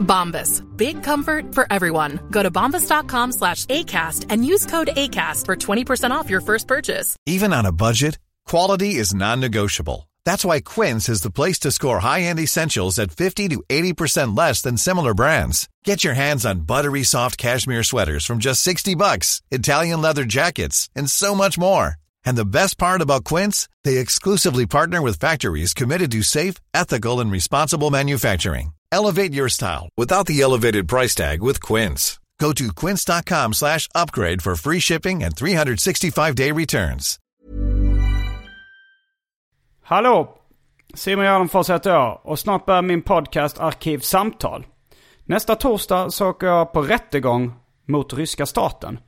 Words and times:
Bombas. 0.00 0.64
Big 0.76 1.02
comfort 1.02 1.54
for 1.54 1.66
everyone. 1.70 2.20
Go 2.30 2.42
to 2.42 2.50
bombas.com 2.50 3.32
slash 3.32 3.66
ACAST 3.66 4.26
and 4.28 4.44
use 4.44 4.66
code 4.66 4.90
ACAST 4.96 5.46
for 5.46 5.56
20% 5.56 6.10
off 6.10 6.30
your 6.30 6.40
first 6.40 6.66
purchase. 6.66 7.16
Even 7.26 7.52
on 7.52 7.66
a 7.66 7.72
budget, 7.72 8.18
quality 8.46 8.96
is 8.96 9.14
non-negotiable. 9.14 10.08
That's 10.24 10.44
why 10.44 10.60
Quince 10.60 11.08
is 11.08 11.22
the 11.22 11.30
place 11.30 11.58
to 11.60 11.70
score 11.70 12.00
high-end 12.00 12.38
essentials 12.40 12.98
at 12.98 13.12
50 13.12 13.48
to 13.48 13.62
80% 13.68 14.36
less 14.36 14.62
than 14.62 14.76
similar 14.76 15.14
brands. 15.14 15.68
Get 15.84 16.04
your 16.04 16.14
hands 16.14 16.44
on 16.44 16.60
buttery 16.60 17.02
soft 17.02 17.38
cashmere 17.38 17.82
sweaters 17.82 18.26
from 18.26 18.38
just 18.38 18.62
60 18.62 18.94
bucks, 18.96 19.42
Italian 19.50 20.00
leather 20.00 20.24
jackets, 20.24 20.88
and 20.94 21.10
so 21.10 21.34
much 21.34 21.58
more. 21.58 21.94
And 22.24 22.36
the 22.36 22.44
best 22.44 22.76
part 22.76 23.00
about 23.00 23.24
Quince, 23.24 23.68
they 23.84 23.96
exclusively 23.98 24.66
partner 24.66 25.00
with 25.00 25.18
factories 25.18 25.72
committed 25.74 26.12
to 26.12 26.22
safe, 26.22 26.56
ethical, 26.74 27.20
and 27.20 27.32
responsible 27.32 27.90
manufacturing. 27.90 28.72
Elevate 28.92 29.32
your 29.32 29.48
style 29.48 29.88
without 29.96 30.26
the 30.26 30.40
elevated 30.42 30.88
price 30.88 31.14
tag 31.14 31.42
with 31.42 31.60
Quince. 31.60 32.20
Go 32.40 32.52
to 32.52 32.86
quince.com 32.86 33.52
slash 33.54 33.88
upgrade 33.94 34.42
for 34.42 34.56
free 34.56 34.80
shipping 34.80 35.22
and 35.24 35.34
365-day 35.34 36.52
returns. 36.52 37.18
Hallå! 39.82 40.36
Simon 40.94 41.24
Gärdenfors 41.24 41.70
heter 41.70 41.90
jag 41.90 42.20
och 42.22 42.38
snart 42.38 42.66
börjar 42.66 42.82
min 42.82 43.02
podcast 43.02 43.60
Arkivsamtal. 43.60 44.66
Nästa 45.24 45.54
torsdag 45.54 46.10
så 46.10 46.28
åker 46.28 46.46
jag 46.46 46.72
på 46.72 46.82
rättegång 46.82 47.52
mot 47.88 48.12
ryska 48.12 48.46
staten. 48.46 48.98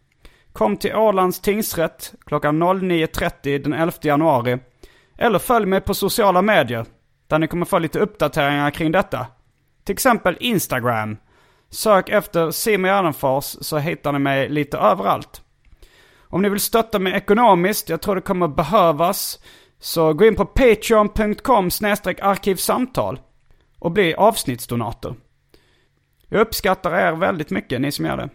Kom 0.52 0.76
till 0.76 0.94
Ålands 0.94 1.40
tingsrätt 1.40 2.14
klockan 2.26 2.62
09.30 2.62 3.62
den 3.62 3.72
11 3.72 3.92
januari. 4.02 4.58
Eller 5.18 5.38
följ 5.38 5.66
mig 5.66 5.80
på 5.80 5.94
sociala 5.94 6.42
medier 6.42 6.86
där 7.26 7.38
ni 7.38 7.46
kommer 7.46 7.66
få 7.66 7.78
lite 7.78 7.98
uppdateringar 7.98 8.70
kring 8.70 8.92
detta. 8.92 9.26
Till 9.84 9.92
exempel 9.92 10.36
Instagram. 10.40 11.16
Sök 11.70 12.08
efter 12.08 12.50
Simon 12.50 12.90
Gärdenfors 12.90 13.44
så 13.60 13.78
hittar 13.78 14.12
ni 14.12 14.18
mig 14.18 14.48
lite 14.48 14.78
överallt. 14.78 15.42
Om 16.20 16.42
ni 16.42 16.48
vill 16.48 16.60
stötta 16.60 16.98
mig 16.98 17.12
ekonomiskt, 17.12 17.88
jag 17.88 18.02
tror 18.02 18.14
det 18.14 18.20
kommer 18.20 18.48
behövas, 18.48 19.38
så 19.78 20.12
gå 20.12 20.24
in 20.24 20.36
på 20.36 20.44
patreon.com 20.44 21.70
arkivsamtal 22.22 23.20
och 23.78 23.90
bli 23.90 24.14
avsnittsdonator. 24.14 25.16
Jag 26.28 26.40
uppskattar 26.40 26.94
er 26.94 27.12
väldigt 27.12 27.50
mycket, 27.50 27.80
ni 27.80 27.92
som 27.92 28.04
gör 28.06 28.16
det. 28.16 28.30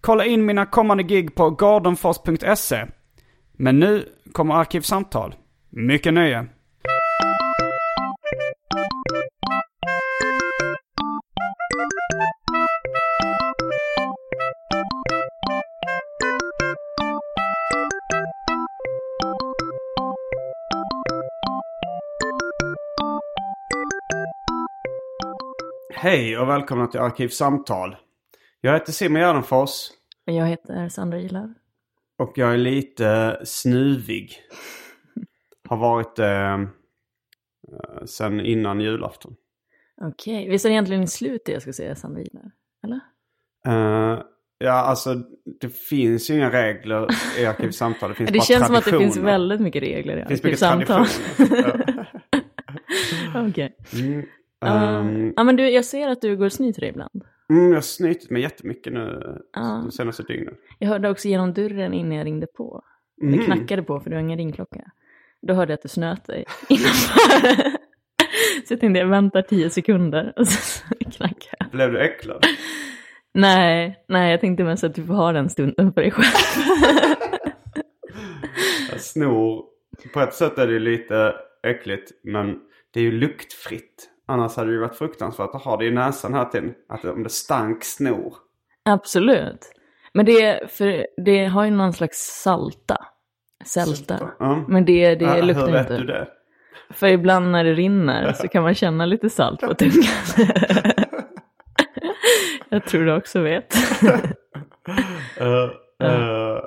Kolla 0.00 0.24
in 0.24 0.46
mina 0.46 0.66
kommande 0.66 1.02
gig 1.02 1.34
på 1.34 1.50
gardenfors.se. 1.50 2.86
Men 3.52 3.78
nu 3.78 4.08
kommer 4.32 4.54
Arkivsamtal. 4.54 5.34
Mycket 5.70 6.14
nöje. 6.14 6.46
Hej 26.00 26.38
och 26.38 26.48
välkomna 26.48 26.86
till 26.86 27.00
Arkivsamtal. 27.00 27.96
Jag 28.60 28.72
heter 28.72 28.92
Simon 28.92 29.20
Gärdenfors 29.20 29.70
Jag 30.24 30.46
heter 30.46 30.88
Sandra 30.88 31.18
Gillar. 31.18 31.54
och 32.18 32.32
jag 32.36 32.52
är 32.52 32.56
lite 32.56 33.40
snuvig. 33.44 34.32
Har 35.68 35.76
varit 35.76 36.16
det 36.16 36.68
eh, 37.72 38.04
sen 38.06 38.40
innan 38.40 38.80
julafton. 38.80 39.34
Okej, 40.00 40.48
visst 40.48 40.64
är 40.64 40.68
det 40.68 40.74
egentligen 40.74 41.02
i 41.02 41.06
slutet 41.06 41.48
jag 41.48 41.62
ska 41.62 41.72
säga 41.72 41.94
Sandra 41.94 42.20
Gillar? 42.20 42.50
Eller? 42.84 43.00
Eh, 43.66 44.22
ja, 44.58 44.72
alltså 44.72 45.14
det 45.60 45.68
finns 45.76 46.30
ju 46.30 46.34
inga 46.34 46.50
regler 46.52 47.06
i 47.38 47.46
Arkivsamtal. 47.46 48.08
Det 48.08 48.14
finns 48.14 48.30
Det 48.32 48.38
bara 48.38 48.44
känns 48.44 48.66
som 48.66 48.74
att 48.76 48.84
det 48.84 48.98
finns 48.98 49.16
väldigt 49.16 49.60
mycket 49.60 49.82
regler 49.82 50.16
i 50.16 50.20
Det 50.20 50.28
finns 50.28 50.42
mycket 50.42 50.62
arkivsamtal. 50.62 51.06
traditioner. 51.36 52.12
Okej. 53.48 53.76
Mm, 53.92 54.26
Ehm, 54.66 55.32
ja 55.36 55.44
men 55.44 55.56
du, 55.56 55.68
jag 55.70 55.84
ser 55.84 56.08
att 56.08 56.20
du 56.20 56.36
går 56.36 56.44
och 56.46 56.52
snyter 56.52 56.80
dig 56.80 56.90
ibland. 56.90 57.24
mm, 57.50 57.68
jag 57.68 57.74
har 57.76 57.80
snytit 57.80 58.30
mig 58.30 58.42
jättemycket 58.42 58.92
nu 58.92 59.36
Ja. 59.52 59.80
de 59.84 59.92
senaste 59.92 60.22
dygnen. 60.22 60.54
Jag 60.78 60.88
hörde 60.88 61.10
också 61.10 61.28
genom 61.28 61.52
dörren 61.52 61.92
innan 61.94 62.12
jag 62.18 62.24
ringde 62.26 62.46
på. 62.46 62.82
Det 63.20 63.26
Mhm. 63.26 63.44
knackade 63.44 63.82
på 63.82 64.00
för 64.00 64.10
du 64.10 64.16
har 64.16 64.20
ingen 64.22 64.38
ringklocka. 64.38 64.80
Då 65.42 65.54
hörde 65.54 65.72
jag 65.72 65.76
att 65.76 65.82
du 65.82 65.88
snöt 65.88 66.24
dig 66.24 66.44
innanför. 66.68 67.18
så 68.66 68.72
jag 68.72 68.80
tänkte 68.80 68.98
jag 69.00 69.06
väntar 69.08 69.42
tio 69.42 69.70
sekunder 69.70 70.32
och 70.36 70.48
så 70.48 70.84
knackar 71.16 71.54
jag. 71.58 71.70
Blev 71.70 71.92
du 71.92 71.98
äcklad? 72.00 72.44
Nej, 73.34 74.04
nej 74.08 74.30
jag 74.30 74.40
tänkte 74.40 74.64
mest 74.64 74.84
att 74.84 74.94
du 74.94 75.04
får 75.04 75.14
ha 75.14 75.32
den 75.32 75.48
stunden 75.50 75.92
för 75.92 76.00
dig 76.02 76.10
själv. 76.10 76.64
Jag 78.90 79.00
snor. 79.00 79.64
På 80.14 80.20
ett 80.20 80.34
sätt 80.34 80.58
är 80.58 80.66
det 80.66 80.78
lite 80.78 81.34
äckligt 81.66 82.12
men 82.24 82.58
det 82.94 83.00
är 83.00 83.04
ju 83.04 83.12
luktfritt. 83.12 84.10
Annars 84.28 84.56
hade 84.56 84.70
det 84.70 84.74
ju 84.74 84.80
varit 84.80 84.96
fruktansvärt 84.96 85.54
att 85.54 85.62
ha 85.62 85.76
det 85.76 85.86
i 85.86 85.90
näsan 85.90 86.34
här 86.34 86.44
tiden. 86.44 86.74
Att 86.88 87.04
om 87.04 87.22
det 87.22 87.30
stank 87.30 87.84
snor. 87.84 88.34
Absolut. 88.84 89.72
Men 90.14 90.26
det, 90.26 90.70
för 90.70 91.06
det 91.24 91.44
har 91.44 91.64
ju 91.64 91.70
någon 91.70 91.92
slags 91.92 92.18
salta. 92.42 92.96
Sälta. 93.64 94.30
Ja. 94.38 94.64
Men 94.68 94.84
det, 94.84 95.14
det 95.14 95.24
Ja, 95.24 95.42
luktar 95.42 95.66
Hur 95.66 95.72
vet 95.72 95.90
inte. 95.90 95.96
du 95.98 96.06
det? 96.06 96.28
För 96.90 97.06
ibland 97.06 97.50
när 97.50 97.64
det 97.64 97.74
rinner 97.74 98.32
så 98.32 98.48
kan 98.48 98.62
man 98.62 98.74
känna 98.74 99.06
lite 99.06 99.30
salt 99.30 99.60
på 99.60 99.74
tungan. 99.74 100.04
Jag 102.68 102.84
tror 102.84 103.04
du 103.04 103.16
också 103.16 103.40
vet. 103.40 103.74
Uh, 105.40 105.70
uh, 106.02 106.60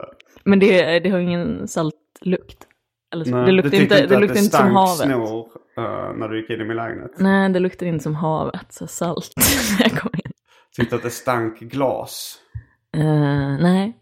Men 0.44 0.60
det, 0.60 1.00
det 1.00 1.10
har 1.10 1.20
ingen 1.20 1.68
saltlukt. 1.68 2.68
Eller 3.14 3.26
så. 3.26 3.32
nej, 3.36 3.46
det 3.46 3.52
luktar 3.52 3.70
tyckte 3.70 3.84
inte, 3.84 4.08
det 4.08 4.20
luktar 4.20 4.40
inte 4.40 4.58
som 4.58 4.72
havet. 4.76 4.98
snor 4.98 5.48
uh, 5.78 6.14
när 6.16 6.30
du 6.30 6.42
gick 6.42 6.50
in 6.50 6.62
i 6.62 6.64
min 6.64 6.78
lägenhet? 6.78 7.12
Nej, 7.18 7.50
det 7.50 7.60
luktar 7.60 7.86
inte 7.86 8.04
som 8.04 8.16
havet, 8.16 8.74
så 8.74 8.88
salt 8.88 9.34
när 9.80 9.90
jag 9.90 10.00
kom 10.00 10.12
in. 10.14 10.32
Tyckte 10.76 10.96
att 10.96 11.04
det 11.04 11.10
stank 11.10 11.60
glas? 11.60 12.38
Eh, 12.98 13.58
nej, 13.62 13.98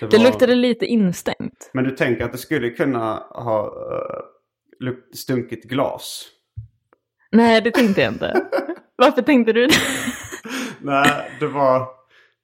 det 0.00 0.16
var- 0.16 0.24
luktade 0.24 0.54
lite 0.54 0.86
instängt. 0.86 1.70
Men 1.72 1.84
du 1.84 1.90
tänker 1.90 2.24
att 2.24 2.32
det 2.32 2.38
skulle 2.38 2.70
kunna 2.70 3.14
ha 3.30 3.66
uh, 4.82 4.94
stunkit 5.14 5.64
glas? 5.64 6.26
Nej, 7.32 7.60
det 7.60 7.70
tänkte 7.70 8.00
jag 8.00 8.12
inte. 8.12 8.46
Varför 8.96 9.22
tänkte 9.22 9.52
du 9.52 9.66
det? 9.66 9.74
Nej, 10.80 11.30
det 11.40 11.46
var... 11.46 11.88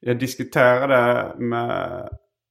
Jag 0.00 0.18
diskuterade 0.18 1.34
med 1.38 2.08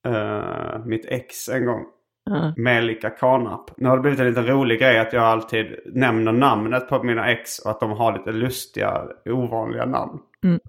eh, 0.07 0.85
mitt 0.85 1.05
ex 1.05 1.49
en 1.49 1.65
gång. 1.65 1.85
Ja. 2.29 2.53
Melika 2.57 3.09
Kanap. 3.09 3.71
Nu 3.77 3.89
har 3.89 3.95
det 3.97 4.01
blivit 4.01 4.19
en 4.19 4.27
liten 4.27 4.47
rolig 4.47 4.79
grej 4.79 4.99
att 4.99 5.13
jag 5.13 5.23
alltid 5.23 5.65
nämner 5.85 6.31
namnet 6.31 6.89
på 6.89 7.03
mina 7.03 7.31
ex 7.31 7.59
och 7.59 7.71
att 7.71 7.79
de 7.79 7.91
har 7.91 8.13
lite 8.17 8.31
lustiga, 8.31 9.03
ovanliga 9.25 9.85
namn. 9.85 10.19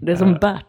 Det 0.00 0.12
är 0.12 0.16
som 0.16 0.34
Bert. 0.34 0.64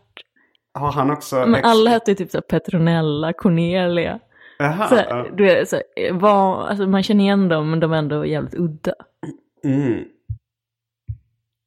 Har 0.74 0.92
han 0.92 1.12
också 1.12 1.36
Men 1.36 1.56
ex? 1.56 1.64
alla 1.68 1.90
hette 1.90 2.16
typ 2.16 2.32
så 2.32 2.42
Petronella, 2.42 3.34
Cornelia. 3.34 4.20
Jaha, 4.60 4.88
Så 4.88 4.96
ja. 4.96 5.02
här, 5.16 5.32
du 5.38 5.44
vet, 5.44 5.70
så 5.70 5.76
här, 5.76 6.14
var, 6.14 6.68
alltså 6.68 6.88
man 6.88 7.04
känner 7.04 7.24
igen 7.24 7.50
dem 7.50 7.70
men 7.72 7.80
de 7.80 7.94
är 7.94 7.98
ändå 7.98 8.26
jävligt 8.26 8.56
udda. 8.56 8.94
Mm. 9.64 10.04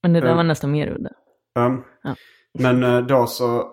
Men 0.03 0.13
det 0.13 0.21
där 0.21 0.27
Mm. 0.27 0.37
var 0.37 0.45
nästan 0.45 0.71
mer 0.71 0.89
udda. 0.89 1.11
Um, 1.59 1.85
Ja. 2.03 2.15
Men 2.59 2.83
eh, 2.85 3.01
då 3.01 3.27
så, 3.27 3.69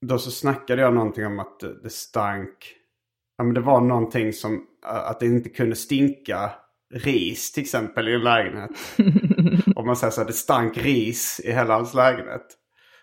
då 0.00 0.18
så 0.18 0.30
snackade 0.30 0.82
jag 0.82 0.94
någonting 0.94 1.26
om 1.26 1.40
att 1.40 1.60
det 1.82 1.90
stank. 1.90 2.74
Ja, 3.38 3.44
men 3.44 3.54
det 3.54 3.60
var 3.60 3.80
någonting 3.80 4.32
som 4.32 4.54
eh, 4.86 4.96
att 5.10 5.20
det 5.20 5.26
inte 5.26 5.48
kunde 5.48 5.76
stinka 5.76 6.50
ris 6.94 7.52
till 7.52 7.62
exempel 7.62 8.08
i 8.08 8.14
en 8.14 8.22
lägenhet. 8.24 8.70
Om 9.76 9.86
man 9.86 9.96
säger 9.96 10.10
så 10.10 10.20
att 10.20 10.26
det 10.26 10.32
stank 10.32 10.78
ris 10.78 11.40
i 11.44 11.52
hela 11.52 11.74
hans 11.74 11.94
lägenhet. 11.94 12.46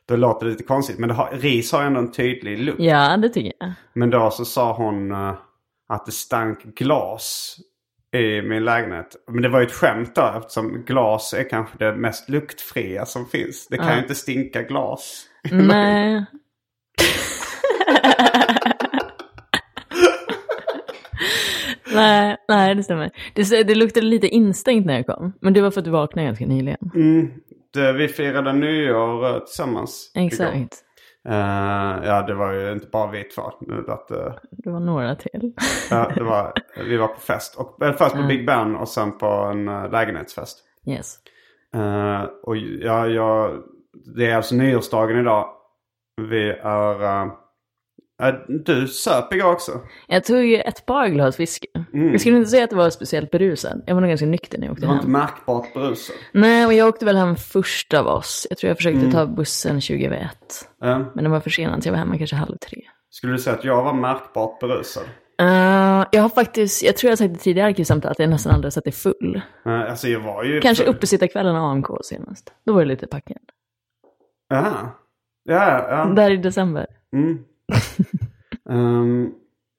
Då 0.07 0.15
låter 0.15 0.45
det 0.45 0.51
lite 0.51 0.63
konstigt. 0.63 1.00
Men 1.00 1.09
har, 1.09 1.30
ris 1.33 1.71
har 1.71 1.83
ändå 1.83 2.00
en 2.00 2.12
tydlig 2.12 2.59
lukt. 2.59 2.80
Ja, 2.80 3.18
det 3.18 3.30
tycker 3.30 3.53
jag. 3.59 3.74
Men 3.94 4.09
då 4.09 4.31
så 4.31 4.45
sa 4.45 4.74
hon 4.74 5.12
eh, 5.12 5.33
att 5.89 6.06
det 6.06 6.12
stank 6.12 6.63
glas 6.63 7.57
i 8.15 8.41
min 8.41 8.65
lägenhet. 8.65 9.15
Men 9.31 9.41
det 9.44 9.50
var 9.50 9.59
ju 9.59 9.65
ett 9.65 9.71
skämt 9.71 10.15
då 10.15 10.33
eftersom 10.38 10.83
glas 10.88 11.33
är 11.33 11.50
kanske 11.50 11.77
det 11.77 11.95
mest 11.95 12.30
luktfria 12.30 13.06
som 13.06 13.25
finns. 13.25 13.68
Det 13.68 13.77
kan 13.77 13.88
Ja. 13.88 13.95
ju 13.95 14.01
inte 14.01 14.15
stinka 14.15 14.62
glas. 14.62 15.25
Nej. 15.51 16.25
nej, 21.94 22.38
nej, 22.48 22.75
det 22.75 22.84
stämmer. 22.84 23.12
Det, 23.34 23.63
det 23.63 23.75
luktade 23.75 24.06
lite 24.06 24.28
instängt 24.28 24.86
när 24.86 24.94
jag 24.94 25.06
kom. 25.06 25.34
Men 25.42 25.54
det 25.54 25.62
var 25.62 25.72
för 25.72 25.80
att 25.80 25.86
du 25.86 25.92
vaknade 25.92 26.25
ganska 26.28 26.45
nyligen. 26.45 26.92
Mm, 26.95 27.31
det, 27.74 27.94
vi 27.94 28.07
firade 28.07 28.54
nyår 28.54 29.40
tillsammans. 29.40 30.12
igår. 30.16 30.28
Exakt. 30.28 30.84
Eh, 31.30 32.06
ja, 32.06 32.24
det 32.28 32.34
var 32.34 32.54
ju 32.54 32.72
inte 32.72 32.88
bara 32.88 33.12
vi 33.12 33.24
två. 33.24 33.42
Att, 33.88 34.12
eh, 34.12 34.34
Det 34.51 34.69
var 34.69 34.80
några 34.80 35.16
till. 35.16 35.54
ja, 35.90 36.12
det 36.16 36.24
var, 36.24 36.54
vi 36.88 36.98
var 36.98 37.07
på 37.07 37.19
fest. 37.19 37.56
Och, 37.56 37.86
eh, 37.86 37.94
först 37.94 38.16
på 38.16 38.24
Big 38.24 38.45
Ben 38.45 38.75
och 38.75 38.88
sen 38.88 39.18
på 39.18 39.25
en 39.25 39.69
uh, 39.69 39.92
lägenhetsfest. 39.92 40.60
Yes. 40.88 41.18
Och 42.44 42.57
ja, 42.57 43.07
jag, 43.07 43.63
det 44.16 44.25
är 44.31 44.36
alltså 44.36 44.56
nyårsdagen 44.56 45.19
idag. 45.19 45.50
Vi 46.22 46.50
är... 46.50 47.43
du 48.47 48.87
söp 48.87 49.33
igår 49.33 49.51
också. 49.51 49.71
Jag 50.07 50.23
tog 50.23 50.43
ju 50.43 50.55
ett 50.57 50.85
par 50.85 51.07
glas 51.07 51.39
whisky. 51.39 51.67
Jag 51.91 52.21
skulle 52.21 52.37
inte 52.37 52.49
säga 52.49 52.63
att 52.63 52.69
det 52.69 52.75
var 52.75 52.89
speciellt 52.89 53.31
berusad. 53.31 53.83
Jag 53.87 53.93
var 53.95 54.01
nog 54.01 54.09
ganska 54.09 54.25
nykter 54.25 54.57
när 54.57 54.65
jag 54.67 54.71
åkte 54.71 54.81
Du 54.81 54.87
var 54.87 54.93
hem. 54.93 54.99
inte 55.01 55.09
märkbart 55.11 55.73
berusad. 55.73 56.15
Nej, 56.31 56.65
och 56.65 56.73
jag 56.73 56.87
åkte 56.87 57.05
väl 57.05 57.15
hem 57.17 57.35
först 57.35 57.93
av 57.93 58.07
oss. 58.07 58.47
Jag 58.49 58.57
tror 58.57 58.67
jag 58.67 58.77
försökte 58.77 59.11
ta 59.11 59.25
bussen 59.25 59.81
20 59.81 60.05
över 60.05 60.17
ett. 60.17 60.69
Eh, 60.83 60.99
Men 61.13 61.23
den 61.23 61.31
var 61.31 61.39
försenad 61.39 61.83
så 61.83 61.87
jag 61.87 61.93
var 61.93 61.99
hemma 61.99 62.17
kanske 62.17 62.35
halv 62.35 62.57
tre. 62.57 62.81
skulle 63.09 63.33
du 63.33 63.39
säga 63.39 63.55
att 63.55 63.63
jag 63.63 63.83
var 63.83 63.93
märkbart 63.93 64.59
berusad? 64.59 65.03
Uh, 65.41 66.05
jag 66.11 66.21
har 66.21 66.29
faktiskt, 66.29 66.83
jag 66.83 66.97
tror 66.97 67.07
jag 67.09 67.11
har 67.11 67.17
sagt 67.17 67.33
det 67.33 67.39
tidigare 67.39 67.71
i 67.77 67.85
att 68.07 68.19
jag 68.19 68.29
nästan 68.29 68.53
aldrig 68.53 68.65
har 68.65 68.71
sett 68.71 68.83
dig 68.83 68.93
full. 68.93 69.41
Eh, 69.65 69.81
alltså 69.81 70.07
jag 70.07 70.19
var 70.19 70.43
ju... 70.43 70.61
Kanske 70.61 70.83
uppesittarkvällen 70.83 71.55
av 71.55 71.71
AMK 71.71 71.87
senast. 72.03 72.53
Då 72.65 72.73
var 72.73 72.79
du 72.81 72.85
lite 72.87 73.07
packad. 73.07 73.37
Jaha. 74.49 74.89
Ja, 75.43 75.85
ja. 75.89 76.05
Där 76.05 76.31
i 76.31 76.37
december. 76.37 76.85
Mm. 77.15 77.39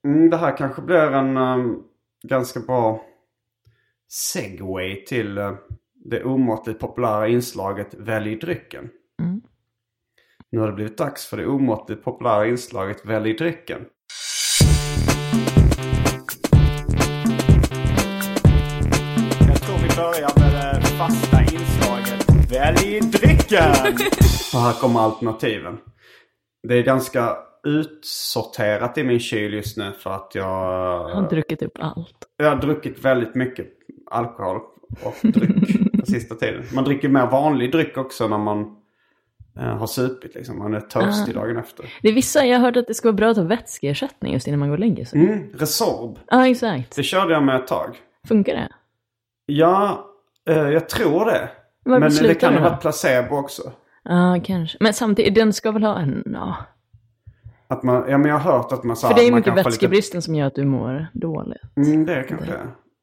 Mm, 0.05 0.31
det 0.31 0.37
här 0.37 0.57
kanske 0.57 0.83
blir 0.83 0.97
en 0.97 1.37
ehm, 1.37 1.77
ganska 2.29 2.61
bra 2.61 3.05
segway 4.09 5.05
till 5.05 5.39
uh, 5.39 5.55
det 6.05 6.25
omåttligt 6.25 6.81
populära 6.81 7.29
inslaget 7.29 7.95
Välj 7.95 8.37
drycken. 8.37 8.89
Mm. 9.23 9.43
Nu 10.51 10.61
har 10.61 10.67
det 10.67 10.73
blivit 10.73 10.99
dags 10.99 11.27
för 11.27 11.37
det 11.37 11.47
omåttligt 11.47 12.05
populära 12.05 12.47
inslaget 12.47 13.05
Välj 13.05 13.35
drycken. 13.35 13.85
Jag 19.47 19.61
tror 19.63 19.77
vi 19.77 19.97
börjar 19.97 20.39
med 20.41 20.83
det 20.83 20.87
fasta 20.87 21.41
inslaget 21.43 22.53
Välj 22.53 23.01
drycken! 23.01 23.71
Och 24.55 24.61
här 24.61 24.81
kommer 24.81 25.01
alternativen. 25.01 25.79
Det 26.69 26.75
är 26.75 26.83
ganska 26.83 27.37
utsorterat 27.65 28.99
i 28.99 29.05
min 29.05 29.21
kyl 29.21 29.55
just 29.55 29.77
nu 29.77 29.93
för 29.99 30.11
att 30.11 30.31
jag, 30.35 30.45
Jag 31.11 31.15
har 31.15 31.29
druckit 31.31 31.63
upp 31.63 31.79
allt. 31.79 32.15
jag 32.37 32.49
har 32.49 32.57
druckit 32.57 33.05
väldigt 33.05 33.35
mycket 33.35 33.67
alkohol 34.11 34.61
och 35.05 35.15
dryck 35.23 35.93
på 36.01 36.07
sista 36.07 36.35
tiden. 36.35 36.63
Man 36.75 36.85
dricker 36.85 37.09
mer 37.09 37.27
vanlig 37.27 37.73
dryck 37.73 37.97
också 37.99 38.29
när 38.29 38.39
man 38.39 38.77
eh, 39.59 39.77
har 39.77 39.87
supit 39.87 40.35
liksom. 40.35 40.59
Man 40.59 40.75
är 40.75 40.81
törstig 40.81 41.35
dagen 41.35 41.57
efter. 41.57 41.87
Det 42.03 42.09
är 42.09 42.13
vissa, 42.13 42.45
jag 42.47 42.59
hörde 42.61 42.81
att 42.81 42.87
det 42.87 42.95
ska 42.95 43.09
vara 43.09 43.17
bra 43.17 43.29
att 43.31 43.37
ta 43.37 43.43
vätskeersättning 43.43 44.33
just 44.33 44.47
innan 44.49 44.61
man 44.61 44.69
går 44.69 44.77
och 44.77 44.81
lägger 44.81 45.05
sig. 45.05 45.21
Mm, 45.21 45.53
Resorb. 45.55 46.19
Ja, 46.27 46.49
exakt. 46.49 46.97
Det 46.97 47.03
körde 47.03 47.33
jag 47.33 47.43
med 47.43 47.57
ett 47.57 47.67
tag. 47.67 47.97
Funkar 48.29 48.55
det? 48.55 48.69
Ja, 49.47 50.07
eh, 50.49 50.69
jag 50.69 50.89
tror 50.89 51.25
det. 51.25 51.49
Varför 51.85 52.01
Men 52.01 52.29
det 52.29 52.35
kan 52.35 52.55
ha 52.55 52.71
varit 52.71 52.81
placebo 52.81 53.37
också. 53.37 53.73
Ja, 54.05 54.41
kanske. 54.45 54.79
Men 54.81 54.95
samtidigt, 54.95 55.35
den 55.35 55.53
ska 55.53 55.73
väl 55.73 55.83
ha 55.83 55.99
en... 55.99 56.23
Ja. 56.27 56.57
Att 57.69 57.83
man, 57.83 58.05
ja 58.09 58.19
men 58.19 58.31
jag 58.31 58.39
har 58.39 58.53
hört 58.53 58.73
att 58.73 58.85
man 58.85 58.97
så 58.97 59.09
För 59.09 59.15
det 59.15 59.27
är 59.27 59.33
mycket 59.33 59.53
få 59.53 59.57
lite 59.57 59.69
vätskebristen 59.69 60.23
som 60.23 60.35
gör 60.35 60.47
att 60.47 60.55
du 60.55 60.65
mår 60.65 61.07
dåligt. 61.13 61.63
Mm, 61.77 62.07
det 62.07 62.15
är 62.15 62.23
kanske 62.23 62.47
det. 62.47 62.61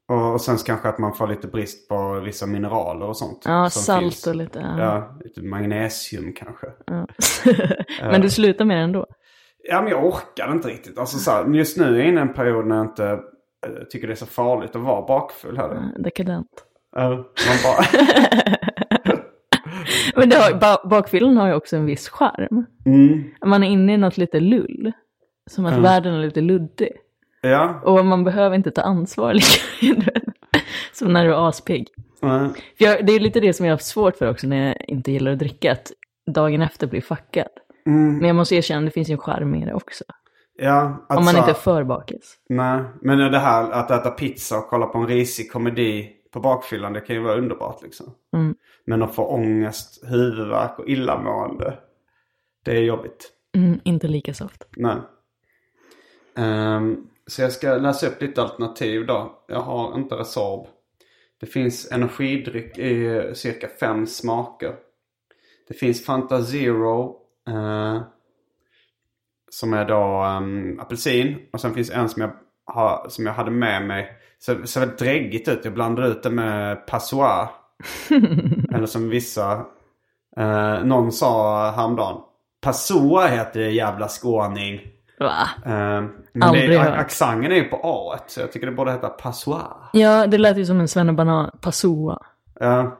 Och, 0.08 0.32
och 0.32 0.40
sen 0.40 0.56
kanske 0.56 0.88
att 0.88 0.98
man 0.98 1.14
får 1.14 1.28
lite 1.28 1.48
brist 1.48 1.88
på 1.88 2.20
vissa 2.24 2.46
mineraler 2.46 3.06
och 3.06 3.16
sånt. 3.16 3.42
Ja, 3.44 3.70
salt 3.70 4.02
finns. 4.02 4.26
och 4.26 4.34
lite... 4.34 4.58
Ja. 4.58 4.78
Ja, 4.78 5.18
lite 5.24 5.42
magnesium 5.42 6.32
kanske. 6.32 6.66
Ja. 6.86 7.06
Men 8.10 8.20
du 8.20 8.30
slutar 8.30 8.64
med 8.64 8.76
det 8.76 8.82
ändå? 8.82 9.06
Ja, 9.64 9.82
men 9.82 9.90
jag 9.90 10.04
orkar 10.04 10.52
inte 10.52 10.68
riktigt. 10.68 10.98
Alltså, 10.98 11.18
så 11.18 11.30
här, 11.30 11.54
just 11.54 11.76
nu 11.76 11.84
är 11.84 11.98
jag 11.98 12.08
inne 12.08 12.20
i 12.20 12.22
en 12.22 12.34
period 12.34 12.66
när 12.66 12.76
jag 12.76 12.84
inte 12.84 13.06
eh, 13.66 13.84
tycker 13.90 14.06
det 14.06 14.12
är 14.12 14.16
så 14.16 14.26
farligt 14.26 14.76
att 14.76 14.82
vara 14.82 15.06
bakfull 15.06 15.56
heller. 15.56 16.02
Dekadent. 16.04 16.48
Ja, 16.96 17.08
man 17.08 17.56
bara... 17.64 17.84
Men 20.16 20.28
det 20.28 20.36
har, 20.36 20.52
ba- 20.60 20.88
bakfyllan 20.88 21.36
har 21.36 21.48
ju 21.48 21.54
också 21.54 21.76
en 21.76 21.86
viss 21.86 22.08
charm. 22.08 22.66
Mm, 22.86 23.24
Man 23.46 23.62
är 23.64 23.68
inne 23.68 23.94
i 23.94 23.96
något 23.96 24.16
lite 24.18 24.40
lull. 24.40 24.92
Som 25.50 25.66
att 25.66 25.78
världen 25.78 26.14
är 26.14 26.18
lite 26.20 26.40
luddig. 26.40 26.92
ja. 27.40 27.80
Och 27.84 28.06
man 28.06 28.24
behöver 28.24 28.56
inte 28.56 28.70
ta 28.70 28.82
ansvar 28.82 29.34
mycket. 29.82 30.22
Som 30.92 31.12
när 31.12 31.24
du 31.24 31.30
är 31.32 31.48
aspigg. 31.48 31.88
För 32.20 32.50
jag, 32.78 33.06
det 33.06 33.12
är 33.12 33.20
lite 33.20 33.40
det 33.40 33.52
som 33.52 33.66
jag 33.66 33.70
har 33.72 33.74
haft 33.76 33.86
svårt 33.86 34.16
för 34.16 34.30
också 34.30 34.46
när 34.46 34.66
jag 34.66 34.76
inte 34.88 35.12
gillar 35.12 35.32
att 35.32 35.38
dricka. 35.38 35.72
Att 35.72 35.92
dagen 36.34 36.62
efter 36.62 36.86
blir 36.86 37.00
fuckad. 37.00 37.48
Mm, 37.86 38.16
Men 38.18 38.26
jag 38.26 38.36
måste 38.36 38.54
erkänna, 38.54 38.84
det 38.84 38.90
finns 38.90 39.08
ju 39.10 39.12
en 39.12 39.18
charm 39.18 39.54
i 39.54 39.64
det 39.64 39.74
också. 39.74 40.04
ja, 40.58 41.06
att 41.08 41.18
Om 41.18 41.24
man 41.24 41.34
så- 41.34 41.38
inte 41.38 41.50
är 41.50 41.54
för 41.54 41.84
bakis. 41.84 42.36
Nej, 42.48 42.80
men 43.02 43.18
det 43.32 43.38
här 43.38 43.70
att 43.70 43.90
äta 43.90 44.10
pizza 44.10 44.58
och 44.58 44.68
kolla 44.68 44.86
på 44.86 44.98
en 44.98 45.06
risig 45.06 45.52
komedi 45.52 46.10
på 46.32 46.40
bakfyllan, 46.40 46.92
det 46.92 47.00
kan 47.00 47.16
ju 47.16 47.22
vara 47.22 47.38
underbart 47.38 47.82
liksom. 47.82 48.14
Mm. 48.36 48.54
Men 48.84 49.02
att 49.02 49.14
få 49.14 49.26
ångest, 49.26 50.04
huvudvärk 50.04 50.78
och 50.78 50.88
illamående, 50.88 51.78
det 52.64 52.72
är 52.72 52.80
jobbigt. 52.80 53.32
Mm, 53.56 53.80
inte 53.84 54.08
lika 54.08 54.34
soft. 54.34 54.64
Nej. 54.76 54.96
Ehm, 56.36 57.06
så 57.26 57.42
jag 57.42 57.52
ska 57.52 57.74
läsa 57.74 58.06
upp 58.06 58.22
lite 58.22 58.42
alternativ 58.42 59.06
då. 59.06 59.44
Jag 59.48 59.60
har 59.60 59.98
inte 59.98 60.14
Resorb. 60.14 60.66
Det 61.40 61.46
finns 61.46 61.92
energidryck 61.92 62.78
i 62.78 63.22
cirka 63.34 63.68
fem 63.68 64.06
smaker. 64.06 64.74
Det 65.68 65.74
finns 65.74 66.04
Fanta 66.04 66.42
Zero. 66.42 67.16
eh, 67.48 68.02
som 69.52 69.74
är 69.74 69.84
då 69.84 70.24
um, 70.24 70.80
apelsin. 70.80 71.38
Och 71.52 71.60
sen 71.60 71.74
finns 71.74 71.90
en 71.90 72.08
som 72.08 72.22
jag, 72.22 72.32
har, 72.64 73.06
som 73.08 73.26
jag 73.26 73.32
hade 73.32 73.50
med 73.50 73.86
mig. 73.86 74.16
Så 74.44 74.66
ser 74.66 74.80
väldigt 74.80 74.98
dräggigt 74.98 75.48
ut. 75.48 75.64
Jag 75.64 75.74
blandade 75.74 76.08
ut 76.08 76.22
det 76.22 76.30
med 76.30 76.86
passoir. 76.86 77.48
Eller 78.74 78.86
som 78.86 79.08
vissa. 79.08 79.56
Uh, 80.38 80.84
någon 80.84 81.12
sa 81.12 81.70
häromdagen. 81.70 82.16
Passoa 82.62 83.26
heter 83.26 83.60
det 83.60 83.70
jävla 83.70 84.08
skåning. 84.08 84.80
Va? 85.18 85.48
Eh, 85.64 86.02
men 86.32 86.42
Aldrig 86.42 86.70
det, 86.70 86.78
hört. 86.78 86.98
accenten 86.98 87.52
är 87.52 87.56
ju 87.56 87.64
på 87.64 87.80
A. 87.82 88.18
Så 88.26 88.40
jag 88.40 88.52
tycker 88.52 88.66
det 88.66 88.72
borde 88.72 88.92
heta 88.92 89.08
passoir. 89.08 89.90
Ja, 89.92 90.26
det 90.26 90.38
lät 90.38 90.56
ju 90.56 90.64
som 90.64 90.80
en 90.80 90.88
svennebanan. 90.88 91.50
Passoa. 91.60 92.18
Ja. 92.60 92.98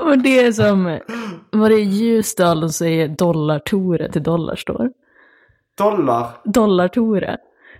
Och 0.00 0.18
det 0.18 0.44
är 0.44 0.52
som, 0.52 0.98
vad 1.50 1.70
det 1.70 1.80
Ljusdal 1.80 2.60
de 2.60 2.70
säger 2.70 3.08
dollar-Tore 3.08 4.12
till 4.12 4.22
dollarstore. 4.22 4.90
Dollar. 5.78 6.30
Dollar-Tore. 6.44 7.36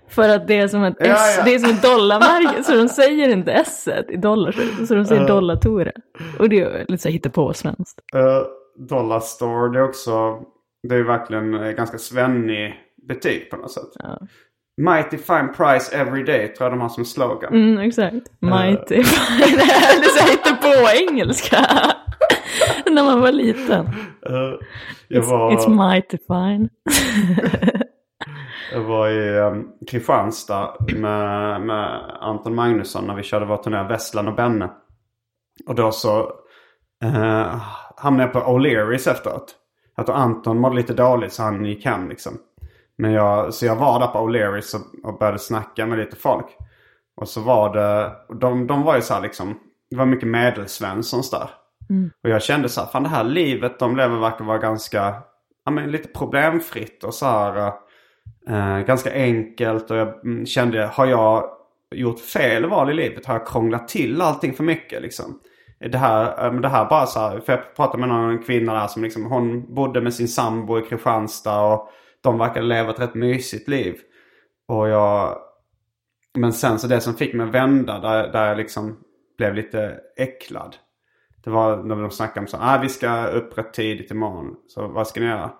För 0.08 0.28
att 0.28 0.46
det 0.48 0.58
är 0.58 0.68
som 0.68 0.84
ett 0.84 0.96
Ja, 0.98 1.06
S, 1.06 1.34
ja. 1.38 1.44
det 1.44 1.54
är 1.54 1.58
som 1.58 1.70
ett 1.70 1.82
dollarmärke, 1.82 2.62
så 2.62 2.76
de 2.76 2.88
säger 2.88 3.28
inte 3.28 3.52
S 3.52 3.88
i 4.08 4.16
dollar, 4.16 4.52
så 4.86 4.94
de 4.94 5.04
säger 5.04 5.28
dollar-Tore. 5.28 5.92
Och 6.38 6.48
det 6.48 6.60
är 6.60 6.84
lite 6.88 7.02
så 7.02 7.08
här 7.08 7.12
hittepå 7.12 7.52
svenskt. 7.54 8.00
Uh, 8.14 8.42
dollar 8.88 9.20
store. 9.20 9.72
Det 9.72 9.78
är 9.78 9.88
också. 9.88 10.38
Det 10.88 10.94
är 10.94 11.02
verkligen 11.02 11.54
eh, 11.54 11.70
ganska 11.70 11.98
svennig 11.98 12.74
butik 13.08 13.50
på 13.50 13.56
något 13.56 13.72
sätt. 13.72 13.90
Ja. 13.94 14.18
Mighty 14.76 15.18
fine 15.18 15.52
price 15.56 15.96
every 15.96 16.24
day 16.24 16.48
tror 16.48 16.64
jag 16.66 16.72
de 16.72 16.80
har 16.80 16.88
som 16.88 17.04
slogan. 17.04 17.54
Mm, 17.54 17.78
exakt. 17.78 18.26
Mighty 18.40 19.02
fine. 19.04 19.60
Eller 19.90 20.08
så 20.08 20.24
här 20.24 20.30
hittepå 20.30 21.08
engelska. 21.10 21.66
När 22.90 23.04
man 23.04 23.20
var 23.20 23.32
liten. 23.32 23.86
Eh, 24.26 24.54
jag, 25.08 25.22
var, 25.22 25.52
It's 25.52 25.68
mighty 25.68 26.18
fine. 26.28 26.68
jag 28.72 28.80
var 28.80 29.08
i 29.08 29.38
um, 29.38 29.72
Kristianstad 29.90 30.76
med, 30.96 31.60
med 31.60 32.00
Anton 32.20 32.54
Magnusson 32.54 33.06
när 33.06 33.14
vi 33.14 33.22
körde 33.22 33.46
vår 33.46 33.56
turné 33.56 33.82
Vesslan 33.82 34.28
och 34.28 34.34
Benne. 34.34 34.70
Och 35.66 35.74
då 35.74 35.92
så 35.92 36.20
uh, 37.04 37.60
hamnade 37.96 38.22
jag 38.22 38.32
på 38.32 38.50
O'Learys 38.50 39.10
efteråt. 39.10 39.54
Att 39.96 40.08
Anton 40.08 40.60
mådde 40.60 40.76
lite 40.76 40.94
dåligt 40.94 41.32
så 41.32 41.42
han 41.42 41.64
gick 41.64 41.84
hem 41.84 42.08
liksom. 42.08 42.32
Men 42.98 43.12
jag, 43.12 43.54
så 43.54 43.66
jag 43.66 43.76
var 43.76 44.00
där 44.00 44.06
på 44.06 44.18
O'Learys 44.18 44.74
och, 44.74 45.10
och 45.10 45.18
började 45.18 45.38
snacka 45.38 45.86
med 45.86 45.98
lite 45.98 46.16
folk. 46.16 46.46
Och 47.16 47.28
så 47.28 47.40
var 47.40 47.74
det, 47.74 48.12
de, 48.40 48.66
de 48.66 48.82
var 48.82 48.96
ju 48.96 49.02
så 49.02 49.14
här 49.14 49.20
liksom, 49.20 49.58
det 49.90 49.96
var 49.96 50.06
mycket 50.06 50.28
medelsvenssons 50.28 51.30
där. 51.30 51.50
Och 52.22 52.30
jag 52.30 52.42
kände 52.42 52.68
så 52.68 52.80
här, 52.80 52.88
fan 52.88 53.02
det 53.02 53.08
här 53.08 53.24
livet 53.24 53.78
de 53.78 53.96
lever 53.96 54.16
verkar 54.16 54.44
vara 54.44 54.58
ganska, 54.58 55.14
ja 55.64 55.70
men 55.70 55.90
lite 55.90 56.08
problemfritt 56.08 57.04
och 57.04 57.14
så 57.14 57.26
här 57.26 57.72
eh, 58.48 58.78
ganska 58.78 59.12
enkelt 59.12 59.90
och 59.90 59.96
jag 59.96 60.24
mm, 60.24 60.46
kände, 60.46 60.86
har 60.86 61.06
jag 61.06 61.44
gjort 61.94 62.20
fel 62.20 62.66
val 62.66 62.90
i 62.90 62.94
livet? 62.94 63.26
Har 63.26 63.34
jag 63.34 63.46
krånglat 63.46 63.88
till 63.88 64.20
allting 64.20 64.54
för 64.54 64.64
mycket 64.64 65.02
liksom? 65.02 65.40
Det 65.90 65.98
här, 65.98 66.46
eh, 66.46 66.60
det 66.60 66.68
här 66.68 66.88
bara 66.88 67.06
så 67.06 67.20
här, 67.20 67.40
för 67.40 67.52
jag 67.52 67.76
pratade 67.76 67.98
med 67.98 68.08
någon 68.08 68.42
kvinna 68.42 68.74
där 68.74 68.86
som 68.86 69.02
liksom, 69.02 69.24
hon 69.26 69.74
bodde 69.74 70.00
med 70.00 70.14
sin 70.14 70.28
sambo 70.28 70.78
i 70.78 70.82
Kristianstad 70.82 71.60
och 71.60 71.90
de 72.20 72.38
verkade 72.38 72.66
leva 72.66 72.90
ett 72.90 73.00
rätt 73.00 73.14
mysigt 73.14 73.68
liv. 73.68 73.96
Och 74.68 74.88
jag... 74.88 75.38
Men 76.38 76.52
sen 76.52 76.78
så 76.78 76.86
det 76.86 77.00
som 77.00 77.14
fick 77.14 77.34
mig 77.34 77.46
att 77.46 77.54
vända, 77.54 77.98
där, 77.98 78.32
där 78.32 78.48
jag 78.48 78.56
liksom 78.56 78.98
blev 79.38 79.54
lite 79.54 80.00
äcklad. 80.16 80.76
Det 81.44 81.50
var 81.50 81.76
när 81.76 81.96
de 81.96 82.10
snackade 82.10 82.40
om 82.40 82.46
så 82.46 82.56
ah, 82.60 82.78
vi 82.82 82.88
ska 82.88 83.26
upp 83.26 83.58
rätt 83.58 83.72
tidigt 83.72 84.10
imorgon. 84.10 84.56
Så 84.66 84.88
vad 84.88 85.08
ska 85.08 85.20
ni 85.20 85.26
göra? 85.26 85.52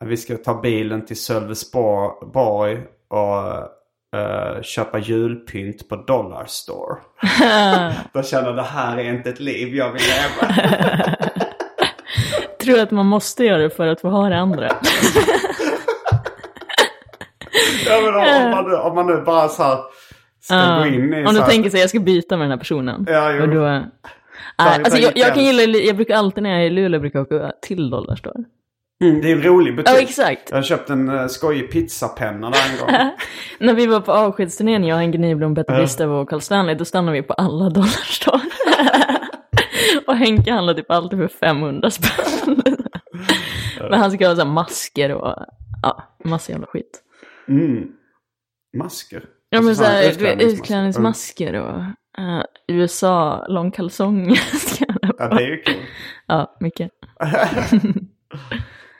"Ah, 0.00 0.04
Vi 0.04 0.16
ska 0.16 0.36
ta 0.36 0.60
bilen 0.60 1.04
till 1.04 1.20
Sölvesborg 1.20 2.78
och 3.08 3.48
eh, 4.20 4.62
köpa 4.62 4.98
julpynt 4.98 5.88
på 5.88 5.96
Dollar 5.96 6.44
Store. 6.46 6.96
Då 8.12 8.22
kände 8.22 8.48
jag 8.48 8.56
det 8.56 8.62
här 8.62 8.98
är 8.98 9.12
inte 9.14 9.30
ett 9.30 9.40
liv 9.40 9.74
jag 9.74 9.92
vill 9.92 10.02
leva. 10.02 10.54
Tror 12.62 12.78
att 12.80 12.90
man 12.90 13.06
måste 13.06 13.44
göra 13.44 13.58
det 13.58 13.70
för 13.70 13.86
att 13.86 14.00
få 14.00 14.08
ha 14.08 14.28
det 14.28 14.36
andra. 14.38 14.68
Ja, 17.86 18.00
men 18.00 18.14
om, 18.14 18.50
man, 18.50 18.70
nu- 18.70 18.76
om 18.76 18.94
man 18.94 19.06
nu 19.06 19.22
bara 19.26 19.48
så 19.48 19.62
här 19.62 19.78
ska 20.40 20.54
Ja. 20.54 20.78
gå 20.78 20.86
in 20.86 21.14
i 21.14 21.26
Om 21.26 21.34
du 21.34 21.40
här, 21.40 21.48
tänker 21.48 21.70
sig 21.70 21.80
jag 21.80 21.88
ska 21.90 22.00
byta 22.00 22.36
med 22.36 22.44
den 22.44 22.50
här 22.50 22.58
personen. 22.58 23.06
Ja, 23.08 23.32
jo. 23.32 23.42
och 23.42 23.48
då, 23.48 23.60
Nej, 23.60 23.88
alltså 24.58 24.98
jag, 24.98 25.12
jag, 25.16 25.34
kan 25.34 25.44
gilla, 25.44 25.78
jag 25.78 25.96
brukar 25.96 26.16
alltid 26.16 26.42
när 26.42 26.50
jag 26.50 26.60
är 26.62 26.64
i 26.66 26.70
Luleå 26.70 27.00
brukar 27.00 27.18
jag 27.18 27.32
åka 27.32 27.52
till 27.62 27.90
Dollarstore. 27.90 28.44
Mm, 29.02 29.20
Det 29.20 29.30
är 29.30 29.36
en 29.36 29.42
rolig 29.42 29.76
butik. 29.76 29.94
Ja, 29.94 30.00
exakt. 30.00 30.50
Jag 30.50 30.56
har 30.56 30.62
köpt 30.62 30.90
en 30.90 31.08
uh, 31.08 31.26
skojig 31.26 31.70
pizzapenna 31.72 32.50
där 32.50 32.58
en 32.72 32.78
gång. 32.78 33.10
När 33.58 33.74
vi 33.74 33.86
var 33.86 34.00
på 34.00 34.12
avskedsturnén, 34.12 34.84
jag, 34.84 34.96
Henke 34.96 35.18
Nyblom, 35.18 35.54
Petter 35.54 35.76
Bristev 35.76 36.12
och 36.12 36.28
Carl 36.28 36.40
Stanley, 36.40 36.74
då 36.74 36.84
stannade 36.84 37.16
vi 37.16 37.22
på 37.22 37.34
alla 37.34 37.70
Dollarstore. 37.70 38.40
och 40.06 40.16
Henke 40.16 40.52
handlade 40.52 40.82
typ 40.82 40.90
alltid 40.90 41.18
för 41.18 41.28
500 41.28 41.90
spänn. 41.90 42.62
Men 43.90 44.00
han 44.00 44.10
ska 44.10 44.28
ha 44.28 44.36
så 44.36 44.44
masker 44.44 45.12
och 45.14 45.34
ja, 45.82 46.16
massa 46.24 46.52
jävla 46.52 46.66
skit. 46.66 47.02
Mm. 47.48 47.84
Masker. 48.76 49.24
Ja 49.50 49.60
men 49.60 49.68
Alltså, 49.68 49.84
såhär, 49.84 50.10
utklädningsmasker. 50.10 50.62
utklädningsmasker 50.62 51.54
och 51.54 51.78
eh, 52.22 52.42
USA 52.68 53.46
långkalsonger. 53.48 54.40
Ja, 55.18 55.28
det 55.28 55.42
är 55.44 55.48
ju 55.48 55.62
kul. 55.62 55.76
Ja, 56.26 56.56
mycket. 56.60 56.90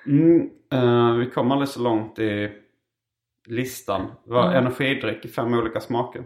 Mm, 0.06 0.50
eh, 0.72 1.12
vi 1.14 1.30
kom 1.30 1.52
aldrig 1.52 1.68
så 1.68 1.80
långt 1.82 2.18
i 2.18 2.50
listan. 3.48 4.10
Det 4.24 4.32
var 4.32 4.46
Mm. 4.46 4.56
energidryck 4.66 5.24
i 5.24 5.28
fem 5.28 5.54
olika 5.54 5.80
smaker. 5.80 6.24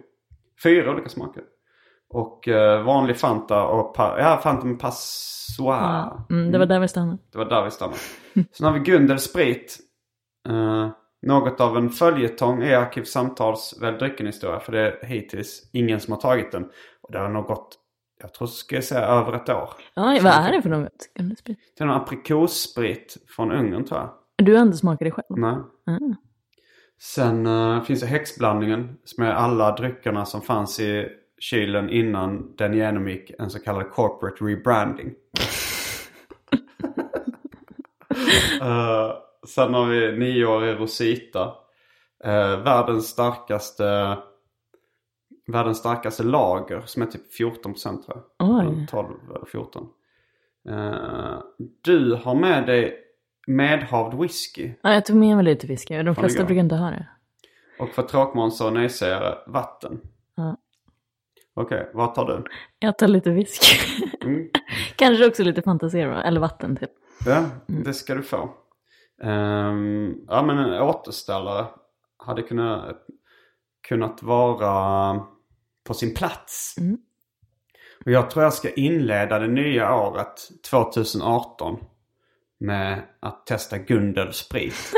Fyra 0.63 0.91
olika 0.93 1.09
smaker. 1.09 1.43
Och 2.11 2.49
eh, 2.49 2.83
vanlig 2.83 3.17
Fanta 3.17 3.65
och 3.67 3.95
ja, 3.99 4.41
Fanta 4.43 4.67
med 4.67 4.79
passoir. 4.81 5.77
Ja, 5.77 6.27
mm, 6.31 6.53
det 6.53 6.59
var 6.59 6.67
där 6.67 6.81
vi 6.81 6.89
stannade. 6.89 7.19
Det 7.33 7.39
var 7.39 7.45
där 7.45 7.65
vi 7.65 7.71
stannade. 7.71 7.99
Sen 8.53 8.67
har 8.67 8.73
vi 8.73 8.81
Gundel 8.81 9.19
Sprit. 9.19 9.79
Eh, 10.49 10.89
något 11.27 11.61
av 11.61 11.77
en 11.77 11.91
följetong 11.91 12.63
i 12.63 12.75
Arkivsamtals 12.75 13.79
Välj 13.83 13.99
drycken-historia. 13.99 14.61
För 14.61 14.73
det 14.73 14.81
är 14.81 15.07
hittills 15.07 15.71
ingen 15.73 16.01
som 16.01 16.13
har 16.13 16.21
tagit 16.21 16.53
den. 16.53 16.65
Och 17.03 17.13
det 17.13 17.19
har 17.19 17.29
nog 17.29 17.45
gått, 17.45 17.78
jag 18.21 18.35
tror 18.35 18.49
ska 18.49 18.75
jag 18.75 18.85
säga 18.85 19.01
över 19.01 19.33
ett 19.33 19.49
år. 19.49 19.71
Ja, 19.95 20.19
vad 20.23 20.33
är 20.33 20.53
det 20.53 20.63
för 20.63 20.71
något? 20.71 21.11
Det 21.75 21.81
är 21.81 21.87
någon 21.87 21.97
aprikossprit 21.97 23.17
från 23.29 23.53
Ungern 23.53 23.85
tror 23.85 24.01
jag. 24.01 24.11
Du 24.37 24.55
har 24.55 24.63
inte 24.63 24.77
smakat 24.77 24.99
det 24.99 25.11
själv? 25.11 25.27
Nej. 25.29 25.57
Mm. 25.87 26.15
Sen 27.01 27.47
eh, 27.47 27.83
finns 27.83 28.01
det 28.01 28.07
häxblandningen 28.07 28.97
som 29.05 29.25
är 29.25 29.33
alla 29.33 29.77
dryckerna 29.77 30.25
som 30.25 30.43
fanns 30.43 30.81
i 30.81 31.09
kylen 31.39 31.91
innan 31.91 32.57
den 32.57 32.75
genomgick 32.75 33.31
en 33.39 33.51
så 33.51 33.59
kallad 33.59 33.91
corporate 33.91 34.45
rebranding. 34.45 35.15
Eh, 38.63 39.13
sen 39.47 39.75
har 39.75 39.87
vi 39.87 40.19
nioårig 40.19 40.81
Rosita. 40.81 41.55
Uh, 42.27 42.63
världens 42.65 43.07
starkaste 43.07 44.19
Världens 45.49 45.79
starkaste 45.79 46.23
lager 46.23 46.83
som 46.87 47.03
är 47.03 47.07
typ 47.07 47.41
14% 47.41 47.83
tror 47.83 48.03
jag. 48.07 48.25
Oj. 48.39 48.61
Eller 48.61 48.87
12 48.87 49.07
eller 49.37 49.47
14. 49.47 49.89
Eh, 50.69 51.39
du 51.83 52.15
har 52.15 52.35
med 52.35 52.67
dig 52.67 53.05
medhavd 53.47 54.21
whisky. 54.21 54.73
Ja, 54.83 54.95
jag 54.95 55.07
tog 55.07 55.17
med 55.17 55.37
mig 55.37 55.45
lite 55.45 55.67
whisky. 55.67 56.03
De 56.03 56.15
flesta 56.15 56.45
brukar 56.45 56.61
inte 56.61 56.77
ha 56.77 56.91
det. 56.91 57.09
Och 57.79 57.89
för 57.89 58.03
tråkmånsar 58.03 58.67
och 58.67 58.73
nejsägare, 58.73 59.35
vatten. 59.47 60.01
Ja. 60.35 60.57
Okej, 61.55 61.91
vad 61.95 62.15
tar 62.15 62.27
du? 62.27 62.45
Jag 62.79 62.99
tar 62.99 63.09
lite 63.09 63.31
whisky. 63.31 63.99
Mm. 64.25 64.49
Kanske 64.97 65.27
också 65.27 65.43
lite 65.43 65.63
fantasera, 65.63 66.23
eller 66.23 66.41
vatten 66.41 66.77
till. 66.77 66.89
Ja, 67.27 67.45
det 67.67 67.95
ska 67.95 68.15
du 68.15 68.23
få. 68.23 68.51
Ehm, 69.23 70.15
ja, 70.29 70.43
men 70.43 70.59
en 70.59 70.83
återställare 70.83 71.67
hade 72.17 72.43
kunnat, 72.43 72.97
kunnat 73.89 74.23
vara 74.23 75.27
på 75.89 75.95
sin 75.95 76.15
plats. 76.15 76.75
Mm. 76.79 76.99
Och 78.05 78.11
jag 78.13 78.31
tror 78.31 78.45
jag 78.45 78.53
ska 78.55 78.71
inleda 78.71 79.39
det 79.39 79.49
nya 79.49 79.95
året 79.95 80.49
2018 80.71 81.79
med 82.61 83.03
att 83.21 83.47
testa 83.47 83.79
Gundel 83.79 84.33
sprit. 84.33 84.75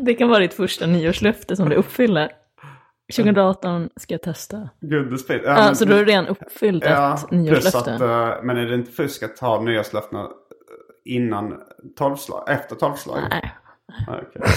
Det 0.00 0.14
kan 0.14 0.28
vara 0.28 0.38
ditt 0.38 0.54
första 0.54 0.86
nyårslöfte 0.86 1.56
som 1.56 1.68
du 1.68 1.76
uppfyller. 1.76 2.32
2018 3.16 3.88
ska 3.96 4.14
jag 4.14 4.22
testa. 4.22 4.68
Gundel 4.80 5.18
sprit. 5.18 5.42
Ja, 5.44 5.54
men- 5.54 5.76
så 5.76 5.84
då 5.84 5.92
har 5.92 5.98
du 6.00 6.04
redan 6.04 6.26
uppfyllt 6.26 6.84
Ja, 6.84 7.14
ett 7.14 7.30
nyårslöfte. 7.30 7.94
att, 7.94 8.00
eh, 8.00 8.42
men 8.42 8.56
är 8.56 8.66
det 8.66 8.74
inte 8.74 8.92
fusk 8.92 9.22
att 9.22 9.38
ha 9.38 9.62
nyårslöftena 9.62 10.28
innan 11.04 11.60
tolvslag, 11.96 12.44
efter 12.50 12.76
tolvslaget? 12.76 13.24
Nej. 13.30 13.52
Mm, 14.08 14.24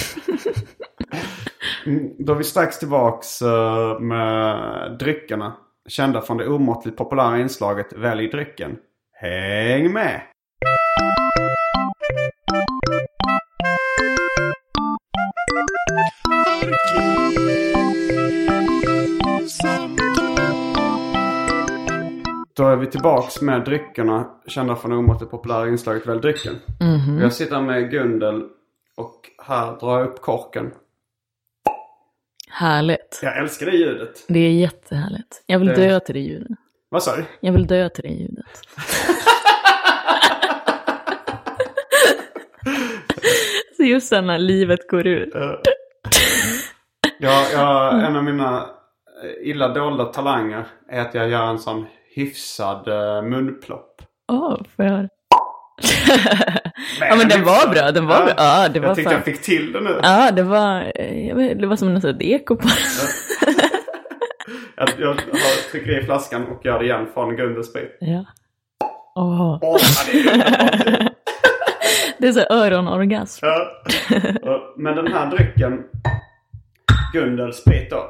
Då 2.19 2.33
är 2.33 2.37
vi 2.37 2.43
strax 2.43 2.79
tillbaks 2.79 3.41
eh, 3.41 3.99
med 3.99 4.97
dryckerna. 4.99 5.53
Kända 5.87 6.21
från 6.21 6.37
det 6.37 6.47
omåttligt 6.47 6.97
populära 6.97 7.39
inslaget 7.39 7.93
Välj 7.93 8.27
drycken. 8.27 8.77
Häng 9.11 9.93
med! 9.93 10.21
Då 22.55 22.67
är 22.67 22.75
vi 22.75 22.87
tillbaks 22.87 23.41
med 23.41 23.65
dryckerna 23.65 24.29
kända 24.47 24.75
från 24.75 24.91
det 24.91 24.97
omåttligt 24.97 25.31
populära 25.31 25.67
inslaget 25.67 26.07
Välj 26.07 26.21
drycken. 26.21 26.53
Jag 27.21 27.33
sitter 27.33 27.61
med 27.61 27.91
Gundel 27.91 28.43
och 28.97 29.29
här 29.45 29.79
drar 29.79 29.99
jag 29.99 30.07
upp 30.07 30.21
korken. 30.21 30.71
Härligt. 32.55 33.19
Jag 33.23 33.37
älskar 33.37 33.65
det 33.65 33.71
ljudet. 33.77 34.25
Det 34.27 34.39
är 34.39 34.51
jättehärligt. 34.51 35.43
Jag 35.45 35.59
vill 35.59 35.67
Det- 35.67 35.75
dö 35.75 35.99
till 35.99 36.15
det 36.15 36.21
ljudet. 36.21 36.57
Vad 36.89 37.03
sa 37.03 37.15
du? 37.15 37.23
Jag 37.39 37.53
vill 37.53 37.67
dö 37.67 37.89
till 37.89 38.03
det 38.03 38.09
ljudet. 38.09 38.45
Så 43.77 43.83
just 43.83 44.07
sen 44.07 44.27
när 44.27 44.39
livet 44.39 44.89
går 44.89 45.07
ur. 45.07 45.31
Ja, 47.19 47.45
jag, 47.53 48.03
en 48.05 48.15
av 48.15 48.23
mina 48.23 48.57
eh, 49.23 49.49
illa 49.49 49.67
dolda 49.67 50.05
talanger 50.05 50.65
är 50.89 51.01
att 51.01 51.13
jag 51.13 51.29
gör 51.29 51.47
en 51.47 51.59
sån 51.59 51.85
hyfsad 52.15 52.87
uh, 52.87 53.21
munplopp. 53.29 54.01
Åh, 54.31 54.57
får 54.75 54.85
jag 54.85 54.91
höra? 54.91 55.09
Ja 56.99 57.15
men 57.15 57.29
den 57.29 57.43
var 57.43 57.73
bra, 57.73 57.91
den 57.91 58.05
var 58.07 58.25
bra. 58.25 58.33
Ja, 58.37 58.69
det 58.69 58.79
var 58.79 58.87
jag 58.87 58.95
tyckte 58.95 59.09
fan. 59.09 59.13
jag 59.13 59.25
fick 59.25 59.41
till 59.41 59.71
det 59.73 59.81
nu. 59.81 59.99
Ja, 60.03 60.31
det 60.31 60.43
var, 60.43 60.91
eh, 60.95 61.27
jag 61.27 61.35
vet, 61.35 61.59
det 61.59 61.67
var 61.67 61.75
som 61.75 61.93
nästan 61.93 62.11
ett 62.15 62.21
eko 62.21 62.55
på 62.55 62.67
Jag, 64.77 64.89
jag 64.99 65.07
har, 65.07 65.71
trycker 65.71 65.99
i 65.99 66.05
flaskan 66.05 66.45
och 66.47 66.65
gör 66.65 66.79
det 66.79 66.85
igen 66.85 67.07
från 67.13 67.35
Gundels 67.35 67.67
sprit. 67.69 67.97
Ja. 67.99 68.25
Åh, 69.15 69.57
Åh, 69.61 69.77
det 70.11 70.19
är 70.19 70.33
underbart. 70.33 71.13
det 72.17 72.27
är 72.27 72.31
så 72.31 72.45
öronorgasm. 72.49 73.45
Ja. 73.45 73.83
Ja, 74.41 74.73
Men 74.77 74.95
den 74.95 75.07
här 75.07 75.31
drycken, 75.31 75.83
Gundel 77.13 77.53
sprit 77.53 77.89
då. 77.89 78.03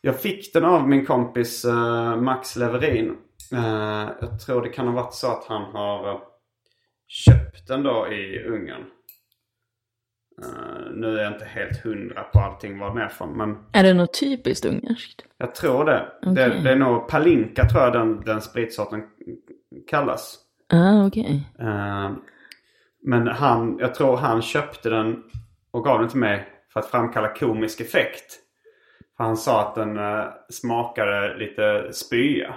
Jag 0.00 0.20
fick 0.20 0.52
den 0.52 0.64
av 0.64 0.88
min 0.88 1.06
kompis 1.06 1.64
eh, 1.64 2.16
Max 2.16 2.56
Leverin. 2.56 3.14
Eh, 3.52 4.08
jag 4.20 4.40
tror 4.46 4.62
det 4.62 4.68
kan 4.68 4.86
ha 4.86 4.94
varit 4.94 5.14
så 5.14 5.26
att 5.26 5.44
han 5.48 5.62
har 5.62 6.20
köpt 7.08 7.66
den 7.68 7.82
då 7.82 8.12
i 8.12 8.44
Ungern. 8.44 8.84
Eh, 10.42 10.90
nu 10.94 11.18
är 11.18 11.22
jag 11.22 11.32
inte 11.32 11.44
helt 11.44 11.84
hundra 11.84 12.22
på 12.22 12.38
allting 12.40 12.78
vad 12.78 12.90
den 12.96 13.02
är 13.02 13.08
från. 13.08 13.36
Men 13.36 13.56
Är 13.72 13.82
det 13.82 13.94
något 13.94 14.20
typiskt 14.20 14.66
ungerskt? 14.66 15.24
jag 15.38 15.54
tror 15.54 15.84
det. 15.84 16.12
Det, 16.22 16.30
Okej. 16.30 16.60
det 16.62 16.70
är 16.70 16.76
nog 16.76 17.08
Palinka 17.08 17.64
tror 17.68 17.82
jag 17.82 17.92
den, 17.92 18.20
den 18.20 18.40
spritsorten 18.40 19.02
kallas. 19.90 20.38
Ah, 20.72 21.06
okej. 21.06 21.48
Eh, 21.58 22.10
men 23.02 23.26
han, 23.28 23.78
jag 23.80 23.94
tror 23.94 24.16
han 24.16 24.42
köpte 24.42 24.90
den 24.90 25.22
och 25.70 25.84
gav 25.84 26.00
den 26.00 26.08
till 26.08 26.18
mig 26.18 26.48
för 26.72 26.80
att 26.80 26.86
framkalla 26.86 27.34
komisk 27.34 27.80
effekt. 27.80 28.38
För 29.16 29.24
han 29.24 29.36
sa 29.36 29.68
att 29.68 29.74
den 29.74 29.96
eh, 29.96 30.24
smakade 30.50 31.38
lite 31.38 31.92
spya. 31.92 32.54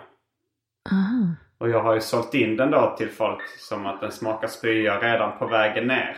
Och 1.61 1.69
jag 1.69 1.83
har 1.83 1.93
ju 1.93 2.01
sålt 2.01 2.33
in 2.33 2.57
den 2.57 2.71
då 2.71 2.95
till 2.97 3.09
folk 3.09 3.41
som 3.59 3.85
att 3.85 4.01
den 4.01 4.11
smakar 4.11 4.47
spya 4.47 4.99
redan 4.99 5.37
på 5.39 5.47
vägen 5.47 5.87
ner. 5.87 6.17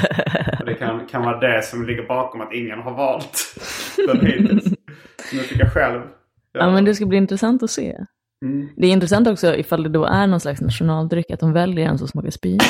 och 0.60 0.66
det 0.66 0.74
kan, 0.74 1.06
kan 1.06 1.22
vara 1.22 1.38
det 1.40 1.62
som 1.64 1.86
ligger 1.86 2.02
bakom 2.06 2.40
att 2.40 2.52
ingen 2.52 2.78
har 2.78 2.94
valt 2.94 3.54
den 4.06 4.26
hittills. 4.26 4.64
Så 5.30 5.36
nu 5.36 5.42
fick 5.42 5.60
jag 5.60 5.72
själv. 5.72 6.00
Ja, 6.52 6.70
men 6.70 6.84
det 6.84 6.94
ska 6.94 7.06
bli 7.06 7.16
intressant 7.18 7.62
att 7.62 7.70
se. 7.70 7.96
Mm. 8.44 8.68
Det 8.76 8.86
är 8.86 8.90
intressant 8.92 9.28
också 9.28 9.56
ifall 9.56 9.82
det 9.82 9.88
då 9.88 10.04
är 10.04 10.26
någon 10.26 10.40
slags 10.40 10.60
nationaldryck, 10.60 11.30
att 11.30 11.40
de 11.40 11.52
väljer 11.52 11.88
en 11.88 11.98
som 11.98 12.08
smakar 12.08 12.30
spya. 12.30 12.58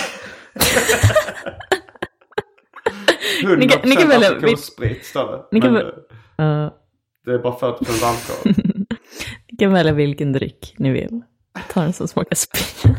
100% 3.42 3.56
Ni 3.56 3.68
kan- 3.68 3.80
ni 3.88 3.96
kan 3.96 4.08
välja- 4.08 4.30
aprikossprit 4.36 5.04
står 5.04 5.32
det. 5.32 5.42
Ni 5.52 5.60
kan 5.60 5.74
väl- 5.74 5.86
Uh, 6.40 6.70
det 7.24 7.30
är 7.32 7.38
bara 7.38 7.52
40% 7.52 8.04
alkohol. 8.04 8.54
ni 9.50 9.56
kan 9.58 9.72
välja 9.72 9.92
vilken 9.92 10.32
dryck 10.32 10.74
ni 10.78 10.90
vill. 10.92 11.22
Ta 11.68 11.82
en 11.82 11.92
som 11.92 12.08
smakar 12.08 12.36
spya. 12.36 12.96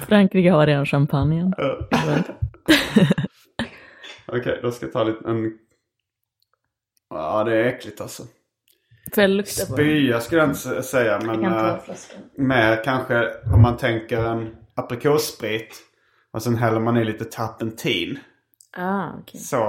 Frankrike 0.08 0.50
har 0.50 0.66
redan 0.66 0.86
champagnen. 0.86 1.54
Okej, 4.26 4.58
då 4.62 4.70
ska 4.72 4.86
jag 4.86 4.92
ta 4.92 5.04
lite 5.04 5.28
en... 5.28 5.52
Ja, 7.10 7.44
det 7.44 7.56
är 7.56 7.64
äckligt 7.64 8.00
alltså. 8.00 8.22
Spya 9.46 10.20
skulle 10.20 10.40
jag 10.40 10.50
inte 10.50 10.82
säga, 10.82 11.20
men 11.20 11.40
kan 11.40 11.80
flaskan. 11.80 12.22
mer 12.36 12.84
kanske 12.84 13.30
om 13.54 13.62
man 13.62 13.76
tänker 13.76 14.24
en 14.24 14.56
aprikossprit. 14.74 15.82
Och 16.30 16.42
sen 16.42 16.56
häller 16.56 16.80
man 16.80 16.96
i 16.96 17.04
lite 17.04 17.24
terpentin. 17.24 18.18
Ah, 18.76 19.08
okej. 19.20 19.40
Så, 19.40 19.60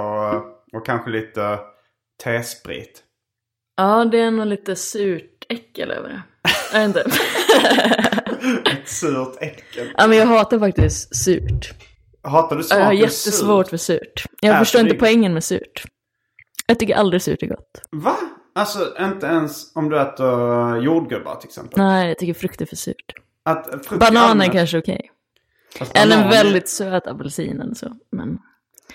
och 0.72 0.86
kanske 0.86 1.10
lite 1.10 1.58
tesprit. 2.24 3.02
Ja, 3.76 4.04
det 4.04 4.20
är 4.20 4.30
nog 4.30 4.46
lite 4.46 4.76
surt 4.76 5.46
äckel 5.48 5.90
över 5.90 6.08
det. 6.08 6.22
Jag 6.72 6.78
vet 6.88 6.88
inte. 6.96 7.00
Ett 8.72 8.88
surt 8.88 9.36
äckel. 9.40 9.88
ja, 9.96 10.06
men 10.06 10.18
jag 10.18 10.26
hatar 10.26 10.58
faktiskt 10.58 11.16
surt. 11.16 11.72
Hatar 12.22 12.56
du 12.56 12.62
Ja, 12.62 12.76
Jag 12.76 12.76
har 12.76 12.84
smaken 12.84 13.00
jättesvårt 13.00 13.66
surt? 13.66 13.70
för 13.70 13.76
surt. 13.76 14.24
Jag 14.40 14.50
Äter 14.50 14.58
förstår 14.58 14.80
inte 14.80 14.90
inget? 14.90 15.00
poängen 15.00 15.34
med 15.34 15.44
surt. 15.44 15.82
Jag 16.66 16.78
tycker 16.78 16.94
aldrig 16.94 17.22
surt 17.22 17.42
är 17.42 17.46
gott. 17.46 17.80
Va? 17.90 18.16
Alltså 18.54 18.94
inte 19.00 19.26
ens 19.26 19.76
om 19.76 19.88
du 19.88 20.00
äter 20.00 20.76
jordgubbar 20.78 21.34
till 21.36 21.48
exempel? 21.48 21.78
Nej, 21.78 22.08
jag 22.08 22.18
tycker 22.18 22.34
frukt 22.34 22.60
är 22.60 22.66
för 22.66 22.76
surt. 22.76 23.12
Att, 23.42 23.66
frukt 23.70 23.92
i 23.92 23.96
Banan 23.96 24.40
är 24.40 24.52
kanske 24.52 24.78
okej. 24.78 25.10
Fast 25.78 25.96
Eller 25.96 26.16
en 26.16 26.22
är 26.22 26.30
väldigt 26.30 26.68
söt 26.68 27.06
apelsin 27.06 27.60
eller 27.60 27.74
så. 27.74 27.92
Men 28.12 28.38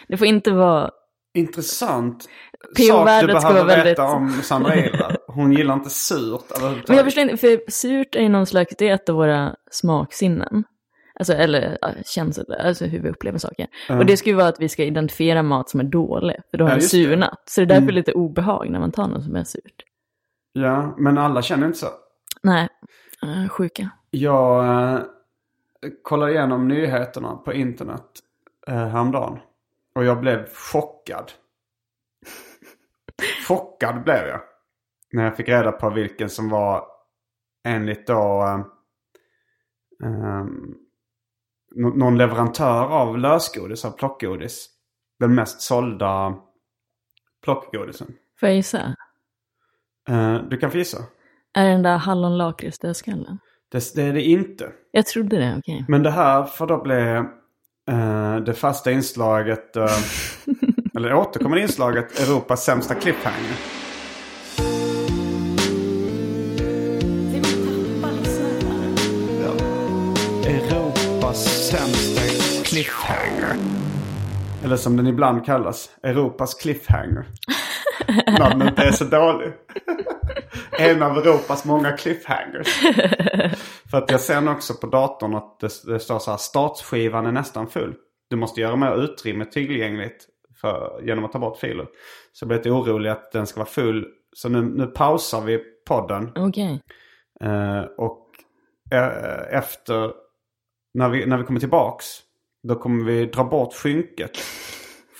det 0.07 0.17
får 0.17 0.27
inte 0.27 0.51
vara... 0.51 0.91
Intressant 1.33 2.29
sak 2.75 3.21
du 3.21 3.27
behöver 3.27 3.53
vara 3.53 3.63
väldigt- 3.63 3.85
veta 3.91 4.03
om 4.05 4.29
Sandra 4.31 4.75
Ila. 4.75 5.11
Hon 5.27 5.51
gillar 5.53 5.73
inte 5.73 5.89
surt 5.89 6.41
Men 6.87 6.97
jag 6.97 7.05
förstår 7.05 7.21
inte, 7.23 7.37
för 7.37 7.71
surt 7.71 8.15
är 8.15 8.21
ju 8.21 8.29
någon 8.29 8.45
slags, 8.45 8.75
det 8.77 8.89
är 8.89 8.93
ett 8.93 9.09
av 9.09 9.15
våra 9.15 9.55
smaksinnen. 9.71 10.63
Alltså, 11.19 11.33
eller 11.33 11.77
ja, 11.81 11.89
känsel, 12.05 12.45
alltså 12.59 12.85
hur 12.85 12.99
vi 12.99 13.09
upplever 13.09 13.37
saker. 13.37 13.67
Och 13.89 14.05
det 14.05 14.17
ska 14.17 14.29
ju 14.29 14.35
vara 14.35 14.47
att 14.47 14.59
vi 14.59 14.69
ska 14.69 14.83
identifiera 14.83 15.43
mat 15.43 15.69
som 15.69 15.79
är 15.79 15.83
dålig, 15.83 16.35
för 16.51 16.57
då 16.57 16.63
har 16.65 16.69
Ja, 16.69 16.73
den 16.75 16.81
just 16.81 16.91
det. 16.91 16.97
Mm. 16.97 17.09
surnat. 17.11 17.41
Så 17.45 17.61
det 17.61 17.73
är 17.75 17.79
därför 17.79 17.93
lite 17.93 18.11
obehag 18.13 18.69
när 18.69 18.79
man 18.79 18.91
tar 18.91 19.07
något 19.07 19.23
som 19.23 19.35
är 19.35 19.43
surt. 19.43 19.83
Ja, 20.53 20.95
men 20.97 21.17
alla 21.17 21.41
känner 21.41 21.67
inte 21.67 21.79
så. 21.79 21.87
Nej, 22.43 22.67
uh, 23.25 23.47
sjuka. 23.49 23.89
Jag 24.09 24.65
eh, 24.93 24.99
kollade 26.03 26.31
igenom 26.31 26.67
nyheterna 26.67 27.35
på 27.35 27.53
internet 27.53 28.05
eh, 28.67 28.73
häromdagen. 28.75 29.39
Och 29.95 30.05
jag 30.05 30.19
blev 30.19 30.45
chockad. 30.53 31.31
Chockad 33.47 34.03
blev 34.03 34.27
jag. 34.27 34.41
När 35.13 35.23
jag 35.23 35.37
fick 35.37 35.49
reda 35.49 35.71
på 35.71 35.89
vilken 35.89 36.29
som 36.29 36.49
var 36.49 36.85
enligt 37.67 38.07
då 38.07 38.45
nå- 41.75 41.89
någon 41.95 42.17
leverantör 42.17 42.83
av 42.87 43.17
lösgodis, 43.17 43.85
av 43.85 43.91
plockgodis. 43.91 44.67
Den 45.19 45.35
mest 45.35 45.61
sålda 45.61 46.35
plockgodisen. 47.43 48.07
Får 48.39 48.49
jag 48.49 48.55
gissa? 48.55 48.95
Eh, 50.09 50.35
du 50.49 50.57
kan 50.57 50.71
få 50.71 50.77
gissa. 50.77 50.97
Är 51.53 51.63
det 51.65 51.71
den 51.71 51.83
där 51.83 51.97
hallonlakrits 51.97 52.79
dödskallen? 52.79 53.37
Det, 53.71 53.95
det 53.95 54.01
är 54.03 54.13
det 54.13 54.21
inte. 54.21 54.71
Jag 54.91 55.05
trodde 55.05 55.37
det, 55.37 55.55
okej. 55.57 55.85
Men 55.87 56.03
det 56.03 56.11
här 56.11 56.43
får 56.43 56.67
då 56.67 56.81
bli 56.81 57.01
eh, 57.89 58.35
det 58.35 58.53
fasta 58.53 58.91
inslaget, 58.91 59.75
eh, 59.75 59.85
eller 60.95 61.13
återkommande 61.13 61.61
inslaget, 61.61 62.19
Europas 62.19 62.63
sämsta 62.63 62.95
cliffhanger. 62.95 63.55
Europas 70.45 71.69
sämsta 71.69 72.21
cliffhanger. 72.63 73.55
Eller 74.63 74.77
som 74.77 74.97
den 74.97 75.07
ibland 75.07 75.45
kallas, 75.45 75.89
Europas 76.03 76.53
cliffhanger. 76.53 77.25
Namnet 78.39 78.79
är 78.79 78.91
så 78.91 79.03
dålig. 79.03 79.53
en 80.71 81.03
av 81.03 81.17
Europas 81.17 81.65
många 81.65 81.91
cliffhangers. 81.91 82.67
För 83.91 83.97
att 83.97 84.11
jag 84.11 84.21
ser 84.21 84.51
också 84.51 84.73
på 84.73 84.87
datorn 84.87 85.35
att 85.35 85.59
det, 85.59 85.93
det 85.93 85.99
står 85.99 86.19
så 86.19 86.31
här 86.31 86.37
startskivan 86.37 87.25
är 87.25 87.31
nästan 87.31 87.67
full. 87.67 87.93
Du 88.29 88.35
måste 88.35 88.61
göra 88.61 88.75
mer 88.75 89.03
utrymme 89.03 89.45
tillgängligt 89.45 90.27
för, 90.61 91.01
genom 91.03 91.25
att 91.25 91.31
ta 91.31 91.39
bort 91.39 91.57
filer. 91.57 91.87
Så 92.31 92.43
jag 92.43 92.47
blir 92.47 92.57
lite 92.57 92.71
orolig 92.71 93.09
att 93.09 93.31
den 93.31 93.47
ska 93.47 93.59
vara 93.59 93.69
full. 93.69 94.07
Så 94.35 94.49
nu, 94.49 94.61
nu 94.61 94.87
pausar 94.87 95.41
vi 95.41 95.59
podden. 95.87 96.31
Okej. 96.35 96.81
Eh, 97.43 97.81
och 97.97 98.27
eh, 98.91 99.57
efter, 99.57 100.11
när 100.93 101.09
vi, 101.09 101.25
när 101.25 101.37
vi 101.37 101.43
kommer 101.43 101.59
tillbaks, 101.59 102.05
då 102.63 102.75
kommer 102.75 103.05
vi 103.05 103.25
dra 103.25 103.43
bort 103.43 103.73
skynket 103.73 104.37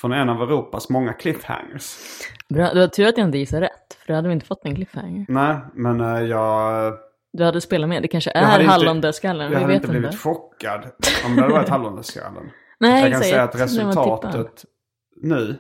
från 0.02 0.12
en 0.12 0.30
av 0.30 0.42
Europas 0.42 0.90
många 0.90 1.14
cliffhangers. 1.14 1.98
Bra, 2.50 2.74
det 2.74 2.80
var 2.80 2.88
tur 2.88 3.08
att 3.08 3.18
jag 3.18 3.28
inte 3.28 3.38
gissade 3.38 3.66
rätt, 3.66 3.94
för 4.00 4.08
då 4.08 4.14
hade 4.14 4.28
vi 4.28 4.34
inte 4.34 4.46
fått 4.46 4.66
en 4.66 4.76
cliffhanger. 4.76 5.26
Nej, 5.30 5.58
men 5.74 6.02
eh, 6.02 6.22
jag, 6.22 6.94
Du 7.34 7.44
hade 7.44 7.62
spelat 7.62 7.90
med, 7.90 8.02
det 8.02 8.08
kanske 8.08 8.32
är 8.32 8.64
hallondödskallen, 8.64 9.52
jag 9.52 9.60
hade 9.60 9.76
inte 9.76 9.88
blivit 9.88 10.20
chockad 10.20 10.82
om 11.26 11.36
det 11.36 11.42
hade 11.42 11.54
varit 11.54 11.70
hallondödskallen. 11.70 12.52
Nej, 12.80 13.04
Jag 13.04 13.12
kan 13.12 13.22
säga 13.22 13.44
att 13.44 13.62
resultatet 13.62 14.66
nu, 15.22 15.56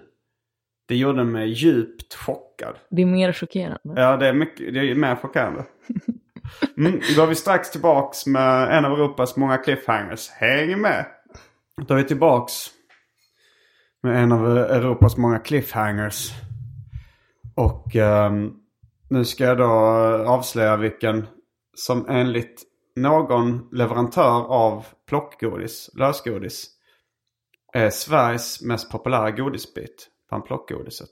det 0.88 0.95
gjorde 0.95 1.24
mig 1.24 1.50
djupt 1.50 2.13
chockad. 2.13 2.76
Det 2.89 3.02
är 3.02 3.06
mer 3.06 3.34
chockerande. 3.34 3.80
Ja, 3.84 4.17
det 4.17 4.28
är, 4.28 4.34
mycket, 4.34 4.74
det 4.74 4.80
är 4.80 4.95
mer 4.95 5.15
chockerande. 5.15 5.65
Mm, 6.78 7.02
då 7.15 7.21
är 7.21 7.28
vi 7.28 7.36
strax 7.36 7.71
tillbaks 7.71 8.26
med 8.26 8.78
en 8.78 8.86
av 8.86 8.91
Europas 8.91 9.38
många 9.38 9.58
cliffhangers. 9.58 10.30
Häng 10.30 10.82
med! 10.82 11.06
Då 11.88 11.93
är 11.93 11.97
vi 11.97 12.04
tillbaks 12.04 12.54
med 14.04 14.24
en 14.24 14.32
av 14.32 14.58
Europas 14.58 15.17
många 15.17 15.39
cliffhangers. 15.39 16.32
Och 17.56 17.95
ehm, 17.95 18.54
nu 19.10 19.26
ska 19.26 19.43
jag 19.43 19.58
då 19.58 19.69
avslöja 20.28 20.78
vilken 20.78 21.28
som 21.74 22.10
enligt 22.10 22.63
någon 22.95 23.67
leverantör 23.71 24.45
av 24.47 24.86
plockgodis, 25.10 25.89
lösgodis, 25.93 26.67
är 27.73 27.89
Sveriges 27.89 28.62
mest 28.62 28.91
populära 28.91 29.31
godisbit 29.31 30.07
bland 30.29 30.45
plockgodiset. 30.45 31.10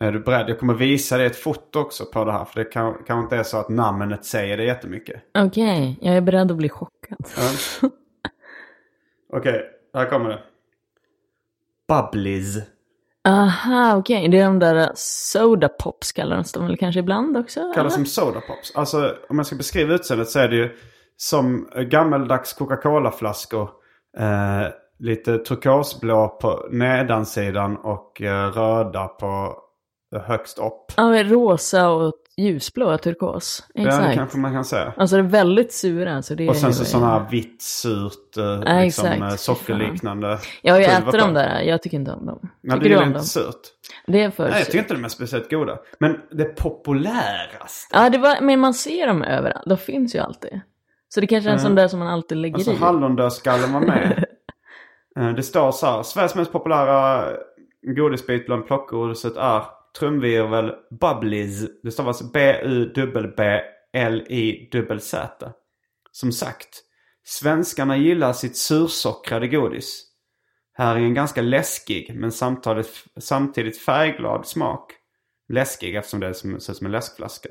Är 0.00 0.12
du 0.12 0.20
beredd? 0.20 0.48
Jag 0.48 0.58
kommer 0.58 0.74
visa 0.74 1.16
dig 1.16 1.26
ett 1.26 1.36
foto 1.36 1.78
också 1.78 2.04
på 2.04 2.24
det 2.24 2.32
här. 2.32 2.44
För 2.44 2.60
det 2.60 2.64
kan, 2.64 3.04
kan 3.04 3.18
inte 3.18 3.36
är 3.36 3.42
så 3.42 3.56
att 3.56 3.68
namnet 3.68 4.24
säger 4.24 4.56
det 4.56 4.64
jättemycket. 4.64 5.22
Okej, 5.38 5.98
jag 6.00 6.16
är 6.16 6.20
beredd 6.20 6.50
att 6.50 6.56
bli 6.56 6.68
chockad. 6.68 7.26
Ja. 7.36 7.88
Okej, 9.32 9.70
här 9.94 10.10
kommer 10.10 10.28
det. 10.28 10.42
Bubblies. 11.88 12.56
Aha, 13.28 13.96
okej. 13.96 14.28
Det 14.28 14.38
är 14.38 14.44
de 14.44 14.58
där 14.58 14.92
soda 14.94 15.68
pops 15.68 16.12
kallar 16.12 16.44
de 16.54 16.66
väl 16.66 16.76
kanske 16.76 17.00
ibland 17.00 17.36
också? 17.36 17.72
Kallas 17.74 17.94
som 17.94 18.06
soda 18.06 18.40
pops. 18.40 18.72
Alltså 18.74 19.16
om 19.28 19.38
jag 19.38 19.46
ska 19.46 19.56
beskriva 19.56 19.94
utseendet 19.94 20.28
så 20.28 20.38
är 20.38 20.48
det 20.48 20.56
ju 20.56 20.76
som 21.16 21.68
gammeldags 21.76 22.52
Coca-Cola-flaskor. 22.52 23.70
Eh, 24.18 24.66
lite 25.04 25.38
turkosblå 25.38 26.28
på 26.28 26.68
nedansidan 26.70 27.76
och 27.76 28.22
eh, 28.22 28.46
röda 28.52 29.08
på 29.08 29.56
högst 30.26 30.58
upp. 30.58 30.92
Ja, 30.96 31.10
men 31.10 31.28
rosa 31.28 31.88
och 31.90 32.12
ljusblå 32.36 32.98
turkos. 32.98 33.64
Ja, 33.74 33.82
det 33.82 33.88
Exakt. 33.88 34.14
kanske 34.14 34.38
man 34.38 34.52
kan 34.52 34.64
säga. 34.64 34.92
Alltså 34.96 35.16
det 35.16 35.22
är 35.22 35.26
väldigt 35.28 35.72
sura. 35.72 36.22
Så 36.22 36.34
det 36.34 36.48
Och 36.48 36.56
sen 36.56 36.74
så 36.74 36.84
sådana 36.84 37.06
här 37.18 37.30
vitt, 37.30 37.62
surt, 37.62 38.36
eh, 38.36 38.82
liksom, 38.82 39.06
exakt. 39.06 39.22
eh, 39.22 39.28
sockerliknande. 39.36 40.38
Jag 40.62 40.78
ju 40.80 40.84
pulver 40.84 40.98
ätit 41.00 41.10
på. 41.10 41.16
de 41.16 41.34
där, 41.34 41.60
jag 41.60 41.82
tycker 41.82 41.96
inte 41.96 42.12
om 42.12 42.26
dem. 42.26 42.50
Ja, 42.60 42.74
Tycker 42.74 42.88
du 42.88 42.94
är 42.94 42.98
om 42.98 43.04
inte 43.04 43.18
dem? 43.18 43.24
surt. 43.24 43.60
Det 44.06 44.22
är 44.22 44.30
för 44.30 44.48
Nej, 44.48 44.58
jag 44.58 44.66
tycker 44.66 44.78
inte 44.78 44.94
de 44.94 45.04
är 45.04 45.08
speciellt 45.08 45.50
goda. 45.50 45.78
Men 45.98 46.20
det 46.30 46.44
populäraste. 46.44 47.88
Ja, 47.96 48.10
det 48.10 48.18
var, 48.18 48.40
men 48.40 48.60
man 48.60 48.74
ser 48.74 49.06
dem 49.06 49.22
överallt. 49.22 49.64
De 49.66 49.76
finns 49.78 50.14
ju 50.14 50.18
alltid. 50.18 50.60
Så 51.08 51.20
det 51.20 51.26
kanske 51.26 51.50
är 51.50 51.54
en 51.54 51.60
sån 51.60 51.74
där 51.74 51.88
som 51.88 51.98
man 51.98 52.08
alltid 52.08 52.38
lägger 52.38 52.54
Alltså 52.56 52.72
i. 52.72 52.76
hallondödskallen 52.76 53.72
var 53.72 53.80
med. 53.80 54.24
Eh, 55.18 55.30
det 55.34 55.42
står 55.42 55.72
så 55.72 55.86
här. 55.86 56.02
Sveriges 56.02 56.34
mest 56.34 56.52
populära 56.52 57.28
godisbit 57.82 58.46
bland 58.46 58.66
plockgodiset 58.66 59.36
är 59.36 59.64
trumvirvel 59.98 60.72
Bubblies. 61.00 61.82
Det 61.82 61.90
står 61.90 62.08
alltså 62.08 62.24
B-U-B-B 62.24 63.60
L-I-Z-Z. 63.94 65.52
Som 66.10 66.32
sagt, 66.32 66.82
svenskarna 67.24 67.96
gillar 67.96 68.32
sitt 68.32 68.56
sursockrade 68.56 69.48
godis. 69.48 70.04
Här 70.72 70.96
är 70.96 71.00
en 71.00 71.14
ganska 71.14 71.42
läskig 71.42 72.14
men 72.14 72.32
samtidigt, 73.20 73.78
färgglad 73.78 74.46
smak. 74.46 74.92
Läskig 75.48 75.94
eftersom 75.94 76.20
det 76.20 76.34
ser 76.34 76.56
ut 76.56 76.62
som 76.62 76.86
en 76.86 76.92
läskflaska. 76.92 77.48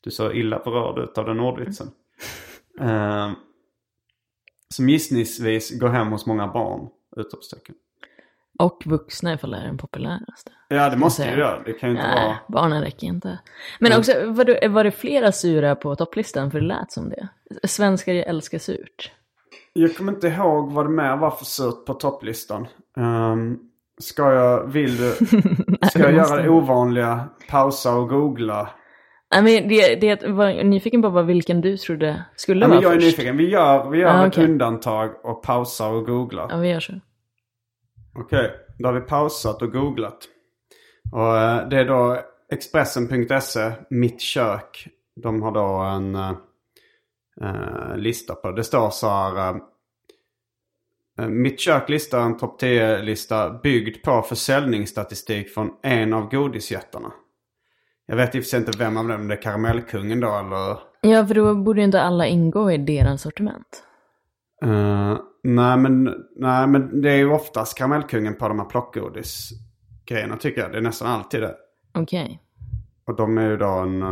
Du 0.00 0.10
såg 0.10 0.36
illa 0.36 0.58
berörd 0.58 0.98
ut 0.98 1.18
av 1.18 1.24
den 1.24 1.40
ordvitsen. 1.40 1.90
Eh, 2.80 3.32
som 4.74 4.88
gissningsvis 4.88 5.80
går 5.80 5.88
hem 5.88 6.08
hos 6.08 6.26
många 6.26 6.46
barn. 6.46 6.88
Utropstecken. 7.16 7.74
Och 8.58 8.82
vuxna 8.86 9.30
är 9.32 9.64
den 9.64 9.78
populäraste. 9.78 10.50
Ja 10.68 10.90
det 10.90 10.96
måste 10.96 11.22
ju 11.24 11.38
göra. 11.38 11.62
Det 11.64 11.72
kan 11.72 11.88
ju 11.90 11.96
inte 11.96 12.08
Nej, 12.08 12.24
vara... 12.24 12.36
barnen 12.48 12.82
räcker 12.82 13.06
inte. 13.06 13.38
Men 13.80 13.98
också, 13.98 14.12
var 14.26 14.44
det, 14.44 14.68
var 14.68 14.84
det 14.84 14.90
flera 14.90 15.32
sura 15.32 15.76
på 15.76 15.96
topplistan? 15.96 16.50
För 16.50 16.60
det 16.60 16.66
lät 16.66 16.92
som 16.92 17.08
det. 17.08 17.28
Svenskar 17.64 18.14
älskar 18.14 18.58
surt. 18.58 19.12
Jag 19.72 19.96
kommer 19.96 20.12
inte 20.12 20.28
ihåg 20.28 20.72
vad 20.72 20.86
det 20.86 20.90
mer 20.90 21.16
var 21.16 21.30
för 21.30 21.44
surt 21.44 21.84
på 21.86 21.94
topplistan. 21.94 22.66
Um, 22.96 23.58
ska 24.00 24.32
jag, 24.32 24.66
vill 24.66 24.96
du, 24.96 25.10
ska 25.90 25.98
jag 25.98 26.12
göra 26.12 26.36
det 26.36 26.44
jag. 26.44 26.54
ovanliga, 26.54 27.28
pausa 27.48 27.94
och 27.94 28.08
googla? 28.08 28.70
Nej, 29.34 29.42
men 29.42 29.68
det, 29.68 29.94
det 29.94 30.28
var 30.28 30.64
nyfiken 30.64 31.02
på 31.02 31.08
vad 31.08 31.26
vilken 31.26 31.60
du 31.60 31.76
trodde 31.76 32.24
skulle 32.36 32.60
Ja, 32.64 32.68
vara 32.68 32.74
men 32.80 32.82
jag 32.82 32.92
är 32.92 32.96
först. 32.96 33.06
nyfiken. 33.06 33.36
Vi 33.36 33.50
gör, 33.50 33.90
vi 33.90 33.98
gör 33.98 34.22
Ah, 34.22 34.26
ett 34.26 34.38
undantag 34.38 35.10
och 35.24 35.42
pausar 35.42 35.90
och 35.90 36.06
googlar. 36.06 36.46
Ja, 36.50 36.56
vi 36.56 36.68
gör 36.68 36.80
så. 36.80 36.92
Okej, 38.18 38.50
då 38.78 38.88
har 38.88 38.92
vi 38.92 39.00
pausat 39.00 39.62
och 39.62 39.72
googlat. 39.72 40.18
Och 41.12 41.36
eh, 41.38 41.68
det 41.68 41.80
är 41.80 41.84
då 41.84 42.20
Expressen.se, 42.52 43.72
Mitt 43.90 44.20
kök. 44.20 44.88
De 45.22 45.42
har 45.42 45.52
då 45.52 45.66
en 45.66 46.14
eh, 46.14 46.32
eh, 47.42 47.96
lista 47.96 48.34
på 48.34 48.50
det. 48.50 48.56
Det 48.56 48.64
står 48.64 48.90
så 48.90 49.08
här. 49.08 49.36
eh, 49.36 49.56
eh, 51.18 51.28
Mitt 51.28 51.60
kök 51.60 51.88
listar 51.88 52.20
en 52.20 52.36
topp 52.36 52.62
10-lista 52.62 53.50
byggd 53.62 54.02
på 54.04 54.22
försäljningsstatistik 54.22 55.48
från 55.54 55.70
en 55.82 56.12
av 56.12 56.30
godisjättarna. 56.30 57.12
Jag 58.06 58.16
vet 58.16 58.34
i 58.34 58.38
och 58.40 58.42
för 58.42 58.48
sig 58.48 58.58
inte 58.60 58.78
vem 58.78 58.96
av 58.96 59.08
dem, 59.08 59.20
om 59.20 59.28
det 59.28 59.34
är 59.34 59.42
Karamellkungen 59.42 60.20
då 60.20 60.28
eller... 60.38 60.78
Ja, 61.00 61.26
för 61.26 61.34
då 61.34 61.54
borde 61.54 61.80
ju 61.80 61.84
inte 61.84 62.02
alla 62.02 62.26
ingå 62.26 62.70
i 62.70 62.78
deras 62.78 63.22
sortiment. 63.22 63.82
Eh, 64.64 65.18
nej, 65.54 65.76
men, 65.76 66.14
nej 66.36 66.66
men 66.66 67.00
det 67.00 67.10
är 67.10 67.16
ju 67.16 67.30
oftast 67.30 67.78
Karamellkungen 67.78 68.34
på 68.34 68.48
de 68.48 68.58
här 68.58 68.66
plockgodisgrejerna 68.66 70.36
tycker 70.36 70.60
jag. 70.60 70.72
Det 70.72 70.78
är 70.78 70.82
nästan 70.82 71.08
alltid 71.08 71.40
det. 71.42 71.54
Okej. 71.94 72.40
Och 73.06 73.16
de 73.16 73.38
är 73.38 73.50
ju 73.50 73.56
då 73.56 73.68
en, 73.68 74.02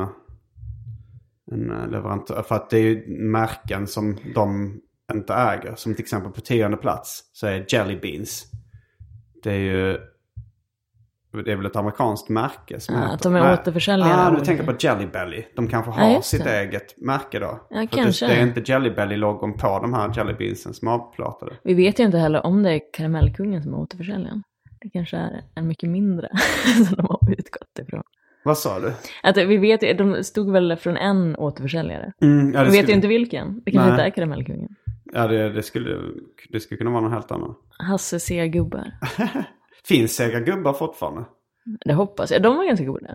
en 1.51 1.91
leverantör. 1.91 2.43
För 2.43 2.55
att 2.55 2.71
det 2.71 2.79
är 2.79 2.83
ju 2.83 3.19
märken 3.19 3.87
som 3.87 4.17
de 4.35 4.81
inte 5.13 5.35
äger. 5.35 5.75
Som 5.75 5.95
till 5.95 6.03
exempel 6.03 6.33
på 6.33 6.41
tionde 6.41 6.77
plats 6.77 7.31
så 7.33 7.47
är 7.47 7.67
Jelly 7.69 8.01
Beans. 8.01 8.51
Det 9.43 9.53
är 9.53 9.59
ju... 9.59 9.99
Det 11.43 11.53
är 11.53 11.57
väl 11.57 11.67
ett 11.67 11.77
amerikanskt 11.77 12.29
märke 12.29 12.81
som 12.81 12.95
Ja, 12.95 13.01
heter- 13.01 13.15
att 13.15 13.23
de 13.23 13.35
är 13.37 13.41
Nej. 13.41 13.53
återförsäljare 13.55 14.15
Ah, 14.15 14.31
du 14.31 14.41
tänker 14.45 14.65
på 14.65 14.73
Jelly 14.81 15.07
Belly. 15.07 15.45
De 15.57 15.69
kanske 15.69 15.91
Ja, 15.91 15.95
har 16.07 16.15
just 16.15 16.29
sitt 16.29 16.45
det. 16.45 16.61
eget 16.61 17.01
märke 17.03 17.39
då. 17.39 17.61
Ja, 17.71 17.77
För 17.77 17.87
kanske. 17.87 18.27
Det, 18.27 18.33
är 18.33 18.43
inte 18.43 18.73
Jelly 18.73 18.91
Belly-logon 18.91 19.53
på 19.57 19.79
de 19.83 19.95
här 19.95 20.13
Jelly 20.17 20.33
Beansen 20.33 20.75
som 20.75 20.89
är 20.89 20.93
avplåtade. 20.93 21.53
Vi 21.65 21.75
vet 21.75 22.01
ju 22.01 22.05
inte 22.05 22.19
heller 22.19 22.47
om 22.47 22.63
det 22.63 22.71
är 22.73 22.81
Karamellkungen 22.93 23.63
som 23.63 23.75
är 23.75 23.79
återförsäljaren. 23.79 24.43
Det 24.81 24.91
kanske 24.91 25.17
är 25.17 25.41
en 25.55 25.67
mycket 25.69 25.89
mindre 25.91 26.29
som 26.87 26.97
de 26.97 27.07
har 27.07 27.33
utgått 27.39 27.79
ifrån. 27.83 28.03
Vad 28.45 28.59
sa 28.59 28.81
du? 28.81 28.93
Att 29.23 29.37
vi 29.37 29.57
vet 29.57 29.83
ju, 29.83 29.93
de 29.93 30.25
stod 30.25 30.53
väl 30.53 30.77
från 30.77 30.97
en 30.97 31.37
återförsäljare. 31.37 32.13
Mm, 32.23 32.53
ja, 32.55 32.65
Vi 32.65 32.71
vet 32.71 32.89
ju 32.89 32.93
inte 32.93 33.09
vilken. 33.09 33.61
Det 33.65 33.71
kanske 33.71 33.91
Nej. 33.91 33.91
inte 33.91 34.03
är 34.05 34.11
Karamellkungen. 34.11 34.69
Ja, 35.13 35.27
det, 35.27 35.51
det, 35.53 35.63
skulle, 35.63 35.97
det 36.51 36.61
skulle 36.61 36.79
kunna 36.79 36.91
vara 36.91 37.01
någon 37.01 37.13
helt 37.13 37.31
annan. 37.31 37.55
Hasse 37.79 38.21
C. 38.21 38.49
Gubbar. 38.49 38.85
Finns 39.89 40.17
Sega 40.17 40.41
Gubbar 40.41 40.73
fortfarande? 40.73 41.25
Det 41.85 41.95
hoppas 41.95 42.31
jag. 42.31 42.43
De 42.43 42.57
var 42.57 42.65
ganska 42.65 42.85
goda. 42.85 43.09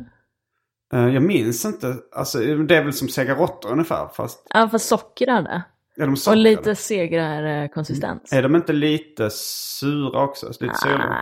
Eh, 0.93 1.07
jag 1.07 1.23
minns 1.23 1.65
inte. 1.65 1.95
Alltså, 2.15 2.37
det 2.39 2.75
är 2.77 2.83
väl 2.83 2.93
som 2.93 3.07
Sega 3.09 3.35
Råttor 3.35 3.71
ungefär. 3.71 4.07
Fast 4.07 4.47
Ja, 4.53 4.69
fast 4.69 4.87
sockrade. 4.87 5.63
är 5.97 6.01
de 6.01 6.11
Och 6.11 6.19
sockrade? 6.19 6.41
lite 6.41 6.75
segrare 6.75 7.67
konsistens. 7.67 8.33
Är 8.33 8.43
de 8.43 8.55
inte 8.55 8.73
lite 8.73 9.29
sura 9.29 10.23
också? 10.23 10.47
Lite 10.59 10.75
sura? 10.75 11.17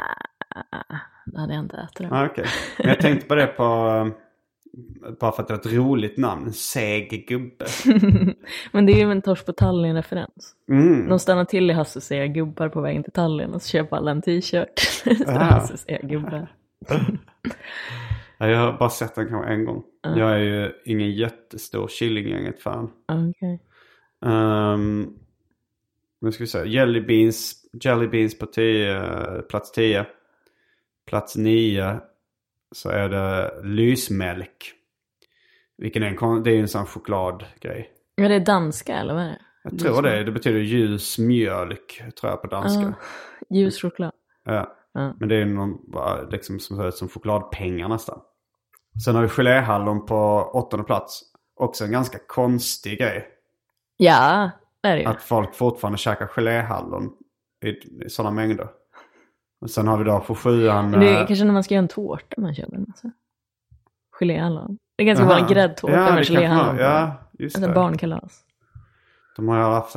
Ah, 0.49 0.95
det 1.25 1.39
hade 1.39 1.53
jag 1.53 1.63
inte 1.63 1.77
ätit. 1.77 2.11
Ah, 2.11 2.25
okej. 2.25 2.45
Men 2.77 2.87
jag 2.87 2.99
tänkte 2.99 3.27
på 3.27 3.35
det 3.35 3.47
på... 3.47 4.11
eh, 5.05 5.11
Bara 5.19 5.31
för 5.31 5.41
att 5.41 5.47
det 5.47 5.53
är 5.53 5.57
ett 5.57 5.73
roligt 5.73 6.17
namn. 6.17 6.53
Seg 6.53 7.25
gubbe. 7.27 7.65
Men 8.71 8.85
det 8.85 8.93
är 8.93 9.05
ju 9.05 9.11
en 9.11 9.21
Tors 9.21 9.43
på 9.43 9.51
Tallinn-referens. 9.53 10.55
Mm. 10.69 11.09
De 11.09 11.19
stannar 11.19 11.45
till 11.45 11.69
i 11.69 11.73
Hasse 11.73 12.01
C. 12.01 12.27
Gubbar 12.27 12.69
på 12.69 12.81
vägen 12.81 13.03
till 13.03 13.13
Tallinn 13.13 13.53
och 13.53 13.61
så 13.61 13.69
köper 13.69 13.97
alla 13.97 14.11
en 14.11 14.21
t-shirt. 14.21 14.81
Ah. 15.27 15.31
Hasse 15.31 15.77
C. 15.77 15.99
Gubbar. 16.03 16.47
Ja, 18.37 18.47
jag 18.47 18.59
har 18.59 18.77
bara 18.77 18.89
sett 18.89 19.15
den 19.15 19.27
kanske 19.27 19.53
en 19.53 19.65
gång. 19.65 19.83
Jag 20.01 20.33
är 20.33 20.37
ju 20.37 20.71
ingen 20.85 21.11
jättestor 21.11 21.87
Killinggänget-fan. 21.87 22.91
Okej. 23.07 23.61
Um, 24.21 25.19
nu 26.21 26.31
ska 26.31 26.43
vi 26.43 26.47
se. 26.47 26.67
Jelly 26.67 27.01
Beans, 27.01 27.55
Jelly 27.83 28.07
Beans 28.07 28.39
på 28.39 28.45
10, 28.45 29.41
plats 29.49 29.71
10. 29.71 30.05
Plats 31.05 31.35
9 31.35 31.99
så 32.75 32.89
är 32.89 33.09
det 33.09 33.51
lysmjölk. 33.63 34.73
Vilken 35.77 36.03
är 36.03 36.23
en, 36.23 36.43
det 36.43 36.51
är 36.51 36.59
en 36.59 36.67
sån 36.67 36.85
chokladgrej. 36.85 37.91
Ja, 38.15 38.27
det 38.27 38.35
är 38.35 38.45
danska 38.45 38.97
eller 38.97 39.13
vad 39.13 39.23
är 39.23 39.27
det? 39.27 39.39
Jag 39.63 39.79
tror 39.79 40.01
det. 40.01 40.23
Det 40.23 40.31
betyder 40.31 40.59
ljus 40.59 41.17
mjölk 41.17 42.03
tror 42.19 42.31
jag 42.31 42.41
på 42.41 42.47
danska. 42.47 42.81
Ja. 42.81 43.55
Ljus 43.57 43.81
choklad. 43.81 44.11
Ja. 44.45 44.73
Ja. 44.93 45.15
Men 45.19 45.29
det 45.29 45.35
är 45.35 45.45
någon, 45.45 45.77
liksom 46.31 46.59
som 46.59 46.77
ser 46.77 46.87
ut 46.87 46.95
som 46.95 47.09
chokladpengar 47.09 47.87
nästan. 47.87 48.19
Sen 49.05 49.15
har 49.15 49.21
vi 49.21 49.29
geléhallon 49.29 50.05
på 50.05 50.49
åttonde 50.53 50.85
plats. 50.85 51.21
Också 51.55 51.85
en 51.85 51.91
ganska 51.91 52.19
konstig 52.27 52.99
grej. 52.99 53.27
Ja, 53.97 54.51
det 54.81 54.89
är 54.89 54.95
det 54.95 55.01
ju. 55.01 55.07
Att 55.07 55.21
folk 55.21 55.55
fortfarande 55.55 55.97
käkar 55.97 56.27
geléhallon 56.27 57.13
i, 57.65 57.69
i 57.69 58.09
sådana 58.09 58.35
mängder. 58.35 58.67
Och 59.61 59.69
sen 59.69 59.87
har 59.87 59.97
vi 59.97 60.03
då 60.03 60.19
på 60.19 60.35
sjuan... 60.35 60.91
Men 60.91 60.99
det 60.99 61.09
är 61.09 61.21
eh, 61.21 61.27
kanske 61.27 61.45
när 61.45 61.53
man 61.53 61.63
ska 61.63 61.73
göra 61.73 61.81
en 61.83 61.87
tårta 61.87 62.41
man 62.41 62.55
köper 62.55 62.75
en 62.75 62.85
massa. 62.87 63.11
Geléhallon. 64.19 64.77
Det 64.97 65.03
är 65.03 65.07
ganska 65.07 65.25
vanlig 65.25 65.47
gräddtårta 65.55 65.93
Ja, 65.93 66.15
med 66.15 66.25
geléhallon. 66.27 66.77
Ja, 66.77 67.11
just 67.39 67.55
Alltså 67.55 67.69
det. 67.69 67.75
barnkalas. 67.75 68.43
De 69.35 69.47
har 69.47 69.57
haft, 69.57 69.95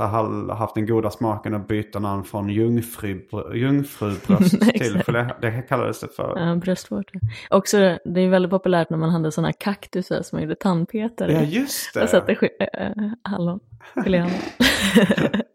haft 0.58 0.74
den 0.74 0.86
goda 0.86 1.10
smaken 1.10 1.54
att 1.54 1.68
byta 1.68 1.98
namn 1.98 2.24
från 2.24 2.48
jungfru, 2.50 3.20
jungfrubröst 3.54 4.60
till 4.74 5.02
gelé. 5.06 5.28
Det 5.40 5.62
kallades 5.68 6.00
det 6.00 6.08
för. 6.08 6.38
Ja, 6.48 6.54
bröstvårta. 6.56 7.18
Också, 7.50 7.76
det 8.04 8.20
är 8.20 8.28
väldigt 8.28 8.50
populärt 8.50 8.90
när 8.90 8.98
man 8.98 9.10
hade 9.10 9.32
sådana 9.32 9.52
kaktusar 9.52 10.22
som 10.22 10.36
man 10.36 10.42
gjorde 10.42 10.56
tandpetare. 10.56 11.32
Ja, 11.32 11.40
just 11.42 11.94
det. 11.94 12.02
Och 12.02 12.08
satte 12.08 12.32
ge- 12.32 12.66
äh, 12.78 12.92
hallon. 13.22 13.60
Geléhallon. 14.04 14.32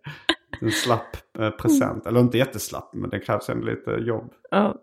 En 0.62 0.72
slapp 0.72 1.18
eh, 1.40 1.50
present. 1.50 2.08
Eller 2.08 2.20
inte 2.20 2.38
jätteslapp, 2.38 2.94
men 2.94 3.10
det 3.10 3.20
krävs 3.20 3.50
ändå 3.50 3.66
lite 3.66 3.92
jobb. 3.92 4.34
ja. 4.52 4.76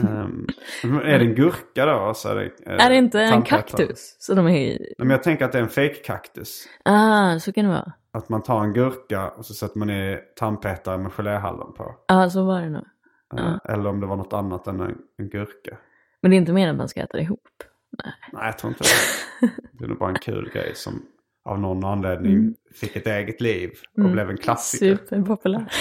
Um, 0.00 0.46
är 0.82 1.18
det 1.18 1.24
en 1.24 1.34
gurka 1.34 1.86
då? 1.86 2.14
Så 2.14 2.28
är, 2.28 2.34
det, 2.34 2.44
eh, 2.66 2.84
Är 2.86 2.90
det 2.90 2.96
inte 2.96 3.20
en 3.20 3.42
kaktus? 3.42 4.16
Så 4.18 4.34
de 4.34 4.46
är. 4.46 4.50
Nej, 4.50 4.94
Men 4.98 5.10
jag 5.10 5.22
tänker 5.22 5.44
att 5.44 5.52
det 5.52 5.58
är 5.58 5.62
en 5.62 5.68
fake-kaktus. 5.68 6.68
Ah, 6.84 7.38
så 7.38 7.52
kan 7.52 7.64
det 7.64 7.70
vara. 7.70 7.92
Att 8.12 8.28
man 8.28 8.42
tar 8.42 8.64
en 8.64 8.72
gurka 8.72 9.28
och 9.28 9.46
så 9.46 9.54
sätter 9.54 9.78
man 9.78 9.90
i 9.90 10.18
tandpetare 10.36 10.98
med 10.98 11.12
geléhallon 11.12 11.74
på. 11.74 11.94
Ja, 12.08 12.30
så 12.30 12.44
var 12.44 12.60
det 12.60 12.70
nog. 12.70 12.84
Eh, 13.38 13.56
Eller 13.64 13.86
om 13.90 14.00
det 14.00 14.06
var 14.06 14.16
något 14.16 14.32
annat 14.32 14.66
än 14.66 14.80
en, 14.80 14.98
en 15.18 15.28
gurka. 15.28 15.76
Men 16.22 16.30
det 16.30 16.36
är 16.36 16.38
inte 16.38 16.52
mer 16.52 16.70
att 16.70 16.76
man 16.76 16.88
ska 16.88 17.00
äta 17.00 17.16
det 17.16 17.22
ihop. 17.22 17.48
Nej, 18.32 18.44
jag 18.46 18.58
tror 18.58 18.70
inte 18.70 18.84
det. 18.84 19.50
Det 19.72 19.84
är 19.84 19.88
nog 19.88 19.98
bara 19.98 20.10
en 20.10 20.18
kul 20.18 20.50
grej 20.52 20.72
som 20.74 21.02
av 21.46 21.60
någon 21.60 21.84
anledning 21.84 22.54
fick 22.74 22.96
ett 22.96 23.06
eget 23.06 23.40
liv 23.40 23.70
och 23.96 24.10
blev 24.10 24.30
en 24.30 24.36
klassiker. 24.36 24.96
Superpopulär. 24.96 25.72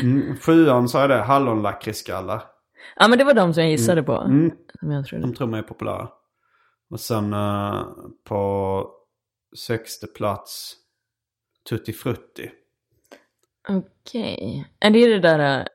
Mm, 0.00 0.36
sjuan 0.36 0.88
så 0.88 0.98
är 0.98 1.08
det 1.08 1.14
hallonlakritsskallar. 1.22 2.42
ja, 2.96 3.08
men 3.08 3.18
det 3.18 3.24
var 3.24 3.34
de 3.34 3.54
som 3.54 3.62
jag 3.62 3.70
gissade 3.70 4.02
på. 4.02 4.12
Mm, 4.16 4.50
Som 4.80 4.90
jag 4.90 5.06
trodde. 5.06 5.22
de 5.26 5.34
tror 5.34 5.46
man 5.46 5.58
är 5.58 5.62
populära. 5.62 6.08
Och 6.90 7.00
sen 7.00 7.32
eh, 7.32 7.84
på 8.28 8.90
sexte 9.66 10.06
plats 10.06 10.74
Tutti 11.68 11.92
Frutti. 11.92 12.50
Okej. 13.68 14.68
Är 14.80 14.90
det 14.90 15.06
det 15.06 15.18
där 15.20 15.60
äh, 15.60 15.66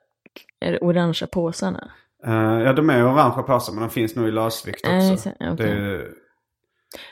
är 0.59 0.71
det 0.71 0.79
orangea 0.79 1.27
påsarna? 1.27 1.91
Eh, 2.25 2.33
ja, 2.63 2.73
de 2.73 2.89
är 2.89 3.03
orangea 3.05 3.43
påsar 3.43 3.73
men 3.73 3.81
de 3.81 3.89
finns 3.89 4.15
nog 4.15 4.27
i 4.27 4.31
lösvikt 4.31 4.87
också. 4.87 5.17
så- 5.17 5.29
okej. 5.39 5.55
det 5.57 5.69
är, 5.69 6.11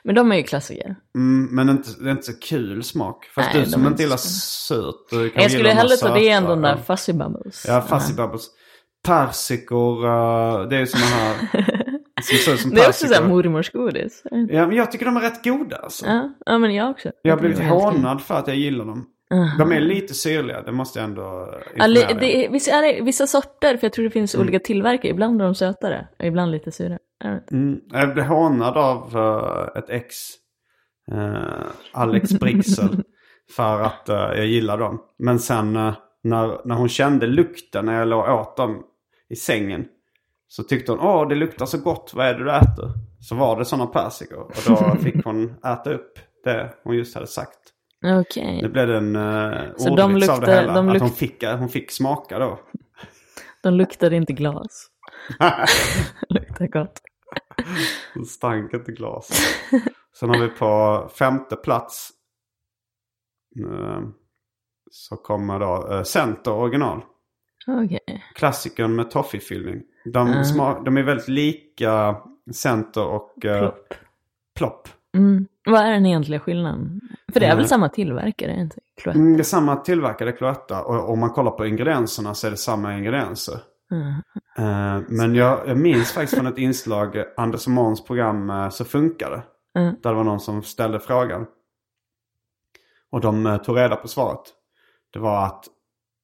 Men 0.03 0.15
de 0.15 0.31
är 0.31 0.35
ju 0.35 0.43
klassiker. 0.43 0.95
mm, 1.15 1.55
men 1.55 1.69
inte, 1.69 1.89
det 1.99 2.07
är 2.09 2.11
inte 2.11 2.23
så 2.23 2.39
kul 2.39 2.83
smak. 2.83 3.25
Fast 3.25 3.49
Nej, 3.53 3.63
du 3.63 3.69
som 3.71 3.87
inte 3.87 4.03
gillar. 4.03 4.19
Du 5.09 5.29
kan 5.29 5.41
Jag 5.43 5.51
skulle 5.51 5.69
hellre 5.69 5.95
ta 5.95 6.13
det 6.13 6.29
än 6.29 6.43
de 6.43 6.61
där 6.61 6.77
fuzzy 6.77 7.13
bubbles. 7.13 7.65
Ja, 7.67 7.81
fuzzy 7.81 8.13
bubbles. 8.13 8.47
Persikor, 9.07 10.05
eh, 10.05 10.67
det 10.67 10.75
är 10.75 10.79
ju 10.79 10.85
såna 10.87 11.05
här 11.05 11.35
Som 12.21 12.37
ser 12.37 12.53
ut 12.53 12.59
som 12.59 12.71
Det 12.71 12.81
är 12.81 12.89
också 12.89 13.05
persikor. 13.05 13.15
såhär 13.15 13.29
mormorsgodis. 13.29 14.21
Ja, 14.49 14.67
men 14.67 14.71
jag 14.75 14.91
tycker 14.91 15.05
de 15.05 15.17
är 15.17 15.21
rätt 15.21 15.43
goda 15.43 15.75
alltså. 15.77 16.05
Ja, 16.05 16.33
ja 16.45 16.57
men 16.57 16.73
jag 16.75 16.89
också. 16.89 17.11
Jag 17.21 17.33
har 17.35 17.39
blivit 17.39 17.59
hånad 17.59 18.21
för 18.21 18.35
att 18.35 18.47
jag 18.47 18.57
gillar 18.57 18.85
dem. 18.85 19.05
Aha. 19.33 19.57
De 19.57 19.71
är 19.71 19.79
lite 19.79 20.13
syrliga, 20.13 20.61
det 20.61 20.71
måste 20.71 20.99
jag 20.99 21.03
ändå 21.09 21.21
Ja, 21.75 21.85
informera 21.85 21.87
li- 21.87 22.01
dig 22.01 22.13
om. 22.13 22.19
det 22.19 22.45
är, 22.45 22.49
vissa, 22.51 22.71
är 22.71 22.81
det, 22.93 23.01
vissa 23.01 23.27
sorter, 23.27 23.77
för 23.77 23.85
jag 23.85 23.93
tror 23.93 24.05
det 24.05 24.11
finns 24.11 24.35
Mm. 24.35 24.47
olika 24.47 24.59
tillverkare. 24.59 25.11
Ibland 25.11 25.41
är 25.41 25.45
de 25.45 25.55
sötare, 25.55 26.07
och 26.19 26.25
ibland 26.25 26.51
lite 26.51 26.71
sura. 26.71 26.97
Mm, 27.51 27.79
jag 27.91 28.13
blev 28.13 28.25
hånad 28.25 28.77
av 28.77 29.17
eh, 29.17 29.79
ett 29.81 29.89
ex, 29.89 30.15
eh, 31.11 31.63
Alex 31.91 32.31
Brixel, 32.39 33.03
för 33.55 33.81
att 33.81 34.09
eh, 34.09 34.15
jag 34.15 34.45
gillar 34.45 34.77
dem. 34.77 35.01
Men 35.19 35.39
sen 35.39 35.73
när, 35.73 36.67
när 36.67 36.75
hon 36.75 36.89
kände 36.89 37.27
lukten 37.27 37.85
när 37.85 37.99
jag 37.99 38.07
låg 38.07 38.29
åt 38.29 38.57
dem 38.57 38.83
i 39.29 39.35
sängen 39.35 39.85
så 40.47 40.63
tyckte 40.63 40.91
hon 40.91 41.01
åh 41.01 41.27
det 41.27 41.35
luktar 41.35 41.65
så 41.65 41.77
gott, 41.77 42.11
vad 42.13 42.25
är 42.27 42.33
det 42.33 42.43
du 42.43 42.51
äter? 42.51 42.91
Så 43.19 43.35
var 43.35 43.59
det 43.59 43.65
sådana 43.65 43.87
persikor 43.87 44.39
och 44.41 44.53
då 44.67 44.95
fick 45.03 45.25
hon 45.25 45.53
äta 45.65 45.93
upp 45.93 46.19
det 46.43 46.73
hon 46.83 46.95
just 46.95 47.15
hade 47.15 47.27
sagt. 47.27 47.59
Okej. 48.21 48.59
Det 48.61 48.69
blev 48.69 48.89
en 48.91 49.15
uh, 49.15 49.57
Så 49.77 49.95
de 49.95 50.03
ordvits 50.11 50.29
av 50.29 50.39
det 50.39 50.45
luktar- 50.45 50.61
hela. 50.61 50.73
de 50.73 50.87
att 50.89 50.93
luk- 50.95 50.99
hon 51.01 51.09
fick, 51.09 51.43
hon 51.43 51.69
fick 51.69 51.91
smaka 51.91 52.39
då. 52.39 52.59
De 53.63 53.73
luktade 53.73 54.15
inte 54.15 54.33
glas. 54.33 54.87
Luktar 56.29 56.67
gott. 56.67 56.99
Den 58.13 58.25
stank 58.25 58.73
inte 58.73 58.91
glas. 58.91 59.29
Sen 60.19 60.29
har 60.29 60.39
vi 60.39 60.47
på 60.49 61.09
femte 61.19 61.55
plats. 61.55 62.09
eh, 63.59 64.01
Så 64.91 65.15
kommer 65.17 65.59
då 65.59 65.91
eh, 65.93 66.03
Center 66.03 66.51
original. 66.53 67.01
Okej. 67.67 68.23
Klassikern 68.35 68.95
med 68.95 69.11
toffifyllning. 69.11 69.81
De, 70.05 70.27
sma- 70.27 70.83
de 70.83 70.97
är 70.97 71.03
väldigt 71.03 71.27
lika 71.27 72.15
Center 72.53 73.05
och 73.05 73.45
eh, 73.45 73.59
Plopp. 73.59 73.93
Plopp. 74.57 74.87
Mm. 75.17 75.47
Vad 75.65 75.81
är 75.81 75.91
den 75.91 76.05
egentliga 76.05 76.39
skillnaden? 76.39 77.01
För 77.33 77.39
det 77.39 77.45
är 77.45 77.49
väl 77.49 77.57
Mm. 77.57 77.67
samma 77.67 77.89
tillverkare, 77.89 78.51
inte 78.59 78.79
Cloetta? 79.01 79.19
Mm, 79.19 79.33
det 79.33 79.41
är 79.41 79.43
samma 79.43 79.75
tillverkare 79.75 80.31
Cloetta. 80.31 80.83
Och 80.83 81.09
om 81.09 81.19
man 81.19 81.29
kollar 81.29 81.51
på 81.51 81.65
ingredienserna 81.65 82.33
så 82.33 82.47
är 82.47 82.51
det 82.51 82.57
samma 82.57 82.97
ingredienser. 82.97 83.59
Mm. 83.93 85.05
Men 85.07 85.35
jag, 85.35 85.67
jag 85.67 85.77
minns 85.77 86.11
faktiskt 86.11 86.35
från 86.35 86.47
ett 86.47 86.57
inslag, 86.57 87.23
Anders 87.37 87.65
och 87.65 87.71
Måns 87.71 88.03
program 88.05 88.49
eh, 88.49 88.69
Så 88.69 88.85
funkar 88.85 89.31
det. 89.31 89.43
Mm. 89.79 89.95
Där 90.01 90.09
det 90.09 90.15
var 90.15 90.23
någon 90.23 90.39
som 90.39 90.63
ställde 90.63 90.99
frågan. 90.99 91.45
Och 93.09 93.21
de 93.21 93.45
eh, 93.45 93.57
tog 93.57 93.77
reda 93.77 93.95
på 93.95 94.07
svaret. 94.07 94.41
Det 95.13 95.19
var 95.19 95.45
att 95.45 95.65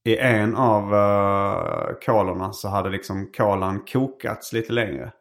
i 0.03 0.17
en 0.17 0.55
av 0.55 0.93
uh, 0.93 1.95
kolorna 2.05 2.53
så 2.53 2.67
hade 2.67 2.89
liksom 2.89 3.31
kolan 3.37 3.79
kokats 3.79 4.53
lite 4.53 4.73
längre. 4.73 5.11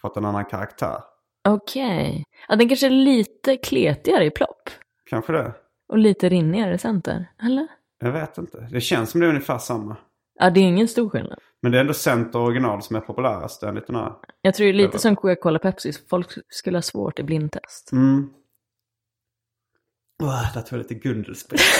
Fått 0.00 0.16
en 0.16 0.24
annan 0.24 0.44
karaktär. 0.44 1.02
Okej. 1.48 2.24
Ja, 2.48 2.56
den 2.56 2.68
kanske 2.68 2.86
är 2.86 2.90
lite 2.90 3.56
kletigare 3.56 4.24
i 4.24 4.30
plopp. 4.30 4.70
Kanske 5.10 5.32
det. 5.32 5.52
Och 5.88 5.98
lite 5.98 6.28
rinnigare 6.28 6.74
i 6.74 6.78
center. 6.78 7.30
Eller? 7.42 7.66
Jag 7.98 8.12
vet 8.12 8.38
inte. 8.38 8.68
Det 8.70 8.80
känns 8.80 9.10
som 9.10 9.20
det 9.20 9.26
är 9.26 9.30
ungefär 9.30 9.58
samma. 9.58 9.96
Ja, 10.34 10.50
det 10.50 10.60
är 10.60 10.64
ingen 10.64 10.88
stor 10.88 11.10
skillnad. 11.10 11.38
Men 11.62 11.72
det 11.72 11.78
är 11.78 11.80
ändå 11.80 11.94
Center 11.94 12.38
original 12.38 12.82
som 12.82 12.96
är 12.96 13.00
populärast. 13.00 13.62
En 13.62 13.74
liten 13.74 13.96
ö. 13.96 14.08
Jag 14.42 14.54
tror 14.54 14.64
det 14.66 14.70
är 14.70 14.72
Det 14.72 14.78
var- 14.78 14.86
lite 14.86 14.98
som 14.98 15.16
Coca-Cola 15.16 15.58
Pepsi. 15.58 15.92
Folk 16.10 16.28
skulle 16.48 16.76
ha 16.76 16.82
svårt 16.82 17.18
i 17.18 17.22
blindtest. 17.22 17.92
Mm. 17.92 18.28
Där 20.54 20.60
tog 20.62 20.72
jag 20.72 20.78
lite 20.78 20.94
Gundelsprit. 20.94 21.60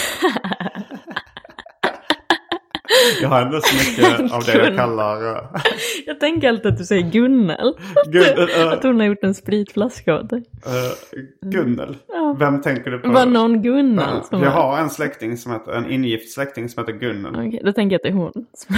jag 3.23 3.29
har 3.29 3.43
ändå 3.43 3.61
så 3.61 3.75
mycket 3.77 4.33
av 4.33 4.43
det 4.45 4.53
jag 4.59 4.77
kallar... 4.77 5.37
eh, 5.37 5.43
Jag 6.07 6.21
tänker 6.21 6.49
alltid 6.49 6.67
att 6.67 6.79
du 6.79 6.85
säger 6.85 7.11
Gunnel. 7.11 7.75
Gun- 8.07 8.49
eh, 8.61 8.73
Att 8.73 8.83
hon 8.83 9.01
har 9.01 9.07
gjort 9.07 9.23
en 9.25 9.35
spritflaska 9.35 10.15
åt 10.21 10.31
dig. 10.31 10.45
eh, 10.67 11.19
Gunnel. 11.51 11.97
Ja. 12.09 12.37
Vem 12.39 12.63
tänker 12.63 12.91
du 12.91 12.99
på? 12.99 13.09
Var 13.11 13.27
någon 13.27 13.63
Gunnel 13.63 14.09
jag 14.31 14.39
var... 14.39 14.47
har 14.47 14.79
en 14.79 14.91
släkting 14.91 15.37
som 15.37 15.53
heter, 15.53 15.73
en 15.73 15.91
ingift 15.91 16.33
släkting 16.33 16.69
som 16.69 16.83
heter 16.87 16.99
Gunnel. 16.99 17.47
Okej, 17.49 17.63
då 17.65 17.73
tänker 17.73 17.95
jag 17.95 17.99
att 17.99 18.03
det 18.03 18.09
är 18.09 18.13
hon 18.13 18.33
som 18.55 18.77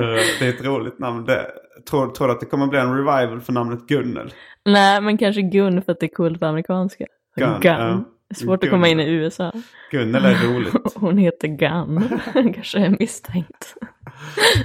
det. 0.00 0.20
Eh, 0.20 0.24
det 0.38 0.46
är 0.46 0.48
ett 0.48 0.64
roligt 0.64 0.98
namn. 0.98 1.24
Det, 1.24 1.46
tror, 1.90 2.10
tror 2.10 2.26
du 2.26 2.32
att 2.32 2.40
det 2.40 2.46
kommer 2.46 2.66
bli 2.66 2.78
en 2.78 2.96
revival 2.96 3.40
för 3.40 3.52
namnet 3.52 3.86
Gunnel? 3.86 4.34
Nej, 4.64 5.00
men 5.00 5.18
kanske 5.18 5.42
Gun 5.42 5.82
för 5.82 5.92
att 5.92 6.00
det 6.00 6.06
är 6.06 6.14
coolt 6.14 6.40
på 6.40 6.46
amerikanska. 6.46 7.06
Gun, 7.36 7.60
Gun. 7.60 7.72
ja. 7.72 8.04
Svårt 8.34 8.64
att 8.64 8.70
komma 8.70 8.88
in 8.88 9.00
i 9.00 9.10
USA. 9.10 9.52
Gunnel 9.90 10.24
är 10.24 10.34
roligt. 10.34 10.74
Hon 10.94 11.18
heter 11.18 11.48
Gun. 11.48 12.08
kanske 12.54 12.78
är 12.78 12.96
misstänkt. 12.98 13.74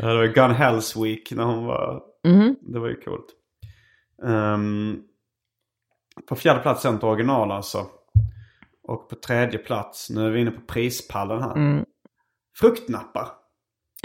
Ja, 0.01 0.07
det 0.07 0.17
var 0.17 0.25
Gun 0.25 0.51
Hells 0.55 0.97
Week 0.97 1.31
när 1.31 1.43
hon 1.43 1.65
var... 1.65 2.01
Mhm. 2.27 2.55
Det 2.61 2.79
var 2.79 2.87
ju 2.87 2.95
coolt. 2.95 3.25
Ehm, 4.27 4.99
på 6.29 6.35
fjärde 6.35 6.59
plats 6.59 6.81
Center 6.81 7.07
original 7.07 7.51
alltså. 7.51 7.85
Och 8.83 9.09
på 9.09 9.15
tredje 9.15 9.59
plats, 9.59 10.09
nu 10.09 10.25
är 10.27 10.31
vi 10.31 10.41
inne 10.41 10.51
på 10.51 10.61
prispallen 10.61 11.41
här. 11.41 11.55
Mm. 11.55 11.85
Fruktnappar. 12.59 13.27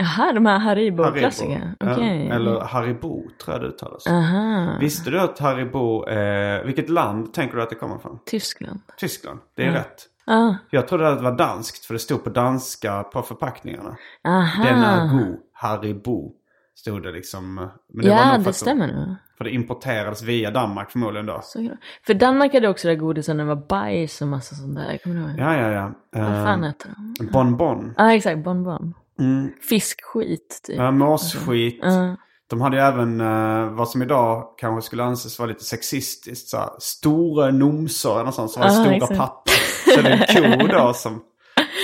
Jaha, 0.03 0.33
de 0.33 0.47
här 0.47 0.59
Haribo-klassikerna. 0.59 1.75
Ja, 1.81 1.93
Okej. 1.93 2.29
Eller 2.31 2.61
Haribo 2.61 3.23
tror 3.45 3.55
jag 3.55 3.61
det 3.63 3.67
uttalas. 3.69 4.07
Aha. 4.07 4.77
Visste 4.81 5.11
du 5.11 5.21
att 5.21 5.39
Haribo, 5.39 6.07
eh, 6.09 6.65
vilket 6.65 6.89
land 6.89 7.35
tänker 7.35 7.57
du 7.57 7.63
att 7.63 7.71
det 7.71 7.77
kommer 7.77 7.99
från? 7.99 8.19
Tyskland. 8.27 8.81
Tyskland, 8.97 9.41
det 9.57 9.65
är 9.67 9.73
rätt. 9.73 10.09
Ah. 10.27 10.55
Jag 10.71 10.89
trodde 10.89 11.09
att 11.09 11.19
det 11.19 11.25
var 11.25 11.37
danskt 11.39 11.85
för 11.85 11.95
det 11.95 11.99
stod 12.01 12.25
på 12.25 12.31
danska 12.31 13.03
på 13.03 13.23
förpackningarna. 13.23 13.97
Aha. 14.29 14.65
Den 14.65 14.79
är 14.83 15.09
god, 15.09 15.37
Haribo. 15.53 16.33
Stod 16.75 17.03
det 17.03 17.13
liksom. 17.13 17.55
Men 17.55 17.69
var 18.09 18.17
ja, 18.17 18.33
nog 18.33 18.45
för 18.45 18.51
det 18.51 18.55
stämmer 18.55 18.87
nog. 18.93 19.15
För 19.39 19.45
det 19.45 19.51
importerades 19.51 20.23
via 20.23 20.51
Danmark 20.51 20.91
förmodligen 20.91 21.27
då. 21.27 21.41
Så 21.43 21.59
det. 21.59 21.77
För 22.07 22.15
Danmark 22.15 22.55
hade 22.55 22.69
också 22.69 22.89
det 22.89 22.95
där 22.95 23.01
godisen 23.01 23.37
det 23.37 23.45
var 23.45 23.57
bajs 23.69 24.23
och 24.23 24.29
massa 24.29 24.55
sånt 24.55 24.75
där. 24.77 24.99
Kommer 24.99 25.17
du 25.17 25.23
ihåg? 25.23 25.39
Ja, 25.39 25.57
ja, 25.57 25.71
ja. 25.71 25.93
Vad 26.13 26.45
fan 26.45 26.61
Eh, 26.65 26.67
heter 26.69 26.91
de? 27.19 27.27
bonbon. 27.27 27.95
Ja, 27.97 28.05
ah, 28.05 28.13
exakt. 28.13 28.45
Bonbon. 28.45 28.95
Mm. 29.19 29.51
Fiskskit, 29.69 30.61
typ. 30.67 30.77
Ja, 30.77 30.91
måsskit. 30.91 31.79
Ja. 31.83 32.17
De 32.51 32.61
hade 32.61 32.77
ju 32.77 32.83
även 32.83 33.21
eh, 33.21 33.71
vad 33.71 33.89
som 33.89 34.03
idag 34.03 34.45
kanske 34.59 34.87
skulle 34.87 35.05
anses 35.05 35.39
vara 35.39 35.49
lite 35.49 35.65
sexistiskt. 35.65 36.49
Så 36.49 36.57
här, 36.57 36.69
stora 36.79 37.51
nomsor 37.51 38.21
eller 38.21 38.31
sånt 38.31 38.51
som 38.51 38.63
Ah, 38.63 38.69
stora 38.71 38.95
exakt. 38.95 39.17
pattar. 39.17 39.55
Så 39.95 40.01
det 40.03 40.09
är 40.09 40.43
en 40.53 40.59
ko 40.61 40.67
då 40.67 40.93
som... 40.95 41.23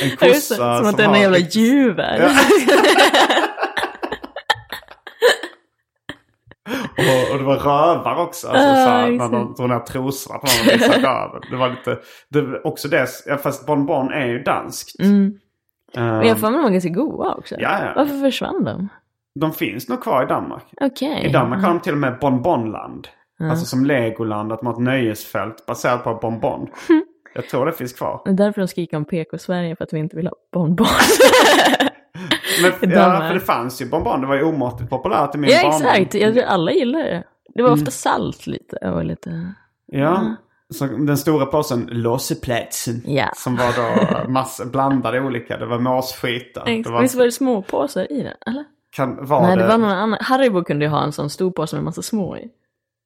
En 0.02 0.16
kossa 0.16 0.78
Som 0.78 0.86
att 0.86 0.96
det 0.96 1.02
är 1.02 1.06
en 1.06 1.12
har 1.14 1.20
jävla 1.20 1.38
djur. 1.38 1.98
Ja. 1.98 2.30
Och, 6.98 7.32
och 7.32 7.38
det 7.38 7.44
var 7.44 7.56
rövar 7.56 8.16
också. 8.16 8.48
Alltså, 8.48 8.66
Ah, 8.68 8.74
så 8.84 8.90
här, 8.90 9.10
när 9.10 9.28
de 9.28 9.54
drog 9.54 9.68
ner 9.68 9.78
trosorna 9.80 10.38
på 10.38 10.46
röven. 10.46 11.42
Det 11.50 11.56
var 11.56 11.68
lite... 11.68 11.98
Det, 12.30 12.60
också 12.64 12.88
det, 12.88 13.06
fast 13.42 13.66
bonbon 13.66 14.12
är 14.12 14.26
ju 14.26 14.42
danskt. 14.42 15.00
Mm. 15.00 15.32
Och 15.94 16.26
jag 16.26 16.40
får 16.40 16.50
mig 16.50 16.56
de 16.56 16.62
var 16.62 16.70
ganska 16.70 16.90
goda 16.90 17.34
också. 17.34 17.54
Ja, 17.58 17.84
ja. 17.84 17.92
Varför 17.96 18.20
försvann 18.20 18.64
de? 18.64 18.88
de 19.40 19.52
finns 19.52 19.88
nog 19.88 20.02
kvar 20.02 20.22
i 20.22 20.26
Danmark. 20.26 20.64
Okej. 20.80 21.26
I 21.26 21.32
Danmark 21.32 21.62
har 21.62 21.68
de 21.68 21.80
till 21.80 21.92
och 21.92 21.98
med 21.98 22.18
bonbonland. 22.20 23.08
Ja. 23.38 23.50
Alltså 23.50 23.66
som 23.66 23.84
Legoland, 23.84 24.52
att 24.52 24.58
de 24.58 24.66
har 24.66 24.74
ett 24.74 24.80
nöjesfält 24.80 25.66
baserat 25.66 26.04
på 26.04 26.14
bonbon. 26.14 26.68
Jag 27.34 27.48
tror 27.48 27.66
det 27.66 27.72
finns 27.72 27.92
kvar. 27.92 28.20
Det 28.24 28.30
är 28.30 28.34
därför 28.34 28.60
de 28.60 28.68
skriker 28.68 28.96
om 28.96 29.04
PK-Sverige, 29.04 29.76
för 29.76 29.84
att 29.84 29.92
vi 29.92 29.98
inte 29.98 30.16
vill 30.16 30.26
ha 30.26 30.34
bonbon. 30.52 30.86
Men, 32.62 32.90
ja, 32.90 33.24
för 33.28 33.34
det 33.34 33.40
fanns 33.40 33.82
ju 33.82 33.86
bonbon. 33.88 34.20
Det 34.20 34.26
var 34.26 34.36
ju 34.36 34.42
omåttligt 34.42 34.90
populärt 34.90 35.34
i 35.34 35.38
min 35.38 35.50
ja, 35.50 35.62
barndom. 35.62 35.88
exakt. 35.88 36.14
Jag 36.14 36.34
tror 36.34 36.44
alla 36.44 36.72
gillar 36.72 36.98
det. 36.98 37.24
Det 37.54 37.62
var 37.62 37.70
ofta 37.70 37.90
salt 37.90 38.46
lite 38.46 38.76
och 38.76 39.04
lite... 39.04 39.52
Ja. 39.86 40.36
Så 40.74 40.86
den 40.86 41.16
stora 41.16 41.46
påsen 41.46 41.88
Losseplatsen. 41.92 43.02
Ja. 43.06 43.30
Som 43.36 43.56
var 43.56 43.66
då 43.76 44.28
massa 44.32 44.64
blandade 44.64 45.20
olika. 45.20 45.56
Det 45.56 45.66
var. 45.66 45.78
Det 45.78 46.70
Exakt. 46.70 46.92
var, 46.92 47.02
Visst 47.02 47.14
var 47.14 47.24
det 47.24 47.32
små 47.32 47.62
påsar 47.62 48.12
i 48.12 48.22
den? 48.22 48.34
Eller? 48.46 48.64
kan, 48.90 49.26
var 49.26 49.42
Nej, 49.42 49.56
det, 49.56 49.62
det 49.62 49.68
var 49.68 49.78
någon 49.78 49.90
annan. 49.90 50.18
Haribo 50.20 50.64
kunde 50.64 50.84
ju 50.84 50.90
ha 50.90 51.02
en 51.02 51.12
sån 51.12 51.30
stor 51.30 51.50
påse 51.50 51.76
med 51.76 51.84
massa 51.84 52.02
små 52.02 52.36
i. 52.36 52.48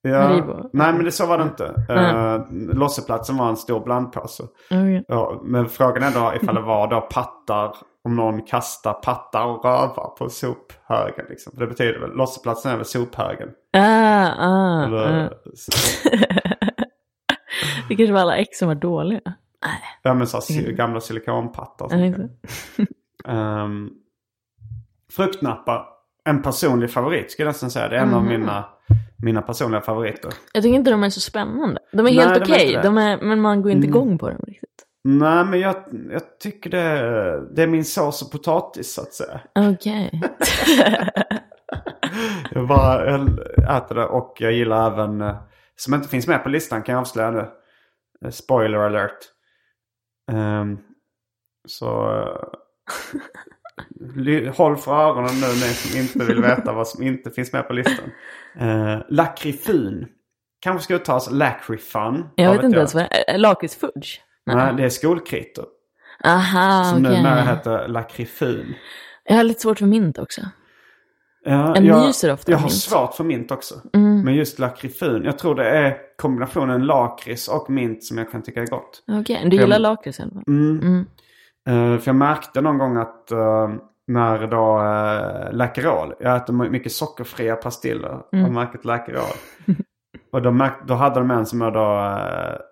ja. 0.03 0.21
Haribo. 0.21 0.71
Nej 0.73 0.93
men 0.93 1.05
det 1.05 1.13
så 1.13 1.27
var 1.27 1.39
det 1.39 1.45
inte. 1.45 1.85
Mm. 1.89 2.17
Uh, 2.17 2.77
Losseplatsen 2.77 3.37
var 3.37 3.49
en 3.49 3.57
stor 3.57 3.81
blandpåse. 3.85 4.43
Okay. 4.71 5.03
Ja, 5.09 5.41
men 5.45 5.69
frågan 5.69 6.03
är 6.03 6.11
då 6.11 6.33
ifall 6.43 6.55
det 6.55 6.61
var 6.61 6.89
då 6.91 7.01
pattar. 7.01 7.77
Om 8.05 8.17
någon 8.17 8.43
kastar 8.43 8.93
pattar 8.93 9.47
och 9.47 9.65
rövar 9.65 10.15
på 10.19 10.29
sophögen. 10.29 11.25
Liksom. 11.29 11.53
Det 11.57 11.67
betyder 11.67 12.01
väl, 12.01 12.11
losseplatsen 12.11 12.73
är 12.73 12.77
väl 12.77 12.85
sophögen. 12.85 13.49
Ah, 13.73 14.29
ah, 14.39 14.85
Eller, 14.85 15.25
ah. 15.25 15.29
Det 17.93 17.97
kanske 17.97 18.13
var 18.13 18.21
alla 18.21 18.37
ex 18.37 18.59
som 18.59 18.69
var 18.69 18.75
dåliga. 18.75 19.21
Nej, 19.25 19.81
Ja 20.03 20.15
men 20.15 20.27
så 20.27 20.41
här, 20.55 20.71
gamla 20.73 21.01
silikonpattar. 21.01 21.89
Um, 23.25 23.91
fruktnappar. 25.13 25.87
En 26.25 26.43
personlig 26.43 26.91
favorit 26.91 27.31
skulle 27.33 27.47
jag 27.47 27.51
nästan 27.51 27.71
säga. 27.71 27.89
Det 27.89 27.97
är 27.97 28.01
en 28.03 28.15
av 28.15 28.23
Mhm. 28.25 28.29
mina, 28.41 28.65
mina 29.17 29.43
personliga 29.43 29.81
favoriter. 29.81 30.31
Jag 30.55 30.63
tycker 30.63 30.77
inte 30.77 30.91
de 30.91 31.03
är 31.05 31.11
så 31.11 31.21
spännande. 31.21 31.81
De 31.93 31.99
är 31.99 32.03
Nej, 32.03 32.15
helt 32.15 32.43
okej, 32.43 32.75
är, 32.75 32.91
men 33.23 33.41
man 33.41 33.63
går 33.63 33.73
inte 33.73 33.87
Mm. 33.87 33.97
igång 33.97 34.19
på 34.19 34.29
dem 34.31 34.39
riktigt. 34.47 34.69
Nej 35.05 35.45
men 35.45 35.61
jag, 35.61 35.75
jag 36.11 36.39
tycker 36.41 36.71
det, 36.71 37.55
det 37.57 37.63
är 37.63 37.67
min 37.67 37.85
sås 37.85 38.23
och 38.23 38.33
potatis 38.33 38.95
så 38.95 39.01
att 39.03 39.13
säga. 39.15 39.41
Okej. 39.55 40.23
jag 42.51 42.69
bara 42.69 43.11
jag 43.11 43.29
äter 43.77 43.95
det 43.95 44.05
och 44.07 44.37
jag 44.39 44.53
gillar 44.53 44.93
även, 44.93 45.21
eh, 45.21 45.37
som 45.77 45.95
inte 45.95 46.09
finns 46.09 46.27
med 46.27 46.43
på 46.43 46.49
listan 46.49 46.83
kan 46.83 46.93
jag 46.93 47.01
avslöja 47.01 47.31
nu. 47.31 47.47
Eh, 48.25 48.31
Spoiler 48.31 48.79
alert. 48.79 49.19
Ehm, 50.33 50.79
så 51.69 52.11
eh, 54.27 54.55
håll 54.55 54.77
för 54.77 54.93
öronen 54.93 55.35
nu 55.41 55.47
ni 55.47 55.53
som 55.75 56.01
inte 56.01 56.25
vill 56.25 56.43
veta 56.43 56.73
vad 56.73 56.89
som 56.89 57.03
inte 57.03 57.31
finns 57.31 57.53
med 57.53 57.69
på 57.69 57.73
listan. 57.73 58.13
Uh, 58.61 59.03
Lakrifun. 59.09 60.07
Kanske 60.61 60.85
ska 60.85 60.95
uttalas 60.95 61.31
lakrifun. 61.31 62.29
Jag 62.35 62.47
vad 62.47 62.57
vet 62.57 62.65
inte 62.65 62.79
ens 62.79 62.95
vad 62.95 63.03
det 63.03 63.31
är. 63.31 63.39
Lakritsfudge? 63.39 64.21
Nej, 64.47 64.75
det 64.77 64.85
är 64.85 64.89
skolkritor. 64.89 65.67
Aha, 66.25 66.85
Som 66.85 67.07
okej. 67.07 67.17
numera 67.17 67.43
heter 67.43 67.89
lakrifun. 67.89 68.75
Jag 69.25 69.37
har 69.37 69.45
lite 69.45 69.61
svårt 69.61 69.79
för 69.79 69.87
mint 69.87 70.19
också. 70.19 70.41
Ja, 71.45 71.75
Jag 71.77 71.85
jag, 71.85 72.07
myser 72.07 72.33
ofta 72.33 72.51
Jag 72.53 72.59
har 72.59 72.63
mint. 72.65 72.73
svårt 72.73 73.15
för 73.15 73.25
mint 73.25 73.51
också. 73.51 73.75
Mm. 73.95 74.21
Men 74.25 74.35
just 74.35 74.59
lakrifun. 74.59 75.25
Jag 75.25 75.39
tror 75.39 75.55
det 75.55 75.69
är 75.71 75.97
kombinationen 76.19 76.87
lakrits 76.87 77.49
och 77.49 77.71
mint 77.71 78.05
som 78.05 78.19
jag 78.19 78.31
kan 78.31 78.43
tycka 78.43 78.63
är 78.63 78.67
gott. 78.67 79.05
Okej, 79.21 79.47
du 79.51 79.57
gillar 79.57 79.79
lakrits 79.79 80.19
fall? 80.19 80.43
Mm. 80.47 80.81
Mm. 80.81 81.07
Eh, 81.69 81.99
för 82.01 82.09
jag 82.09 82.17
märkte 82.17 82.61
någon 82.61 82.79
gång 82.79 82.97
att 82.97 83.29
uh, 83.33 83.71
när 84.07 84.47
då 84.47 84.79
uh, 84.79 85.57
Läkerol, 85.57 86.15
jag 86.21 86.37
äter 86.37 86.53
my- 86.53 86.71
mycket 86.71 86.93
sockerfria 86.93 87.57
pastiller 87.57 88.19
Mm. 88.33 88.45
av 88.45 88.53
märket 88.53 88.85
Läkerol. 88.85 89.23
och 90.33 90.43
då, 90.43 90.51
märk, 90.51 90.73
då 90.89 90.95
hade 90.95 91.21
de 91.21 91.31
en 91.31 91.47
som 91.47 91.59
var 91.59 91.71
då 91.71 91.95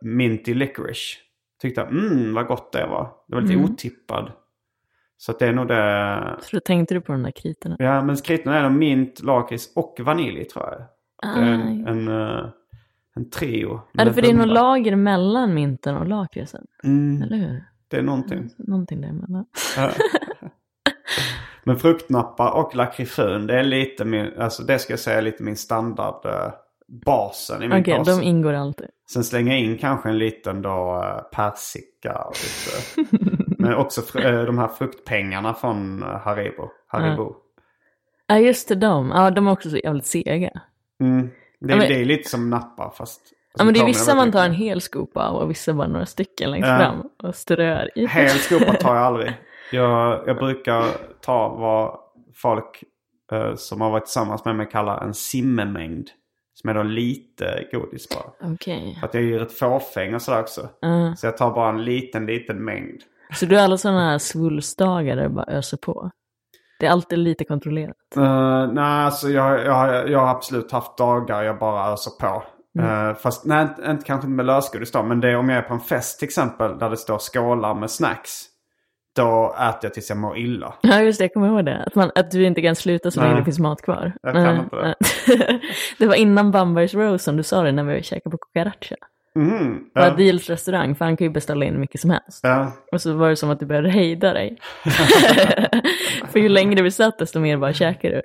uh, 0.08 0.10
minty 0.16 0.54
licorice. 0.54 1.16
Tyckte 1.62 1.80
jag, 1.80 1.90
mm 1.90 2.34
vad 2.34 2.46
gott 2.46 2.72
det 2.72 2.86
var. 2.86 3.10
Det 3.28 3.34
var 3.34 3.42
lite 3.42 3.54
Mm. 3.54 3.64
otippad. 3.64 4.32
Så 5.22 5.32
det 5.32 5.46
är 5.46 5.52
nog 5.52 5.68
det. 5.68 6.36
Så 6.42 6.56
då 6.56 6.60
tänkte 6.60 6.94
du 6.94 7.00
på 7.00 7.12
de 7.12 7.22
där 7.22 7.30
kritorna? 7.30 7.76
Ja 7.78 8.02
men 8.04 8.16
skritorna 8.16 8.58
är 8.58 8.70
mint, 8.70 9.22
lakrits 9.22 9.72
och 9.76 9.96
vanilj 10.00 10.44
tror 10.44 10.64
jag. 10.64 10.80
Är 11.36 11.42
en, 11.42 11.60
Ah, 11.86 11.90
en, 11.90 12.08
eh, 12.08 12.44
en 13.16 13.30
trio. 13.30 13.74
är 13.74 13.98
det 13.98 14.04
med 14.04 14.14
för 14.14 14.22
det 14.22 14.28
är 14.30 14.34
något 14.34 14.48
lager 14.48 14.96
mellan 14.96 15.54
minten 15.54 15.96
och 15.96 16.06
lakritsen? 16.08 16.66
Mm, 16.84 17.22
Eller 17.22 17.36
hur? 17.36 17.64
det 17.88 17.96
är 17.96 18.02
någonting. 18.02 18.50
Någonting 18.58 19.00
däremellan. 19.00 19.44
Ja. 19.76 19.90
Men 21.64 21.76
fruktnappar 21.78 22.50
och 22.50 22.76
lakrifun, 22.76 23.46
det 23.46 23.58
är 23.58 23.62
lite 23.64 24.04
min, 24.04 24.30
alltså 24.38 24.62
det 24.62 24.78
ska 24.78 24.92
jag 24.92 25.00
säga 25.00 25.18
är 25.18 25.22
lite 25.22 25.42
min 25.42 25.56
standard 25.56 26.26
eh, 26.26 26.52
basen 27.04 27.62
i 27.62 27.68
min 27.68 27.80
Okej, 27.80 27.98
påse. 27.98 28.10
de 28.10 28.22
ingår 28.22 28.52
alltid. 28.52 28.86
Sen 29.12 29.24
slänger 29.24 29.52
jag 29.52 29.60
in 29.60 29.78
kanske 29.78 30.08
en 30.08 30.18
liten 30.18 30.62
då 30.62 31.02
eh, 31.04 31.22
persika 31.36 32.18
och 32.18 32.34
lite. 32.36 33.10
Men 33.60 33.74
också 33.74 34.18
eh, 34.18 34.42
de 34.44 34.58
här 34.58 34.68
fruktpengarna 34.68 35.54
från 35.54 36.02
eh, 36.02 36.08
Haribo. 36.08 36.68
Haribo. 36.86 37.34
Ja, 38.26 38.38
just 38.38 38.68
det, 38.68 38.74
de. 38.74 39.10
Ja, 39.14 39.30
de 39.30 39.46
är 39.46 39.50
också 39.52 39.70
så 39.70 39.76
jävligt 39.76 40.06
sega. 40.06 40.50
Mm. 41.00 41.30
Det, 41.60 41.66
är, 41.66 41.70
Ja, 41.70 41.76
men- 41.76 41.88
det 41.88 42.00
är 42.00 42.04
lite 42.04 42.28
som 42.28 42.50
nappar 42.50 42.90
fast... 42.90 43.20
Ja, 43.58 43.64
men 43.64 43.74
det 43.74 43.80
är 43.80 43.86
vissa 43.86 44.14
man 44.14 44.32
tar 44.32 44.44
en 44.44 44.54
hel 44.54 44.80
skopa 44.80 45.28
av 45.28 45.36
och 45.42 45.50
vissa 45.50 45.72
bara 45.74 45.88
några 45.88 46.06
stycken 46.06 46.50
längst 46.50 46.68
Ja. 46.68 46.78
fram 46.78 47.08
och 47.22 47.34
strör 47.34 47.98
i. 47.98 48.06
Hel 48.06 48.28
skopa 48.28 48.72
tar 48.72 48.94
jag 48.94 49.04
aldrig. 49.04 49.32
Jag, 49.72 50.22
jag 50.26 50.36
brukar 50.36 50.84
ta 51.20 51.48
vad 51.48 51.98
folk 52.34 52.84
eh, 53.32 53.54
som 53.54 53.80
har 53.80 53.90
varit 53.90 54.04
tillsammans 54.04 54.44
med 54.44 54.56
mig 54.56 54.68
kallar 54.70 55.04
en 55.04 55.14
simmemängd. 55.14 56.08
Som 56.54 56.70
är 56.70 56.74
då 56.74 56.82
lite 56.82 57.68
godis 57.72 58.08
bara. 58.08 58.52
Okej. 58.52 58.96
För 59.00 59.06
att 59.06 59.14
jag 59.14 59.22
är 59.22 59.26
ju 59.26 59.38
rätt 59.38 59.58
fåfäng 59.58 60.14
och 60.14 60.22
sådär 60.22 60.40
också. 60.40 60.68
Ja. 60.80 61.14
Så 61.16 61.26
jag 61.26 61.36
tar 61.36 61.50
bara 61.54 61.68
en 61.70 61.84
liten, 61.84 62.26
liten 62.26 62.64
mängd. 62.64 63.00
Så 63.34 63.46
du 63.46 63.56
har 63.56 63.62
alla 63.64 63.76
sådana 63.78 64.10
här 64.10 64.18
svulsdagar 64.18 65.16
där 65.16 65.22
du 65.22 65.28
bara 65.28 65.46
öser 65.46 65.76
på? 65.76 66.10
Det 66.80 66.86
är 66.86 66.90
alltid 66.90 67.18
lite 67.18 67.44
kontrollerat. 67.44 67.96
Uh, 68.16 68.72
nej, 68.72 69.04
alltså 69.04 69.28
jag, 69.28 69.64
jag, 69.66 69.72
har- 69.72 69.92
jag 69.92 70.18
har 70.18 70.28
absolut 70.28 70.72
haft 70.72 70.98
dagar 70.98 71.42
jag 71.42 71.58
bara 71.58 71.92
öser 71.92 72.10
på. 72.20 72.42
Eh, 72.80 73.14
fast 73.14 73.44
nej, 73.44 73.62
inte, 73.62 73.90
inte 73.90 74.04
kanske 74.04 74.28
med 74.28 74.46
lösgodis 74.46 74.92
då. 74.92 75.02
Men 75.02 75.20
det 75.20 75.28
är 75.30 75.36
om 75.36 75.48
jag 75.48 75.58
är 75.58 75.62
på 75.62 75.74
en 75.74 75.80
fest 75.80 76.18
till 76.18 76.26
exempel 76.28 76.78
där 76.78 76.90
det 76.90 76.96
står 76.96 77.18
skålar 77.18 77.74
med 77.74 77.90
snacks. 77.90 78.30
Då 79.16 79.54
äter 79.60 79.78
jag 79.82 79.94
tills 79.94 80.08
jag 80.08 80.18
mår 80.18 80.38
illa. 80.38 80.74
Ja, 80.82 81.00
just 81.00 81.18
det, 81.18 81.24
jag 81.24 81.32
kommer 81.32 81.48
ihåg 81.48 81.64
det. 81.64 81.84
Att, 81.86 81.94
man, 81.94 82.10
att 82.14 82.30
du 82.30 82.44
inte 82.46 82.62
kan 82.62 82.76
sluta 82.76 83.10
så 83.10 83.20
länge 83.20 83.34
det 83.38 83.44
finns 83.44 83.58
mat 83.58 83.82
kvar. 83.82 84.12
Jag 84.22 84.34
kan 84.34 84.42
Nej, 84.42 84.58
inte 84.58 84.76
det. 84.76 85.60
det 85.98 86.06
var 86.06 86.14
innan 86.14 86.50
Bambergs 86.50 86.94
Rose 86.94 87.24
som 87.24 87.36
du 87.36 87.42
sa 87.42 87.62
det 87.62 87.72
när 87.72 87.84
vi 87.84 88.02
käkade 88.02 88.30
på 88.30 88.38
Cucaracha. 88.38 88.96
Mm, 89.36 89.78
På 89.94 90.00
ja, 90.00 90.06
Adils 90.06 90.50
restaurang, 90.50 90.94
för 90.94 91.04
han 91.04 91.16
kan 91.16 91.26
ju 91.26 91.32
beställa 91.32 91.64
in 91.64 91.80
mycket 91.80 92.00
som 92.00 92.10
helst. 92.10 92.40
ja. 92.42 92.72
Och 92.92 93.00
så 93.00 93.12
var 93.12 93.28
det 93.28 93.36
som 93.36 93.50
att 93.50 93.60
du 93.60 93.66
började 93.66 93.90
hejda 93.90 94.32
dig. 94.32 94.58
för 96.32 96.38
ju 96.38 96.48
längre 96.48 96.82
vi 96.82 96.90
satt 96.90 97.18
desto 97.18 97.40
mer 97.40 97.56
bara 97.56 97.72
käkade 97.72 98.14
du. 98.14 98.22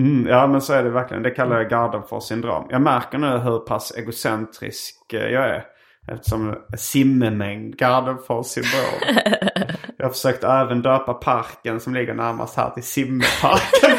Mm, 0.00 0.26
ja 0.28 0.46
men 0.46 0.60
så 0.60 0.72
är 0.72 0.82
det 0.84 0.90
verkligen. 0.90 1.22
Det 1.22 1.30
kallar 1.30 1.56
jag 1.56 1.70
Gardenfors 1.70 2.24
syndrom. 2.24 2.66
Jag 2.70 2.82
märker 2.82 3.18
nu 3.18 3.26
hur 3.38 3.58
pass 3.58 3.92
egocentrisk 3.96 5.12
eh, 5.12 5.20
jag 5.20 5.48
är. 5.48 5.64
Eftersom 6.12 6.54
simmemängd, 6.76 7.76
Gardenfors 7.76 8.46
syndrom. 8.46 9.16
Jag 9.96 10.06
har 10.06 10.10
försökt 10.12 10.44
även 10.44 10.82
döpa 10.82 11.14
parken 11.14 11.80
som 11.80 11.94
ligger 11.94 12.14
närmast 12.14 12.56
här 12.56 12.70
till 12.70 12.82
simmeparken. 12.82 13.90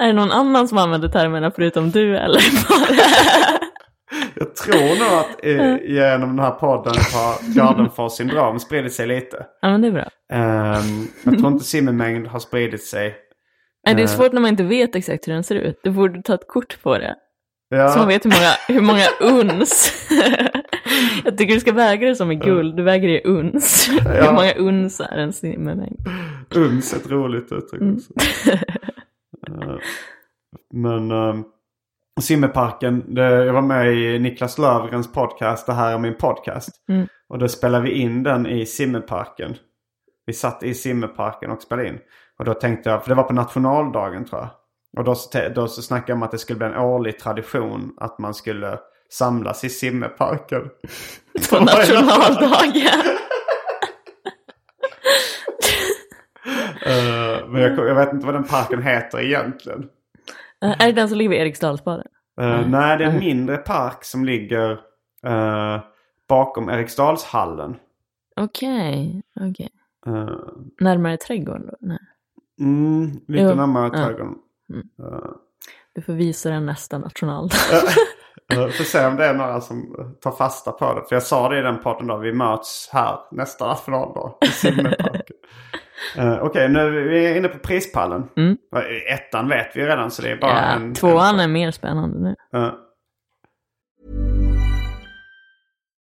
Är 0.00 0.06
det 0.06 0.12
någon 0.12 0.30
annan 0.30 0.68
som 0.68 0.78
använder 0.78 1.08
termerna 1.08 1.50
förutom 1.50 1.90
du 1.90 2.16
eller? 2.16 2.40
Jag 4.42 4.54
tror 4.56 4.98
nog 4.98 5.18
att 5.20 5.44
eh, 5.44 5.90
genom 5.92 6.36
den 6.36 6.44
här 6.44 6.50
podden 6.50 6.92
har 7.14 7.54
Gardenfors 7.54 8.12
syndrom 8.12 8.60
spridit 8.60 8.92
sig 8.92 9.06
lite. 9.06 9.46
ja, 9.60 9.68
men 9.70 9.80
det 9.82 9.88
är 9.88 9.92
bra. 9.92 10.08
Ehm, 10.32 11.06
jag 11.24 11.38
tror 11.38 11.52
inte 11.52 11.64
simmemängd 11.64 12.26
har 12.26 12.38
spridit 12.38 12.84
sig. 12.84 13.14
Nej, 13.86 13.94
det 13.94 14.02
är 14.02 14.04
Eh. 14.04 14.08
svårt 14.08 14.32
när 14.32 14.40
man 14.40 14.50
inte 14.50 14.62
vet 14.62 14.94
exakt 14.96 15.28
hur 15.28 15.32
den 15.32 15.44
ser 15.44 15.54
ut. 15.56 15.80
Du 15.82 15.90
borde 15.90 16.22
ta 16.22 16.34
ett 16.34 16.48
kort 16.48 16.82
på 16.82 16.98
det. 16.98 17.14
Ja, 17.68 17.88
Så 17.88 17.98
man 17.98 18.08
vet 18.08 18.24
hur 18.24 18.30
många, 18.30 18.50
hur 18.68 18.86
många 18.86 19.38
uns. 19.40 19.92
Jag 21.24 21.38
tycker 21.38 21.54
du 21.54 21.60
ska 21.60 21.72
väga 21.72 22.08
det 22.08 22.14
som 22.16 22.30
i 22.32 22.34
guld. 22.36 22.76
Du 22.76 22.82
väger 22.82 23.08
det 23.08 23.20
i 23.20 23.24
uns. 23.24 23.88
Hur 24.06 24.32
många 24.32 24.52
uns 24.52 25.00
är 25.00 25.18
en 25.18 25.32
simmemängd? 25.32 25.98
uns 26.54 26.92
är 26.92 26.96
ett 26.96 27.10
roligt 27.10 27.52
uttryck 27.52 27.82
också. 27.96 28.12
Eh, 29.48 29.76
Men 30.74 31.10
um, 31.10 31.44
Simmerparken, 32.20 33.14
det, 33.14 33.44
jag 33.44 33.52
var 33.52 33.62
med 33.62 33.94
i 33.94 34.18
Niklas 34.18 34.58
Löfgrens 34.58 35.12
podcast, 35.12 35.66
det 35.66 35.72
här 35.72 35.92
är 35.92 35.98
min 35.98 36.16
podcast. 36.16 36.70
Mm. 36.88 37.06
Och 37.28 37.38
då 37.38 37.48
spelade 37.48 37.84
vi 37.84 37.90
in 37.90 38.22
den 38.22 38.46
i 38.46 38.66
Simmerparken. 38.66 39.56
Vi 40.26 40.32
satt 40.32 40.62
i 40.62 40.74
Simmerparken 40.74 41.50
och 41.50 41.62
spelade 41.62 41.88
in. 41.88 41.98
Och 42.38 42.44
då 42.44 42.54
tänkte 42.54 42.90
jag, 42.90 43.02
för 43.02 43.08
det 43.08 43.14
var 43.14 43.22
på 43.22 43.32
nationaldagen 43.32 44.24
tror 44.24 44.40
jag. 44.40 44.50
Och 44.98 45.04
då, 45.04 45.14
då 45.54 45.68
så 45.68 45.82
snackade 45.82 46.12
jag 46.12 46.16
om 46.16 46.22
att 46.22 46.30
det 46.30 46.38
skulle 46.38 46.58
bli 46.58 46.66
en 46.66 46.76
årlig 46.76 47.18
tradition 47.18 47.94
att 47.96 48.18
man 48.18 48.34
skulle 48.34 48.78
samlas 49.10 49.64
i 49.64 49.68
Simmerparken. 49.68 50.62
På 51.50 51.60
nationaldagen. 51.60 53.02
Eh, 56.86 57.48
men 57.48 57.62
jag, 57.62 57.78
jag 57.78 57.94
vet 57.94 58.12
inte 58.12 58.26
vad 58.26 58.34
den 58.34 58.44
parken 58.44 58.82
heter 58.82 59.20
egentligen. 59.20 59.88
Eh, 60.64 60.70
Är 60.70 60.86
det 60.86 60.92
den 60.92 61.08
som 61.08 61.18
ligger 61.18 61.30
vid 61.30 61.40
Eriksdalsbaden? 61.40 62.06
Eh, 62.40 62.68
Nej, 62.68 62.98
det 62.98 63.04
är 63.04 63.08
en 63.08 63.18
mindre 63.18 63.56
park 63.56 64.04
som 64.04 64.24
ligger 64.24 64.70
eh, 65.26 65.80
bakom 66.28 66.68
Eriksdalshallen. 66.68 67.76
Okej, 68.36 69.22
okej. 69.40 69.68
Eh, 70.06 70.30
Närmare 70.80 71.16
trädgården 71.16 71.66
då? 71.66 71.76
Nej. 71.80 71.98
mm, 72.60 73.10
lite 73.28 73.42
Jo, 73.42 73.54
närmare 73.54 73.90
trädgården. 73.90 74.34
Du 75.94 76.02
får 76.02 76.12
visa 76.12 76.50
den 76.50 76.66
nästa 76.66 76.98
nationaldag. 76.98 77.56
Uh, 78.54 78.68
får 78.68 78.84
se 78.84 79.06
om 79.06 79.16
det 79.16 79.24
är 79.26 79.34
några 79.34 79.60
som 79.60 79.96
tar 80.20 80.30
fasta 80.30 80.72
på 80.72 80.94
det. 80.94 81.04
För 81.08 81.16
jag 81.16 81.22
sa 81.22 81.48
det 81.48 81.58
i 81.58 81.62
den 81.62 81.78
podden 81.78 82.06
då, 82.06 82.16
vi 82.16 82.32
möts 82.32 82.90
här 82.92 83.18
nästa 83.30 83.66
nationaldag 83.66 84.34
i 84.40 84.46
Simmerparken. 84.46 85.36
Uh, 86.18 86.42
Okej, 86.42 86.68
nu 86.68 86.78
är 86.80 86.90
vi 86.90 87.36
inne 87.36 87.48
på 87.48 87.58
prispallen. 87.58 88.28
Mm. 88.36 88.56
Eh, 88.76 89.14
Ettan 89.14 89.48
vet 89.48 89.76
vi 89.76 89.86
redan 89.86 90.10
så 90.10 90.22
det 90.22 90.30
är 90.30 90.36
bara 90.36 90.50
Ja, 90.50 90.58
en... 90.58 90.94
tvåan 90.94 91.40
är 91.40 91.48
mer 91.48 91.70
spännande 91.70 92.18
nu. 92.18 92.58
Eh, 92.58 92.72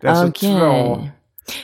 Det 0.00 0.06
är 0.06 0.10
alltså 0.10 0.28
Okej. 0.28 0.58
två... 0.60 1.08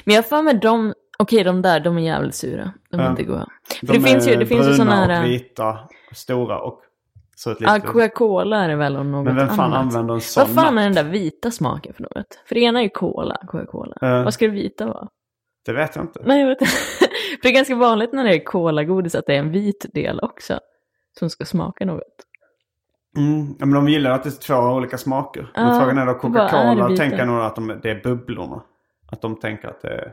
Men 0.05 0.15
jag 0.15 0.27
för 0.27 0.43
mig 0.43 0.55
de, 0.55 0.95
okej 1.19 1.45
de 1.45 1.63
där, 1.63 1.81
de 1.81 1.99
är 1.99 2.03
jävligt 2.03 2.35
sura. 2.35 2.73
De 2.91 3.01
är 3.01 3.05
Ja. 3.05 3.11
inte 3.11 3.23
goda. 3.23 3.49
För 3.81 3.87
De 3.87 3.93
det 3.93 4.01
finns 4.01 4.29
ju, 4.29 4.37
det 4.37 4.47
finns 4.47 4.69
ju 4.69 4.75
sådana 4.75 4.95
här... 5.07 5.25
vita, 5.29 5.79
stora 6.13 6.61
och 6.61 6.81
så 7.37 7.51
ett. 7.51 7.59
Coca-Cola 7.87 8.57
är 8.65 8.69
det 8.69 8.77
väl 8.77 8.97
om 8.97 9.13
något 9.13 9.25
Men 9.25 9.37
vem 9.37 9.49
fan 9.49 9.61
annat. 9.61 9.79
använder 9.79 10.15
en 10.15 10.21
sån 10.21 10.41
Vad 10.47 10.65
fan 10.65 10.79
är 10.79 10.83
den 10.83 10.93
där 10.95 11.05
vita 11.05 11.51
smaken 11.51 11.95
för 11.95 12.03
något? 12.03 12.41
För 12.47 12.55
det 12.55 12.61
ena 12.61 12.79
är 12.79 12.83
ju 12.83 12.89
cola, 12.89 13.37
Coca-Cola. 13.47 13.97
Ja. 14.01 14.23
Vad 14.23 14.35
ska 14.35 14.45
det 14.45 14.51
vita 14.53 14.87
vara? 14.87 15.09
Det 15.67 15.73
vet 15.73 15.97
jag 15.97 16.05
inte. 16.05 16.21
Nej, 16.25 16.41
jag 16.41 16.49
vet 16.49 16.61
inte. 16.61 16.73
för 17.37 17.43
det 17.43 17.49
är 17.49 17.53
ganska 17.53 17.75
vanligt 17.75 18.13
när 18.13 18.25
det 18.25 18.35
är 18.35 18.45
cola-godis 18.45 19.15
att 19.15 19.27
det 19.27 19.35
är 19.35 19.39
en 19.39 19.51
vit 19.53 19.87
del 19.95 20.21
också. 20.21 20.61
Som 21.19 21.31
ska 21.31 21.45
smaka 21.45 21.85
något. 21.85 22.03
Mm. 23.17 23.57
Ja, 23.59 23.67
men 23.67 23.71
de 23.75 23.89
gillar 23.89 24.11
att 24.11 24.23
det 24.23 24.29
är 24.29 24.41
två 24.41 24.55
olika 24.55 24.99
smaker. 24.99 25.51
Ja, 25.55 25.65
men 25.65 25.81
frågan 25.81 25.99
är 25.99 26.07
då 26.07 26.15
Coca-Cola 26.15 26.97
tänker 26.97 27.27
nog 27.27 27.41
att 27.41 27.55
de, 27.57 27.81
det 27.83 27.91
är 27.91 28.03
bubblorna. 28.03 28.63
Att 29.13 29.23
de 29.23 29.37
tänker 29.37 29.69
att 29.69 29.83
det 29.83 29.89
är... 29.89 30.13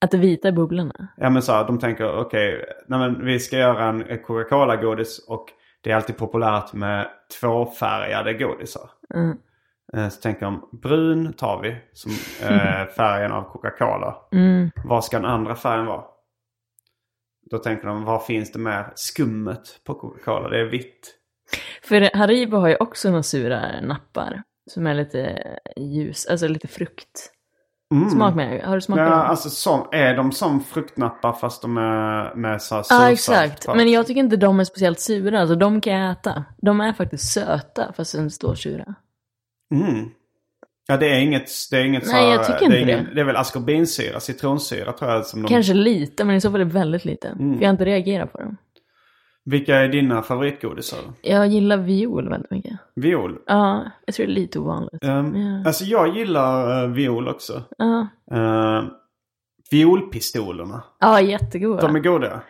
Att 0.00 0.10
det 0.10 0.18
vita 0.18 0.48
är 0.48 0.52
bubblorna. 0.52 1.08
Ja 1.16 1.30
men 1.30 1.42
så 1.42 1.52
här, 1.52 1.66
de 1.66 1.78
tänker 1.78 2.18
okej, 2.18 2.64
nej 2.86 2.98
men 2.98 3.24
vi 3.24 3.40
ska 3.40 3.58
göra 3.58 3.84
en 3.84 4.18
Coca-Cola-godis 4.18 5.28
och 5.28 5.46
det 5.80 5.90
är 5.90 5.96
alltid 5.96 6.16
populärt 6.16 6.72
med 6.72 7.08
tvåfärgade 7.40 8.34
godisar. 8.34 8.90
Mm. 9.14 9.38
Eh, 9.92 10.08
Så 10.08 10.20
tänker 10.20 10.46
de, 10.46 10.68
brun 10.72 11.32
tar 11.32 11.60
vi 11.62 11.76
som 11.92 12.10
eh, 12.48 12.86
färgen 12.86 13.32
av 13.32 13.42
Coca-Cola. 13.42 14.16
Mm. 14.32 14.70
Vad 14.84 15.04
ska 15.04 15.16
den 15.16 15.30
andra 15.30 15.54
färgen 15.54 15.86
vara? 15.86 16.04
Då 17.50 17.58
tänker 17.58 17.86
de, 17.86 18.04
vad 18.04 18.26
finns 18.26 18.52
det 18.52 18.58
med 18.58 18.92
skummet 18.94 19.80
på 19.84 19.94
Coca-Cola? 19.94 20.48
Det 20.48 20.60
är 20.60 20.64
vitt. 20.64 21.14
För 21.82 22.16
Haribo 22.16 22.56
har 22.56 22.68
ju 22.68 22.76
också 22.76 23.08
några 23.10 23.22
sura 23.22 23.80
nappar. 23.80 24.42
Som 24.70 24.86
är 24.86 24.94
lite 24.94 25.38
ljus, 25.76 26.26
alltså 26.26 26.48
lite 26.48 26.68
frukt. 26.68 27.30
Smak 28.12 28.34
med. 28.34 28.62
Har 28.64 28.74
du 28.74 28.80
smakat 28.80 29.06
Mm. 29.06 29.18
Ja, 29.18 29.24
alltså 29.24 29.50
som, 29.50 29.88
är 29.92 30.16
de 30.16 30.32
som 30.32 30.64
fruktnappar 30.64 31.32
fast 31.32 31.62
de 31.62 31.76
är 31.76 32.34
med 32.34 32.62
så 32.62 32.74
Ja, 32.74 32.82
sursalt 32.82 33.12
exakt. 33.12 33.66
på? 33.66 33.74
Men 33.74 33.90
jag 33.90 34.06
tycker 34.06 34.20
inte 34.20 34.36
de 34.36 34.60
är 34.60 34.64
speciellt 34.64 35.00
sura. 35.00 35.40
Alltså 35.40 35.54
de 35.56 35.80
kan 35.80 35.92
jag 35.92 36.12
äta. 36.12 36.44
De 36.62 36.80
är 36.80 36.92
faktiskt 36.92 37.32
söta 37.32 37.92
fast 37.92 38.14
de 38.16 38.30
står 38.30 38.54
sura. 38.54 38.94
Mm. 39.74 40.08
Ja, 40.86 40.96
det 40.96 41.06
är 41.08 41.18
inget, 41.18 41.50
det 41.70 41.76
är 41.76 41.84
inget 41.84 42.06
Nej, 42.06 42.22
så 42.22 42.38
jag 42.40 42.46
tycker 42.46 42.58
det 42.58 42.64
inte 42.80 42.92
ingen, 42.92 43.04
det. 43.04 43.14
det 43.14 43.20
är 43.20 43.24
väl 43.24 43.36
askorbinsyra, 43.36 44.20
citronsyra 44.20 44.92
tror 44.92 45.10
jag 45.10 45.26
som 45.26 45.42
de... 45.42 45.48
Kanske 45.48 45.74
lite, 45.74 46.24
men 46.24 46.36
i 46.36 46.40
så 46.40 46.50
fall 46.50 46.60
är 46.60 46.64
det 46.64 46.70
väldigt 46.72 47.04
lite. 47.04 47.28
Mm. 47.28 47.54
För 47.54 47.62
jag 47.62 47.68
har 47.68 47.72
inte 47.72 47.84
reagerat 47.84 48.32
på 48.32 48.38
dem. 48.38 48.56
Vilka 49.46 49.76
är 49.76 49.88
dina 49.88 50.22
favoritgodisar? 50.22 50.98
Jag 51.22 51.46
gillar 51.46 51.76
viol 51.76 52.28
väldigt 52.28 52.50
mycket. 52.50 52.78
Viol? 52.94 53.38
Ja, 53.46 53.90
jag 54.06 54.14
tror 54.14 54.26
det 54.26 54.32
är 54.32 54.34
lite 54.34 54.58
ovanligt. 54.58 55.04
Um, 55.04 55.36
Ja. 55.36 55.62
Alltså 55.66 55.84
jag 55.84 56.16
gillar 56.16 56.84
uh, 56.84 56.90
viol 56.94 57.28
också. 57.28 57.62
Ja, 57.78 58.08
Uh, 58.32 58.84
violpistolerna. 59.70 60.82
ja 61.00 61.20
jättegoda. 61.20 61.82
De 61.82 61.96
är 61.96 62.00
goda. 62.00 62.40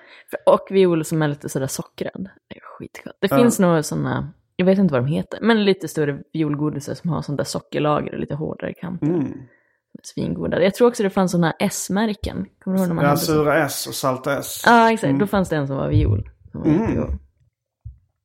Och 0.46 0.66
viol 0.70 1.04
som 1.04 1.22
är 1.22 1.28
lite 1.28 1.48
sådär 1.48 1.66
sockrad. 1.66 2.28
Det 2.48 2.56
är 2.56 2.60
skitgott. 2.62 3.16
Det 3.20 3.28
finns 3.28 3.58
några 3.58 3.82
sådana, 3.82 4.32
jag 4.56 4.66
vet 4.66 4.78
inte 4.78 4.92
vad 4.92 5.02
de 5.02 5.06
heter, 5.06 5.38
men 5.42 5.64
lite 5.64 5.88
större 5.88 6.18
violgodisar 6.32 6.94
som 6.94 7.10
har 7.10 7.22
sånt 7.22 7.38
där 7.38 7.44
sockerlager 7.44 8.12
och 8.14 8.20
lite 8.20 8.34
hårdare 8.34 8.74
kanter. 8.74 9.06
Mm. 9.06 9.32
Svingoda. 10.02 10.62
Jag 10.62 10.74
tror 10.74 10.88
också 10.88 11.02
det 11.02 11.10
fanns 11.10 11.32
sådana 11.32 11.52
S-märken. 11.60 12.46
Kommer 12.64 12.76
du 12.76 12.80
ihåg 12.82 12.88
när 12.88 12.94
man 12.94 13.04
Ja, 13.04 13.08
hade 13.08 13.20
sura 13.20 13.64
S 13.64 13.86
och 13.86 13.94
salta 13.94 14.38
S. 14.38 14.62
Ja, 14.66 14.92
exakt. 14.92 15.18
Då 15.18 15.26
fanns 15.26 15.48
det 15.48 15.56
en 15.56 15.66
som 15.66 15.76
var 15.76 15.88
viol. 15.88 16.28
Mm. 16.54 17.18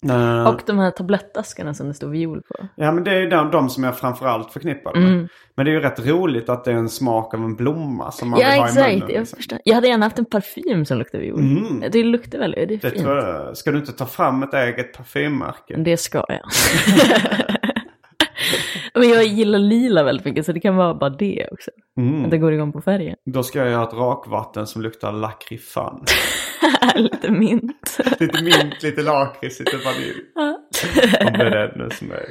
Uh, 0.09 0.47
Och 0.47 0.61
de 0.65 0.79
här 0.79 0.91
tablettaskarna 0.91 1.73
som 1.73 1.87
det 1.87 1.93
står 1.93 2.07
viol 2.09 2.41
på. 2.41 2.67
Ja 2.75 2.91
men 2.91 3.03
det 3.03 3.11
är 3.11 3.29
de, 3.29 3.51
de 3.51 3.69
som 3.69 3.83
jag 3.83 3.97
framförallt 3.99 4.53
förknippar 4.53 4.93
med. 4.95 5.03
Mm. 5.13 5.27
Men 5.55 5.65
det 5.65 5.71
är 5.71 5.73
ju 5.73 5.79
rätt 5.79 6.07
roligt 6.07 6.49
att 6.49 6.63
det 6.63 6.71
är 6.71 6.75
en 6.75 6.89
smak 6.89 7.33
av 7.33 7.39
en 7.43 7.55
blomma 7.55 8.11
som 8.11 8.29
man 8.29 8.39
Ja, 8.39 8.47
vill 8.51 8.59
ha 8.59 8.69
i 8.69 8.73
munnen. 8.73 8.99
Jag, 9.09 9.19
liksom. 9.19 9.37
förstår. 9.37 9.59
jag 9.65 9.75
hade 9.75 9.87
gärna 9.87 10.05
haft 10.05 10.19
en 10.19 10.25
parfym 10.25 10.85
som 10.85 10.97
luktar 10.97 11.19
viol. 11.19 11.39
Mm. 11.39 11.83
Det 11.91 12.03
luktar 12.03 12.39
väldigt, 12.39 12.67
det 12.67 12.73
är 12.75 12.77
Det 12.77 12.89
fint. 12.91 13.03
tror 13.03 13.17
jag. 13.17 13.57
Ska 13.57 13.71
du 13.71 13.77
inte 13.77 13.93
ta 13.93 14.05
fram 14.05 14.43
ett 14.43 14.53
eget 14.53 14.93
parfymmärke? 14.97 15.75
Det 15.77 15.97
ska 15.97 16.25
jag. 16.27 16.39
Men 18.99 19.09
jag 19.09 19.23
gillar 19.25 19.59
lila 19.59 20.03
väldigt 20.03 20.25
mycket 20.25 20.45
så 20.45 20.51
det 20.51 20.59
kan 20.59 20.75
vara 20.75 20.93
bara 20.93 21.09
det 21.09 21.47
också. 21.51 21.71
Mm. 21.97 22.25
Att 22.25 22.31
det 22.31 22.37
går 22.37 22.53
igång 22.53 22.71
på 22.71 22.81
färgen. 22.81 23.15
Då 23.25 23.43
ska 23.43 23.59
jag 23.59 23.69
göra 23.69 23.83
ett 23.83 23.93
rakvatten 23.93 24.67
som 24.67 24.81
luktar 24.81 25.11
lakrifan. 25.11 26.05
Lite 26.95 27.31
mint. 27.31 27.97
lite 28.19 28.43
mint, 28.43 28.83
lite 28.83 29.01
lakrits, 29.01 29.59
lite 29.59 29.77
vanilj. 29.85 30.21
Det 31.39 31.73
nu 31.75 31.89
som 31.89 32.11
är... 32.11 32.25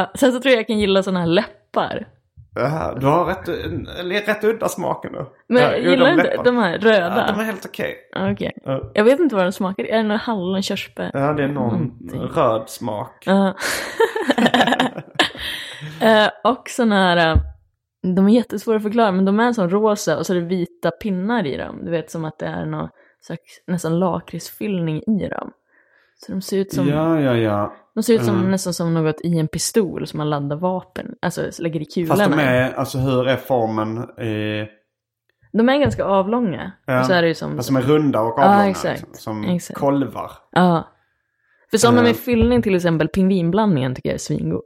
Uh, 0.00 0.06
sen 0.14 0.32
så 0.32 0.40
tror 0.40 0.52
jag 0.52 0.58
jag 0.60 0.66
kan 0.66 0.78
gilla 0.78 1.02
sådana 1.02 1.20
här 1.20 1.26
läppar. 1.26 2.06
Jaha, 2.54 2.94
du 3.00 3.06
har 3.06 3.24
rätt, 3.24 4.28
rätt 4.28 4.44
udda 4.44 4.68
smaken 4.68 5.12
då. 5.12 5.32
Men 5.48 5.62
Ja, 5.62 5.76
gillar 5.76 6.10
inte 6.10 6.22
läppar. 6.22 6.44
de 6.44 6.56
här 6.56 6.78
röda. 6.78 7.24
Ja, 7.28 7.32
de 7.32 7.40
är 7.40 7.44
helt 7.44 7.64
okej. 7.66 7.94
Okej. 8.32 8.52
Ja. 8.64 8.90
Jag 8.94 9.04
vet 9.04 9.20
inte 9.20 9.34
vad 9.36 9.44
de 9.44 9.52
smakar. 9.52 9.84
Är 9.84 9.96
det 9.96 10.02
någon 10.02 10.18
hallon, 10.18 10.62
körsbär? 10.62 11.10
Ja, 11.14 11.32
det 11.32 11.42
är 11.44 11.48
någon 11.48 11.54
Någonting. 12.00 12.20
röd 12.20 12.68
smak. 12.68 13.22
Ja. 13.26 13.54
Eh, 16.00 16.28
och 16.44 16.68
sådana 16.68 16.94
här, 16.94 17.16
eh, 17.32 17.36
de 18.14 18.26
är 18.28 18.30
jättesvåra 18.32 18.76
att 18.76 18.82
förklara, 18.82 19.12
men 19.12 19.24
de 19.24 19.40
är 19.40 19.52
som 19.52 19.70
rosa 19.70 20.18
och 20.18 20.26
så 20.26 20.32
är 20.34 20.40
det 20.40 20.46
vita 20.46 20.90
pinnar 20.90 21.46
i 21.46 21.56
dem. 21.56 21.84
Du 21.84 21.90
vet 21.90 22.10
som 22.10 22.24
att 22.24 22.38
det 22.38 22.46
är 22.46 22.66
någon 22.66 22.88
slags 23.20 23.42
nästan 23.66 23.98
lakritsfyllning 23.98 25.02
i 25.02 25.28
dem. 25.28 25.50
Så 26.26 26.32
de 26.32 26.42
ser 26.42 26.58
ut 26.58 26.72
som, 26.72 26.88
Ja, 26.88 27.20
ja, 27.20 27.36
ja. 27.36 27.72
de 27.94 28.02
ser 28.02 28.14
ut 28.14 28.24
som 28.24 28.36
Mm. 28.38 28.50
nästan 28.50 28.74
som 28.74 28.94
något 28.94 29.20
i 29.20 29.38
en 29.38 29.48
pistol 29.48 30.06
som 30.06 30.18
man 30.18 30.30
laddar 30.30 30.56
vapen, 30.56 31.14
alltså 31.22 31.50
lägger 31.58 31.80
i 31.80 31.84
kulorna. 31.84 32.14
Fast 32.16 32.30
de 32.30 32.38
är, 32.38 32.72
alltså 32.74 32.98
hur 32.98 33.28
är 33.28 33.36
formen 33.36 33.98
i... 34.20 34.66
De 35.52 35.68
är 35.68 35.78
ganska 35.78 36.04
avlånga. 36.04 36.72
Ja. 36.86 37.00
Och 37.00 37.06
så 37.06 37.12
är 37.12 37.22
det 37.22 37.28
ju 37.28 37.34
som... 37.34 37.56
Alltså 37.56 37.72
de 37.72 37.78
är 37.78 37.84
runda 37.86 38.20
och 38.20 38.38
avlånga. 38.38 38.68
exakt. 38.70 39.00
liksom, 39.00 39.14
som 39.14 39.44
Exakt. 39.54 39.78
kolvar. 39.80 40.30
Ja. 40.52 40.88
För 41.70 41.78
sådana 41.78 41.98
Eh. 41.98 42.04
med 42.04 42.16
fyllning, 42.16 42.62
till 42.62 42.74
exempel 42.74 43.08
pingvinblandningen, 43.08 43.94
tycker 43.94 44.08
jag 44.08 44.14
är 44.14 44.18
svingod. 44.18 44.62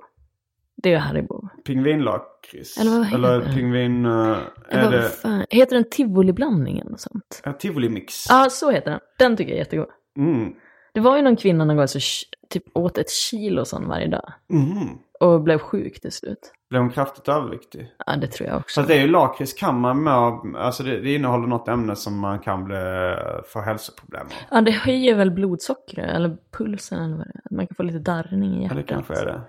Det 0.83 0.93
är 0.95 0.99
Haribo. 0.99 1.49
Pingvinlakrits. 1.66 2.78
Eller 2.78 2.91
vad 2.91 3.05
heter 3.07 3.18
Eller 3.18 3.41
det? 3.41 3.53
pingvin... 3.55 4.07
Eller 4.07 4.47
är 4.68 4.91
det 4.91 5.03
fan, 5.09 5.45
heter 5.51 5.76
den 5.76 5.85
tivoli-blandningen 5.91 6.93
och 6.93 7.01
sånt? 7.01 7.41
ja, 7.45 7.53
tivoli-mix? 7.53 8.26
Ja, 8.28 8.47
så 8.51 8.70
heter 8.70 8.91
den. 8.91 9.01
Den 9.18 9.37
tycker 9.37 9.51
jag 9.51 9.57
är 9.57 9.64
jättegod. 9.64 9.89
Mm. 10.18 10.53
Det 10.95 11.01
var 11.01 11.16
ju 11.16 11.22
någon 11.22 11.37
kvinna 11.37 11.64
någon 11.64 11.76
gång 11.76 11.89
som 11.89 12.01
typ 12.51 12.64
åt 12.74 12.99
ett 12.99 13.11
kilo 13.11 13.64
sån 13.64 13.89
varje 13.89 14.07
dag. 14.09 14.33
Mhm. 14.53 14.99
Och 15.20 15.41
blev 15.43 15.59
sjuk 15.59 16.01
till 16.01 16.12
slut. 16.12 16.53
Blev 16.70 16.83
hon 16.83 16.91
kraftigt 16.91 17.28
överviktig? 17.28 17.93
Ja, 18.07 18.16
det 18.16 18.26
tror 18.26 18.49
jag 18.49 18.59
också. 18.59 18.83
Så 18.83 18.89
det 18.89 18.95
är 18.95 19.01
ju 19.01 19.09
lakrits 19.09 19.53
kan 19.55 19.81
man 19.81 20.03
med, 20.03 20.14
alltså 20.57 20.83
det, 20.83 21.01
det 21.01 21.14
innehåller 21.14 21.47
något 21.47 21.68
ämne 21.68 21.97
som 21.97 22.18
man 22.18 22.39
kan 22.39 22.64
bli, 22.64 22.76
få 23.53 23.61
hälsoproblem 23.61 24.26
av. 24.26 24.33
Ja, 24.51 24.61
det 24.61 24.70
höjer 24.70 25.14
väl 25.14 25.31
blodsockret 25.31 26.11
eller 26.11 26.37
pulsen 26.59 26.99
eller 27.05 27.16
vad 27.16 27.26
det 27.26 27.41
är. 27.51 27.57
Man 27.57 27.66
kan 27.66 27.74
få 27.74 27.83
lite 27.83 27.99
darrning 27.99 28.53
i 28.53 28.57
Ja, 28.57 28.62
hjärtat. 28.62 28.76
det 28.76 28.83
kanske 28.95 29.14
är 29.14 29.26
det. 29.26 29.41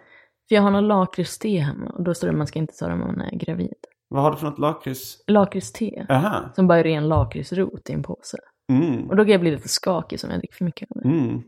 För 0.48 0.56
jag 0.56 0.62
har 0.62 0.72
någon 0.72 0.88
lakritste 0.88 1.50
hemma 1.50 1.90
och 1.90 2.04
då 2.04 2.14
står 2.14 2.28
det 2.28 2.32
att 2.32 2.38
man 2.38 2.48
ska 2.48 2.60
inte 2.60 2.74
ta 2.74 2.88
det 2.88 2.96
när 2.96 3.06
man 3.06 3.22
är 3.22 3.38
gravid. 3.38 3.76
Vad 4.08 4.24
har 4.24 4.32
du 4.32 4.38
för 4.38 4.46
något 4.46 4.60
lakrits? 4.60 5.24
Lakritste. 5.28 6.06
Aha. 6.10 6.52
Som 6.56 6.68
bara 6.68 6.80
är 6.80 6.84
ren 6.84 7.08
lakritsrot 7.08 7.90
i 7.90 7.94
en 7.94 8.04
påse. 8.04 8.38
Mm. 8.72 9.10
Och 9.10 9.16
då 9.16 9.24
kan 9.24 9.32
jag 9.32 9.42
bli 9.42 9.52
lite 9.52 9.70
skakig 9.70 10.20
som 10.20 10.30
jag 10.30 10.40
dricker 10.40 10.56
för 10.56 10.66
mycket 10.66 10.92
av. 10.92 11.06
Mm. 11.06 11.42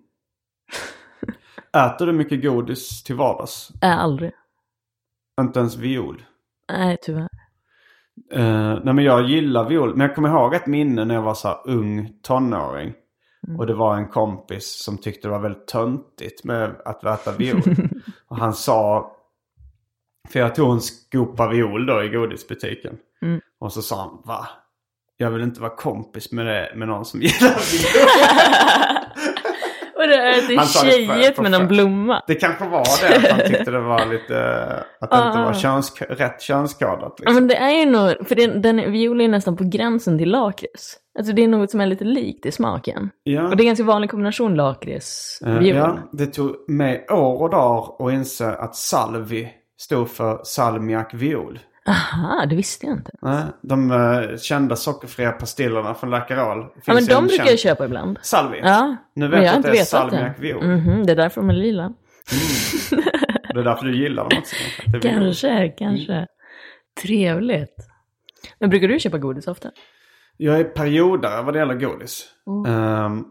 Äter 1.78 2.06
du 2.06 2.14
mycket 2.14 2.44
godis 2.44 3.04
till 3.04 3.16
vardags? 3.16 3.72
Äh, 3.82 4.00
aldrig. 4.00 4.32
Inte 5.42 5.60
ens 5.60 5.78
viol? 5.78 6.24
Nej, 6.72 6.98
tyvärr. 7.02 7.30
Uh, 8.36 8.80
nej 8.84 8.94
men 8.94 9.04
jag 9.04 9.30
gillar 9.30 9.70
viol. 9.70 9.96
Men 9.96 10.08
jag 10.08 10.16
kommer 10.16 10.30
ihåg 10.30 10.54
ett 10.54 10.68
minne 10.68 11.06
när 11.06 11.16
jag 11.16 11.22
var 11.22 11.34
så 11.34 11.48
här 11.48 11.58
ung 11.66 12.14
tonåring. 12.22 12.94
Och 13.58 13.68
det 13.68 13.74
var 13.74 13.98
en 13.98 14.08
kompis 14.08 14.84
som 14.84 14.98
tyckte 14.98 15.28
det 15.28 15.32
var 15.32 15.40
väldigt 15.40 15.68
töntigt 15.68 16.44
med 16.44 16.76
att 16.86 17.04
äta 17.04 17.32
viol. 17.32 17.62
och 18.34 18.40
han 18.40 18.54
sa... 18.54 19.12
För 20.30 20.40
jag 20.40 20.56
tog 20.56 20.74
en 20.74 20.82
skopa 20.82 21.48
viol 21.48 21.86
då 21.86 22.04
i 22.04 22.10
godisbutiken. 22.10 22.98
Mm. 23.22 23.42
Och 23.60 23.74
så 23.74 23.82
sa 23.82 24.00
han 24.02 24.22
va? 24.26 24.48
Jag 25.18 25.32
vill 25.32 25.42
inte 25.42 25.62
vara 25.62 25.76
kompis 25.76 26.32
med, 26.32 26.46
det, 26.46 26.74
med 26.76 26.88
någon 26.88 27.06
som 27.06 27.22
gillar 27.22 27.50
viol. 27.72 28.08
Och 30.28 30.44
det 30.48 30.56
är 30.56 30.84
tjejigt 30.92 31.42
med 31.42 31.52
någon 31.52 31.68
blomma. 31.68 32.24
Det 32.28 32.36
kanske 32.36 32.64
var 32.68 32.84
det. 33.10 33.16
Att 33.18 33.32
han 33.32 33.48
tyckte 33.48 33.72
det 33.72 33.80
var 33.80 34.06
lite... 34.06 34.64
Att 35.02 35.12
det 35.12 35.18
inte 35.18 35.40
Ah. 35.40 35.46
var 35.46 35.54
köns, 35.54 36.02
rätt 36.02 36.42
könskodat. 36.42 37.02
Ja 37.02 37.14
Liksom. 37.18 37.36
men 37.36 37.48
det 37.48 37.56
är 37.56 37.72
ju 37.72 37.86
nog, 37.86 38.28
för 38.28 38.36
den, 38.36 38.62
den 38.62 38.92
viol 38.92 39.22
är 39.22 39.28
nästan 39.28 39.58
på 39.58 39.64
gränsen 39.64 40.18
till 40.18 40.30
lakrits. 40.32 40.98
Alltså 41.20 41.34
det 41.34 41.44
är 41.44 41.48
något 41.48 41.72
som 41.72 41.82
är 41.82 41.86
lite 41.86 42.04
likt 42.06 42.46
i 42.46 42.52
smaken. 42.52 43.10
Ja. 43.24 43.44
Och 43.44 43.56
det 43.58 43.62
är 43.62 43.64
en 43.64 43.68
ganska 43.68 43.84
vanlig 43.84 44.10
kombination 44.10 44.56
lakrits 44.56 45.40
Eh, 45.46 45.58
viol. 45.60 45.76
ja, 45.78 45.98
det 46.12 46.26
tog 46.26 46.70
mig 46.70 47.06
år 47.10 47.42
och 47.42 47.50
dagar 47.50 48.08
att 48.08 48.14
inse 48.14 48.50
att 48.52 48.76
salvi 48.76 49.50
stod 49.78 50.10
för 50.10 50.40
salmiak 50.44 51.14
viol. 51.14 51.60
Aha, 51.88 52.46
det 52.46 52.56
visste 52.56 52.86
jag 52.86 52.96
inte. 52.96 53.12
Nej, 53.22 53.44
de 53.62 53.92
eh, 53.92 54.38
kända 54.38 54.76
sockerfria 54.76 55.32
pastillerna 55.32 55.94
från 55.94 56.10
Läkerol. 56.10 56.66
Ja 56.86 56.94
men 56.94 57.06
de 57.06 57.28
brukar 57.28 57.46
jag 57.46 57.60
köpa 57.60 57.86
ibland. 57.86 58.20
Salvi. 58.22 58.60
Ja, 58.64 58.96
Nu 59.16 59.28
vet 59.28 59.44
jag 59.44 59.56
att 59.56 59.64
det 59.64 59.80
är 59.80 59.84
salmiak 59.84 60.36
det. 60.38 60.42
viol. 60.44 60.64
Mhm, 60.68 61.06
det 61.06 61.12
är 61.12 61.16
därför 61.16 61.42
de 61.42 61.50
är 61.50 61.54
lila. 61.54 61.94
Det 63.54 63.60
är 63.60 63.64
därför 63.64 63.86
du 63.86 63.98
gillar 63.98 64.30
dem 64.30 64.40
också. 64.40 64.56
kanske. 64.92 65.10
Kanske, 65.10 65.70
kanske. 65.78 66.28
Trevligt. 67.02 67.76
Men 68.60 68.70
brukar 68.70 68.88
du 68.88 69.00
köpa 69.00 69.18
godis 69.18 69.48
ofta? 69.48 69.72
Jag 70.38 70.60
är 70.60 70.64
periodare 70.64 71.42
vad 71.44 71.54
det 71.54 71.60
gäller 71.60 71.74
godis. 71.74 72.26
Ehm, 72.68 73.24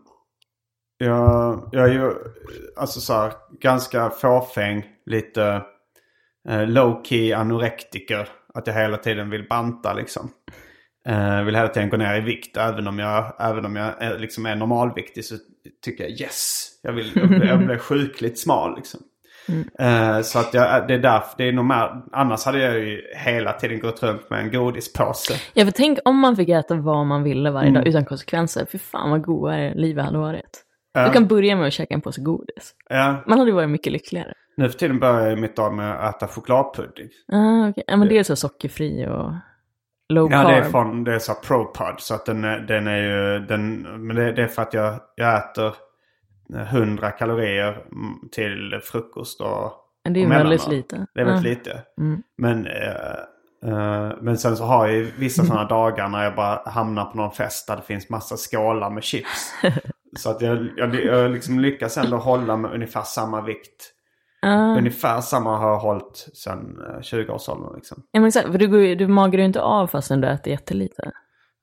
jag, 0.98 1.68
jag 1.72 1.88
är 1.88 1.92
ju 1.92 2.12
alltså 2.76 3.00
så 3.00 3.12
här, 3.12 3.32
ganska 3.61 4.11
fåfäng, 4.11 4.84
lite 5.07 5.62
eh, 6.48 6.66
low 6.66 7.03
key 7.05 7.32
anorektiker. 7.32 8.28
Att 8.55 8.66
jag 8.66 8.74
hela 8.74 8.96
tiden 8.96 9.30
vill 9.30 9.46
banta 9.48 9.92
liksom. 9.92 10.30
Uh, 11.09 11.42
vill 11.42 11.55
hela 11.57 11.68
tiden 11.68 11.90
gå 11.90 11.96
ner 11.96 12.16
i 12.16 12.20
vikt. 12.20 12.57
Även 12.57 12.86
om 12.86 12.98
jag, 12.98 13.32
även 13.40 13.64
om 13.64 13.76
jag 13.76 14.03
är, 14.03 14.18
liksom 14.18 14.46
är 14.46 14.55
normalviktig 14.57 15.24
så 15.24 15.34
tycker 15.84 16.05
jag 16.05 16.20
yes. 16.20 16.68
Jag, 16.82 16.92
vill, 16.92 17.12
jag, 17.14 17.28
blir, 17.28 17.44
jag 17.44 17.59
blir 17.66 17.78
sjukligt 17.88 18.38
smal 18.38 18.76
liksom. 18.76 19.00
Eh, 19.78 20.20
så 20.20 20.38
att 20.38 20.55
jag, 20.55 20.88
det 20.88 20.94
är 20.94 20.98
därför, 20.98 21.34
det 21.36 21.48
är 21.48 21.53
nog 21.53 21.64
mer, 21.64 22.03
annars 22.12 22.44
hade 22.44 22.59
jag 22.59 22.78
ju 22.78 23.03
hela 23.16 23.53
tiden 23.53 23.80
gått 23.80 24.03
runt 24.03 24.30
med 24.30 24.40
en 24.40 24.50
godispåse. 24.53 25.34
Ja, 25.55 25.64
för 25.64 25.72
tänk 25.72 25.98
om 26.05 26.18
man 26.18 26.36
fick 26.36 26.48
äta 26.48 26.74
vad 26.74 27.07
man 27.07 27.22
ville 27.22 27.50
varje 27.50 27.68
Mm. 27.68 27.80
dag 27.82 27.88
utan 27.88 28.05
konsekvenser. 28.05 28.66
Fy 28.72 28.78
fan 28.78 29.11
vad 29.11 29.22
godare 29.22 29.74
livet 29.74 30.05
hade 30.05 30.18
varit. 30.18 30.64
Ja. 30.93 31.05
Du 31.07 31.11
kan 31.12 31.26
börja 31.26 31.57
med 31.57 31.66
att 31.66 31.72
käka 31.72 31.95
en 31.95 32.01
påse 32.01 32.20
godis. 32.20 32.74
Ja, 32.88 33.16
Man 33.26 33.38
hade 33.38 33.51
ju 33.51 33.55
varit 33.55 33.70
mycket 33.70 33.93
lyckligare. 33.93 34.32
nu 34.57 34.68
för 34.70 34.78
tiden 34.78 34.99
börjar 35.01 35.28
jag 35.30 35.38
mitt 35.38 35.57
dag 35.57 35.74
med 35.74 36.05
att 36.05 36.16
äta 36.16 36.28
chokladpudding. 36.28 37.09
Ah, 37.32 37.68
okay. 37.68 37.84
Ja, 37.86 37.97
men 37.97 38.09
det 38.09 38.18
är 38.18 38.22
så 38.22 38.36
sockerfri 38.36 39.07
och 39.07 39.32
low 40.09 40.32
Ja, 40.32 40.43
carb. 40.43 40.49
det 40.49 40.55
är 40.57 40.70
från, 40.70 41.05
det 41.05 41.14
är 41.14 41.18
så 41.18 41.34
ProPud. 41.34 41.95
Så 41.99 42.14
att 42.14 42.26
den, 42.26 42.43
den 42.43 42.86
är 42.86 42.97
ju, 43.03 43.38
den, 43.47 43.82
men 44.07 44.16
det, 44.16 44.32
det 44.32 44.43
är 44.43 44.47
för 44.49 44.62
att 44.62 44.74
jag, 44.74 45.01
jag 45.16 45.36
äter 45.36 45.74
100 46.57 47.11
kalorier 47.11 47.84
till 48.32 48.80
frukost 48.84 49.40
och 49.40 49.72
Men 50.05 50.12
det 50.12 50.22
är 50.22 50.28
väldigt 50.28 50.68
lite. 50.68 51.07
Det 51.14 51.20
är 51.20 51.24
väldigt 51.24 51.45
Ja. 51.45 51.51
lite. 51.72 51.82
Mm. 52.01 52.22
Men, 52.38 52.66
eh, 52.66 53.72
eh, 53.72 54.12
men 54.20 54.38
sen 54.38 54.57
så 54.57 54.64
har 54.64 54.86
jag 54.86 54.97
ju 54.97 55.11
vissa 55.18 55.45
sådana 55.45 55.64
dagar 55.68 56.09
när 56.09 56.24
jag 56.24 56.34
bara 56.34 56.62
hamnar 56.70 57.05
på 57.05 57.16
någon 57.16 57.32
fest 57.32 57.68
där 57.68 57.76
det 57.76 57.82
finns 57.82 58.11
massa 58.11 58.36
skålar 58.36 58.90
med 58.90 59.03
chips. 59.03 59.53
så 60.18 60.30
att 60.30 60.40
jag, 60.40 60.68
jag, 60.76 60.94
jag 60.94 61.30
liksom 61.30 61.60
lyckas 61.60 61.98
ändå 61.98 62.16
hålla 62.16 62.56
med 62.56 62.72
ungefär 62.72 63.02
samma 63.02 63.40
vikt. 63.40 63.92
Ah. 64.42 64.76
Ungefär 64.78 65.20
samma 65.20 65.58
har 65.58 65.68
jag 65.68 65.78
hållit 65.78 66.28
sedan 66.34 66.82
eh, 66.88 66.98
20-årsåldern 66.98 67.74
liksom. 67.74 68.02
Ja, 68.10 68.20
men 68.20 68.28
exakt, 68.28 68.50
för 68.50 68.58
du, 68.58 68.68
går 68.68 68.94
du 68.94 69.08
magrar 69.08 69.38
ju 69.38 69.44
inte 69.44 69.62
av 69.62 69.86
fastän 69.86 70.20
du 70.20 70.28
äter 70.28 70.52
jättelite. 70.52 71.12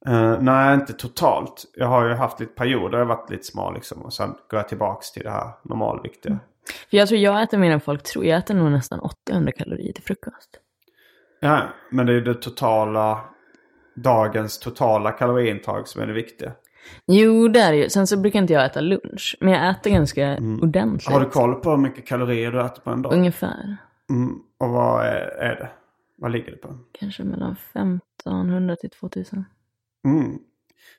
Uh, 0.07 0.41
nej, 0.41 0.75
inte 0.75 0.93
totalt. 0.93 1.65
Jag 1.73 1.87
har 1.87 2.07
ju 2.07 2.13
haft 2.13 2.39
lite 2.39 2.53
perioder 2.53 2.97
jag 2.97 3.05
varit 3.05 3.29
lite 3.29 3.43
smal 3.43 3.73
liksom. 3.73 4.01
Och 4.01 4.13
sen 4.13 4.29
går 4.29 4.59
jag 4.59 4.67
tillbaks 4.67 5.11
till 5.11 5.23
det 5.23 5.31
här 5.31 5.51
normalviktiga. 5.63 6.39
För 6.89 6.97
jag 6.97 7.07
tror 7.07 7.19
jag 7.19 7.41
äter 7.41 7.57
mer 7.57 7.71
än 7.71 7.81
folk 7.81 8.03
tror. 8.03 8.25
Jag 8.25 8.37
äter 8.37 8.55
nog 8.55 8.71
nästan 8.71 8.99
800 8.99 9.51
kalorier 9.51 9.93
till 9.93 10.03
frukost. 10.03 10.59
Ja, 11.39 11.61
men 11.91 12.05
det 12.05 12.11
är 12.11 12.15
ju 12.15 12.21
det 12.21 12.33
totala, 12.33 13.19
dagens 13.95 14.59
totala 14.59 15.11
kaloriintag 15.11 15.87
som 15.87 16.01
är 16.01 16.07
det 16.07 16.13
viktiga. 16.13 16.51
Jo, 17.07 17.47
det 17.47 17.59
är 17.59 17.71
det 17.71 17.77
ju. 17.77 17.89
Sen 17.89 18.07
så 18.07 18.17
brukar 18.17 18.39
inte 18.39 18.53
jag 18.53 18.65
äta 18.65 18.81
lunch. 18.81 19.37
Men 19.39 19.53
jag 19.53 19.69
äter 19.69 19.89
ganska 19.91 20.31
ordentligt. 20.61 21.07
Mm. 21.07 21.13
Har 21.13 21.19
du 21.19 21.29
koll 21.29 21.55
på 21.55 21.69
hur 21.69 21.77
mycket 21.77 22.07
kalorier 22.07 22.51
du 22.51 22.61
äter 22.61 22.81
på 22.81 22.89
en 22.89 23.01
dag? 23.01 23.13
Ungefär. 23.13 23.77
Mm. 24.09 24.39
Och 24.57 24.69
vad 24.69 25.05
är, 25.05 25.11
är 25.39 25.55
det? 25.55 25.69
Vad 26.17 26.31
ligger 26.31 26.51
det 26.51 26.57
på? 26.57 26.77
Kanske 26.99 27.23
mellan 27.23 27.51
1500 27.73 28.75
till 28.75 28.89
2000. 28.89 29.45
Mm. 30.07 30.39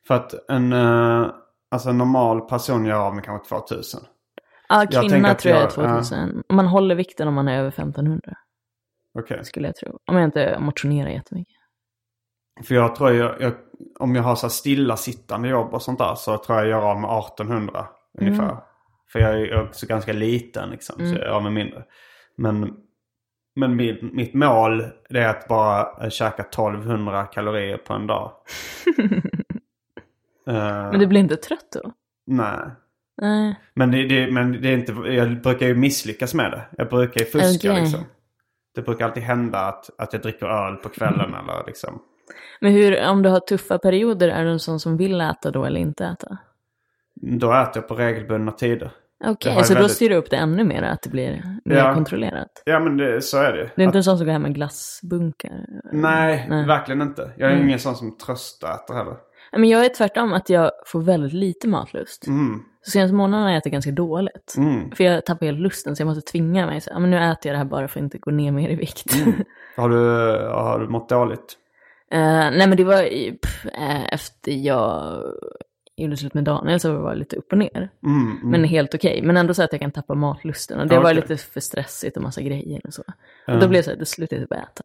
För 0.07 0.15
att 0.15 0.51
en, 0.51 0.73
eh, 0.73 1.27
alltså 1.71 1.91
en 1.91 1.99
normal 1.99 2.41
person 2.41 2.85
gör 2.87 2.97
av 3.07 3.15
med 3.15 3.25
kanske 3.25 3.49
2000. 3.49 4.01
Ja, 4.69 4.77
Jag 4.83 4.91
tänker 4.93 5.09
kvinna 5.09 5.29
att 5.31 5.39
tror 5.39 5.53
jag 5.55 5.59
är 5.61 5.65
jag- 5.65 5.75
2000. 5.75 6.43
Man 6.49 6.67
håller 6.67 6.95
vikten 6.95 7.29
om 7.29 7.35
man 7.35 7.49
är 7.49 7.59
över 7.59 7.71
1500. 7.71 8.37
Okej. 9.19 9.45
Skulle 9.45 9.69
jag 9.69 9.77
tro. 9.77 9.99
Om 10.07 10.17
jag 10.17 10.25
inte 10.25 10.57
motionerar 10.61 11.11
jättemycket. 11.11 11.55
För 12.65 12.75
jag 12.75 12.95
tror 12.95 13.11
jag, 13.13 13.41
jag 13.41 13.53
om 13.99 14.15
jag 14.15 14.23
har 14.23 14.37
så 14.37 14.47
här 14.47 14.51
stillasittande 14.51 15.49
jobb 15.49 15.75
och 15.75 15.83
sånt 15.83 15.99
där 15.99 16.15
så 16.15 16.39
tror 16.39 16.59
jag 16.59 16.67
jag 16.67 16.71
gör 16.71 16.91
av 16.91 17.01
med 17.01 17.11
1800 17.19 17.87
ungefär. 18.19 18.45
Mm. 18.45 18.57
För 19.13 19.19
jag 19.19 19.41
är 19.41 19.63
också 19.63 19.87
ganska 19.87 20.13
liten 20.13 20.71
liksom, 20.71 20.97
så 20.99 21.03
jag 21.03 21.13
gör 21.13 21.29
av 21.29 21.43
med 21.43 21.53
mindre. 21.53 21.85
Men, 22.37 22.77
men 23.57 23.77
mitt, 23.77 24.03
mitt 24.03 24.35
mål 24.35 24.85
det 25.11 25.19
är 25.21 25.29
att 25.29 25.49
bara 25.49 26.05
eh, 26.05 26.11
käka 26.11 26.43
1200 26.43 27.27
kalorier 27.27 27.77
på 27.77 27.93
en 27.93 28.07
dag. 28.07 28.33
Eh, 30.47 30.91
Men 30.91 30.99
du 30.99 31.07
blir 31.07 31.21
inte 31.21 31.37
trött 31.37 31.77
då? 31.83 31.93
Nej. 32.27 32.71
Nej. 33.23 33.61
Men, 33.75 33.91
det, 33.91 34.07
det, 34.07 34.33
men 34.33 34.63
det 34.63 34.69
är 34.69 34.73
inte, 34.75 34.93
jag 34.93 35.43
brukar 35.43 35.67
ju 35.67 35.75
misslyckas 35.75 36.35
med 36.35 36.51
det. 36.51 36.63
Jag 36.79 36.89
brukar 36.89 37.21
ju 37.21 37.27
fuska 37.27 37.71
Okej. 37.71 37.83
liksom. 37.83 38.05
Det 38.75 38.83
brukar 38.83 39.05
alltid 39.05 39.23
hända 39.23 39.59
att, 39.59 39.91
att 39.99 40.13
jag 40.13 40.23
dricker 40.23 40.47
öl 40.47 40.77
på 40.77 40.89
kvällen 40.89 41.35
eller 41.43 41.67
liksom. 41.67 42.03
Men 42.61 42.73
hur, 42.73 43.09
om 43.09 43.23
du 43.23 43.29
har 43.29 43.41
tuffa 43.41 43.79
perioder, 43.79 44.29
är 44.29 44.45
du 44.45 44.51
en 44.51 44.59
sån 44.59 44.81
som 44.81 44.97
vill 44.97 45.21
äta 45.21 45.51
då 45.51 45.65
eller 45.65 45.81
inte 45.81 46.05
äta? 46.05 46.39
Då 47.15 47.53
äter 47.53 47.73
jag 47.75 47.89
på 47.89 47.95
regelbundna 47.95 48.53
tider. 48.53 48.93
Okej, 49.25 49.53
har 49.55 49.63
så 49.63 49.73
då 49.73 49.79
väldigt- 49.81 49.97
styr 49.97 50.09
du 50.09 50.15
upp 50.17 50.31
det 50.31 50.37
ännu 50.37 50.65
mer, 50.65 50.83
att 50.83 51.03
det 51.03 51.11
blir 51.11 51.43
mer 51.65 51.77
Ja. 51.77 51.95
kontrollerat? 51.95 52.63
Ja 52.65 52.81
men 52.81 52.97
det, 52.97 53.23
så 53.23 53.39
är 53.39 53.53
det. 53.53 53.71
Det 53.77 53.83
är 53.83 53.85
inte 53.85 53.89
Att, 53.89 53.95
en 53.95 54.05
sån 54.05 54.19
som 54.19 54.27
går 54.27 54.33
hem 54.33 54.43
med 54.43 54.55
glassbunkar? 54.55 55.65
nej, 55.93 56.47
Nej. 56.51 56.67
verkligen 56.67 57.03
inte. 57.03 57.31
Jag 57.37 57.51
är 57.51 57.55
Mm. 57.55 57.67
ingen 57.69 57.79
sån 57.79 57.97
som 57.97 58.17
tröstäter 58.19 58.95
heller. 58.95 59.17
Men 59.53 59.65
jag 59.69 59.85
är 59.85 59.89
tvärtom, 59.89 60.33
att 60.33 60.51
jag 60.51 60.71
får 60.87 61.01
väldigt 61.01 61.33
lite 61.33 61.69
matlust. 61.69 62.27
Mm. 62.27 62.63
Så 62.83 62.91
senaste 62.91 63.15
månaden 63.15 63.43
har 63.45 63.51
jag 63.51 63.59
ätit 63.59 63.73
ganska 63.73 63.91
dåligt. 63.91 64.55
Mm. 64.59 64.91
För 64.91 65.05
jag 65.05 65.27
tappar 65.27 65.47
helt 65.47 65.61
lusten, 65.61 65.97
så 65.97 66.01
jag 66.03 66.07
måste 66.07 66.31
tvinga 66.33 66.67
mig. 66.67 66.81
Så, 66.81 66.99
men 67.01 67.11
nu 67.11 67.17
äter 67.17 67.39
jag 67.49 67.55
det 67.55 67.59
här 67.59 67.65
bara 67.65 67.89
för 67.89 68.01
att 68.01 68.05
inte 68.05 68.19
gå 68.19 68.31
ner 68.31 68.53
mer 68.53 68.69
i 68.69 68.75
vikt. 68.75 69.15
Mm. 69.15 69.33
Har, 69.77 69.89
du, 69.89 69.97
har 70.49 70.79
du 70.81 70.89
mått 70.89 71.09
dåligt? 71.09 71.57
Eh, 72.13 72.51
nej 72.51 72.67
men 72.69 72.77
det 72.77 72.85
var 72.85 73.03
i- 73.03 73.33
pff, 73.43 73.67
eh, 73.67 74.13
efter 74.15 74.53
jag 74.53 75.23
gjorde 75.97 76.17
slut 76.17 76.35
med 76.35 76.45
Daniel 76.45 76.81
så 76.81 76.99
var 76.99 77.11
det 77.13 77.19
lite 77.19 77.37
upp 77.37 77.53
och 77.53 77.59
ner. 77.59 77.91
Mm, 78.07 78.31
mm. 78.37 78.51
Men 78.51 78.65
helt 78.65 78.95
okej. 78.95 79.23
Men 79.23 79.37
ändå 79.37 79.55
så 79.55 79.63
att 79.63 79.73
jag 79.73 79.81
kan 79.81 79.91
tappa 79.93 80.15
matlusten. 80.15 80.81
Och 80.81 80.87
det 80.87 80.95
Ja, 80.95 81.01
var 81.01 81.11
okej. 81.11 81.23
lite 81.29 81.37
för 81.37 81.61
stressigt 81.61 82.17
och 82.17 82.23
massa 82.23 82.41
grejer 82.43 82.81
och 82.87 82.95
så. 82.95 83.03
Och 83.47 83.59
då 83.59 83.69
blev 83.69 83.73
det 83.79 83.83
så 83.83 83.91
här, 83.91 83.99
då 83.99 84.05
slutade 84.05 84.41
jag 84.43 84.49
typ 84.49 84.59
äta. 84.59 84.83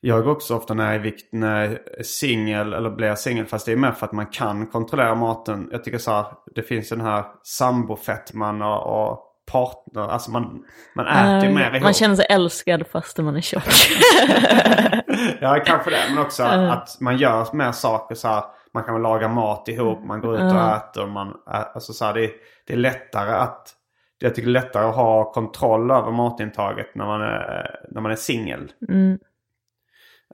Jag 0.00 0.24
går 0.24 0.30
också 0.32 0.56
ofta 0.56 0.74
när 0.74 0.84
jag 0.86 0.94
är, 0.94 0.98
vikt, 0.98 1.32
när 1.32 1.64
jag 1.64 1.72
är 1.72 2.02
singel 2.02 2.72
eller 2.72 2.90
blir 2.90 3.14
singel. 3.14 3.46
Fast 3.46 3.66
det 3.66 3.72
är 3.72 3.76
mer 3.76 3.92
för 3.92 4.06
att 4.06 4.12
man 4.12 4.26
kan 4.26 4.66
kontrollera 4.66 5.14
maten. 5.14 5.68
Jag 5.72 5.84
tycker 5.84 5.98
så 5.98 6.10
här, 6.10 6.26
det 6.54 6.62
finns 6.62 6.88
den 6.88 7.00
här 7.00 7.24
sambofettman 7.42 8.62
och, 8.62 9.10
och 9.10 9.25
partner. 9.52 10.08
Alltså 10.08 10.30
man, 10.30 10.64
man 10.94 11.06
äter 11.06 11.48
ju 11.48 11.54
mer 11.54 11.70
ihop. 11.70 11.82
Man 11.82 11.92
känner 11.92 12.16
sig 12.16 12.26
älskad 12.30 12.86
fast 12.86 13.18
man 13.18 13.36
är 13.36 13.40
tjock. 13.40 13.62
Ja, 15.40 15.60
kanske 15.64 15.90
det. 15.90 15.96
Men 16.14 16.18
också 16.18 16.42
Ja. 16.42 16.72
att 16.72 16.96
man 17.00 17.16
gör 17.16 17.54
mer 17.56 17.72
saker 17.72 18.14
så 18.14 18.28
här. 18.28 18.44
Man 18.74 18.84
kan 18.84 18.94
väl 18.94 19.02
laga 19.02 19.28
mat 19.28 19.68
ihop, 19.68 20.04
man 20.04 20.20
går 20.20 20.34
ut 20.34 20.40
och 20.40 20.46
Ja. 20.58 20.76
äter. 20.76 21.06
Man, 21.06 21.34
alltså 21.46 21.92
så 21.92 22.04
här, 22.04 22.14
det, 22.14 22.24
är, 22.24 22.30
det 22.66 22.72
är 22.72 22.76
lättare 22.76 23.30
att... 23.32 23.72
Jag 24.18 24.34
tycker 24.34 24.46
det 24.48 24.58
är 24.58 24.62
lättare 24.62 24.84
att 24.86 24.94
ha 24.96 25.32
kontroll 25.32 25.90
över 25.90 26.10
matintaget 26.12 26.94
när 26.94 27.06
man 27.06 27.20
är, 27.20 27.80
när 27.90 28.00
man 28.00 28.12
är 28.12 28.16
singel. 28.16 28.72
Mm. 28.88 29.18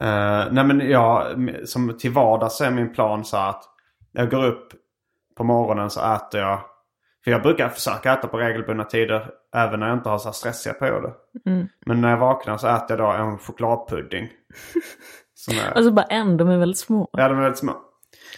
Eh, 0.00 0.46
nej 0.52 0.64
men 0.64 0.80
jag, 0.90 1.26
som 1.64 1.98
till 1.98 2.10
vardags 2.12 2.60
är 2.60 2.70
min 2.70 2.92
plan 2.94 3.24
så 3.24 3.36
här 3.36 3.48
att 3.50 3.64
jag 4.12 4.30
går 4.30 4.44
upp 4.44 4.68
på 5.36 5.44
morgonen 5.44 5.90
så 5.90 6.00
äter 6.14 6.40
jag. 6.40 6.60
För 7.24 7.30
jag 7.30 7.42
brukar 7.42 7.68
försöka 7.68 8.12
äta 8.12 8.28
på 8.28 8.38
regelbundna 8.38 8.84
tider 8.84 9.30
även 9.56 9.80
när 9.80 9.88
jag 9.88 9.96
inte 9.98 10.08
har 10.08 10.18
så 10.18 10.28
här 10.28 10.32
stressiga 10.32 10.74
perioder. 10.74 11.12
Mm. 11.46 11.68
Men 11.86 12.00
när 12.00 12.10
jag 12.10 12.16
vaknar 12.18 12.56
så 12.56 12.68
äter 12.68 12.86
jag 12.88 12.98
då 12.98 13.22
en 13.24 13.38
chokladpudding. 13.38 14.28
Som 15.34 15.54
är, 15.58 15.76
Alltså 15.76 15.90
bara 15.92 16.04
en, 16.06 16.36
de 16.36 16.48
är 16.48 16.58
väldigt 16.58 16.78
små. 16.78 17.08
ja, 17.12 17.28
de 17.28 17.38
är 17.38 17.42
väldigt 17.42 17.58
små. 17.58 17.72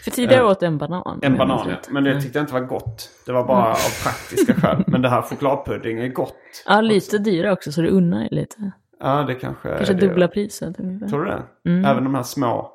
För 0.05 0.11
tidigare 0.11 0.41
Eh, 0.43 0.49
åt 0.51 0.63
jag 0.63 0.69
en 0.69 0.79
banan. 0.79 1.19
En 1.23 1.37
banan 1.37 1.59
ja. 1.59 1.65
Mm. 1.65 1.79
Men 1.91 2.05
det 2.05 2.21
tyckte 2.21 2.39
jag 2.39 2.43
inte 2.43 2.53
var 2.55 2.61
gott. 2.61 3.11
Det 3.27 3.33
var 3.33 3.45
bara 3.45 3.71
av 3.71 4.03
praktiska 4.05 4.55
skäl. 4.55 4.85
Men 4.87 5.03
det 5.03 5.09
här 5.09 5.23
chokladpudding 5.23 5.99
är 5.99 6.09
gott. 6.09 6.35
Ja, 6.67 6.81
lite 6.81 7.19
dyra 7.19 7.53
också 7.53 7.73
så 7.73 7.81
du 7.81 7.89
unnar 7.89 8.19
dig 8.19 8.29
lite. 8.31 8.73
Ja 9.01 9.23
det 9.23 9.35
kanske 9.35 9.69
är 9.69 9.77
Kanske 9.77 9.95
det. 9.95 10.07
dubbla 10.07 10.29
priset. 10.29 10.77
Tror 11.11 11.25
du 11.25 11.31
det? 11.31 11.43
Mm. 11.71 11.85
Även 11.85 12.05
de 12.05 12.15
här 12.15 12.23
små. 12.23 12.71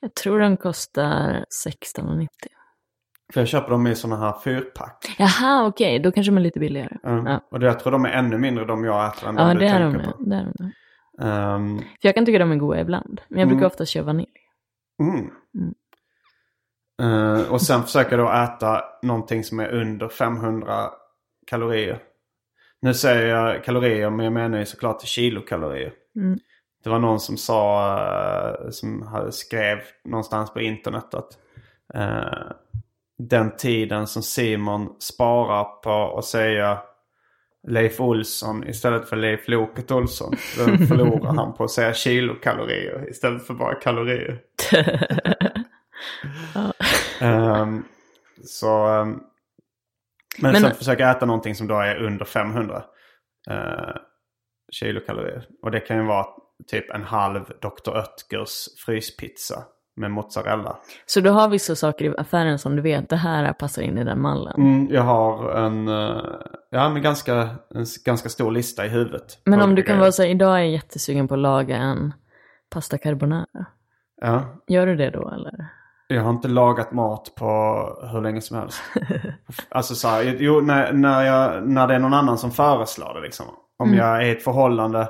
Jag 0.00 0.14
tror 0.14 0.38
den 0.40 0.56
kostar 0.56 1.44
16,90. 1.66 2.28
För 3.32 3.40
jag 3.40 3.48
köper 3.48 3.70
dem 3.70 3.86
i 3.86 3.94
sådana 3.94 4.20
här 4.26 4.34
fyrpack. 4.44 5.14
Jaha, 5.18 5.66
okej, 5.66 5.98
då 5.98 6.12
kanske 6.12 6.30
de 6.32 6.36
är 6.36 6.40
lite 6.42 6.60
billigare. 6.60 6.96
Mm. 7.04 7.26
Ja, 7.26 7.40
Och 7.50 7.60
det, 7.60 7.66
jag 7.66 7.80
tror 7.80 7.92
de 7.92 8.04
är 8.04 8.08
ännu 8.10 8.38
mindre 8.38 8.64
de 8.64 8.84
jag 8.84 9.06
äter 9.08 9.28
än 9.28 9.36
ja 9.36 9.44
de 9.48 9.54
du 9.54 9.60
de 9.60 9.68
tänker 9.70 9.98
nu. 9.98 10.04
på. 10.04 10.16
Det 10.24 10.36
är 10.36 10.52
de. 10.58 10.72
Ehm, 11.26 11.78
För 11.78 11.84
jag 12.08 12.14
kan 12.14 12.26
tycka 12.26 12.38
de 12.38 12.52
är 12.52 12.56
goda 12.56 12.80
ibland. 12.80 13.20
Men 13.28 13.38
jag 13.38 13.48
brukar 13.48 13.60
Mm. 13.60 13.66
ofta 13.66 13.84
köra 13.86 14.04
vanilj. 14.04 14.28
mm. 15.00 15.30
Eh, 17.02 17.52
och 17.52 17.62
sen 17.62 17.82
försöker 17.82 18.18
jag 18.18 18.26
då 18.26 18.32
äta 18.32 18.84
någonting 19.02 19.44
som 19.44 19.60
är 19.60 19.68
under 19.68 20.08
500 20.08 20.90
kalorier. 21.46 22.02
Nu 22.80 22.94
säger 22.94 23.26
jag 23.26 23.64
kalorier 23.64 24.10
men 24.10 24.24
jag 24.24 24.32
menar 24.32 24.58
ju 24.58 24.64
såklart 24.66 25.02
kilokalorier. 25.02 25.92
Mm. 26.16 26.38
Det 26.84 26.90
var 26.90 26.98
någon 26.98 27.20
som 27.20 27.36
sa, 27.36 27.88
eh, 28.64 28.70
som 28.70 29.08
skrev 29.30 29.78
någonstans 30.04 30.50
på 30.52 30.60
internet 30.60 31.14
att 31.14 31.38
eh, 31.94 32.50
den 33.18 33.56
tiden 33.56 34.06
som 34.06 34.22
Simon 34.22 34.96
sparar 35.00 35.64
på 35.64 36.18
att 36.18 36.24
säga 36.24 36.78
Leif 37.68 38.00
Olsson 38.00 38.68
istället 38.68 39.08
för 39.08 39.16
Leif 39.16 39.48
Loket 39.48 39.90
Olsson. 39.90 40.34
Den 40.56 40.78
förlorar 40.88 41.34
han 41.34 41.54
på 41.54 41.64
att 41.64 41.70
säga 41.70 41.94
kilokalorier 41.94 43.10
istället 43.10 43.46
för 43.46 43.54
bara 43.54 43.74
kalorier. 43.74 44.40
Ehm, 47.20 47.84
så, 48.44 48.86
ehm, 48.86 49.20
men, 50.38 50.52
Men- 50.52 50.60
sen 50.60 50.74
försöker 50.74 51.02
jag 51.06 51.16
äta 51.16 51.26
någonting 51.26 51.54
som 51.54 51.66
då 51.66 51.74
är 51.80 51.96
under 51.96 52.24
500 52.24 52.84
uh, 53.50 53.96
kilokalorier. 54.72 55.46
Och 55.62 55.70
det 55.70 55.80
kan 55.80 55.96
ju 55.96 56.02
vara 56.02 56.26
typ 56.66 56.90
en 56.90 57.02
halv 57.02 57.44
Dr. 57.44 57.90
Oetkers 57.90 58.66
fryspizza 58.86 59.64
med 59.96 60.10
mozzarella. 60.10 60.76
Så 61.06 61.20
du 61.20 61.30
har 61.30 61.48
vissa 61.48 61.74
saker 61.76 62.04
i 62.04 62.14
affären 62.18 62.58
som 62.58 62.76
du 62.76 62.82
vet, 62.82 63.08
det 63.08 63.16
här 63.16 63.52
passar 63.52 63.82
in 63.82 63.98
i 63.98 64.04
den 64.04 64.20
mallen. 64.20 64.54
Mm, 64.56 64.88
jag 64.94 65.02
har 65.02 65.50
en, 65.52 65.88
eh, 65.88 66.20
ja, 66.70 66.88
men 66.88 67.02
ganska, 67.02 67.34
en 67.74 67.84
ganska 68.04 68.28
stor 68.28 68.50
lista 68.50 68.86
i 68.86 68.88
huvudet. 68.88 69.38
Men 69.44 69.60
om 69.60 69.68
du 69.68 69.72
olika 69.72 69.86
kan 69.86 69.92
grejer. 69.94 70.00
vara 70.00 70.12
så 70.12 70.22
här, 70.22 70.28
idag 70.28 70.54
är 70.54 70.58
jag 70.58 70.68
jättesugen 70.68 71.28
på 71.28 71.34
att 71.34 71.40
laga 71.40 71.76
en 71.76 72.14
pasta 72.70 72.98
carbonara. 72.98 73.46
Ja, 74.20 74.42
Gör 74.68 74.86
du 74.86 74.96
det 74.96 75.10
då 75.10 75.30
eller? 75.30 75.68
jag 76.08 76.22
har 76.22 76.30
inte 76.30 76.48
lagat 76.48 76.92
mat 76.92 77.32
på 77.34 77.46
hur 78.12 78.20
länge 78.20 78.40
som 78.40 78.56
helst. 78.58 78.82
alltså 79.68 79.94
så 79.94 80.08
här, 80.08 80.22
jo, 80.38 80.60
när, 80.60 80.92
när, 80.92 81.22
jag, 81.22 81.68
när 81.68 81.86
det 81.86 81.94
är 81.94 81.98
någon 81.98 82.14
annan 82.14 82.38
som 82.38 82.50
föreslår 82.50 83.14
det 83.14 83.20
liksom. 83.20 83.46
Om 83.78 83.88
Mm. 83.88 83.98
jag 83.98 84.16
är 84.16 84.26
i 84.26 84.30
ett 84.30 84.44
förhållande 84.44 85.08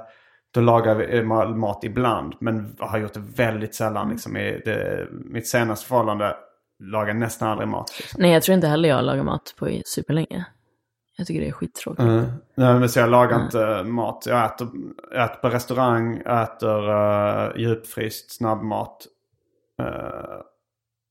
då 0.55 0.61
lagar 0.61 0.95
vi 0.95 1.19
eh, 1.19 1.23
ma- 1.23 1.55
mat 1.57 1.85
ibland. 1.85 2.35
Men 2.39 2.77
har 2.79 2.99
gjort 2.99 3.13
det 3.15 3.23
väldigt 3.37 3.75
sällan. 3.75 4.11
Liksom. 4.11 4.37
I 4.37 4.63
det, 4.65 5.07
mitt 5.11 5.49
senaste 5.49 5.87
förhållande 5.89 6.37
lagar 6.79 7.15
nästan 7.15 7.49
aldrig 7.49 7.69
mat. 7.69 7.93
Liksom. 7.99 8.23
Nej, 8.23 8.31
jag 8.33 8.43
tror 8.43 8.55
inte 8.55 8.67
heller 8.67 8.89
jag 8.89 9.05
lagar 9.05 9.23
mat 9.23 9.55
på 9.59 9.81
superlänge. 9.85 10.45
Jag 11.19 11.27
tycker 11.27 11.41
det 11.41 11.49
är 11.49 11.53
skittråkigt. 11.53 12.01
Mm. 12.03 12.25
Nej, 12.55 12.75
men 12.75 12.89
så 12.89 12.99
jag 12.99 13.11
lagar 13.11 13.45
inte 13.45 13.83
mat. 13.83 14.25
Jag 14.27 14.45
äter, 14.45 14.69
äter 15.15 15.37
på 15.41 15.49
restaurang, 15.49 16.17
äter 16.17 16.91
uh, 16.91 17.57
djupfryst 17.57 18.37
snabbmat. 18.37 19.07
eh, 19.83 20.41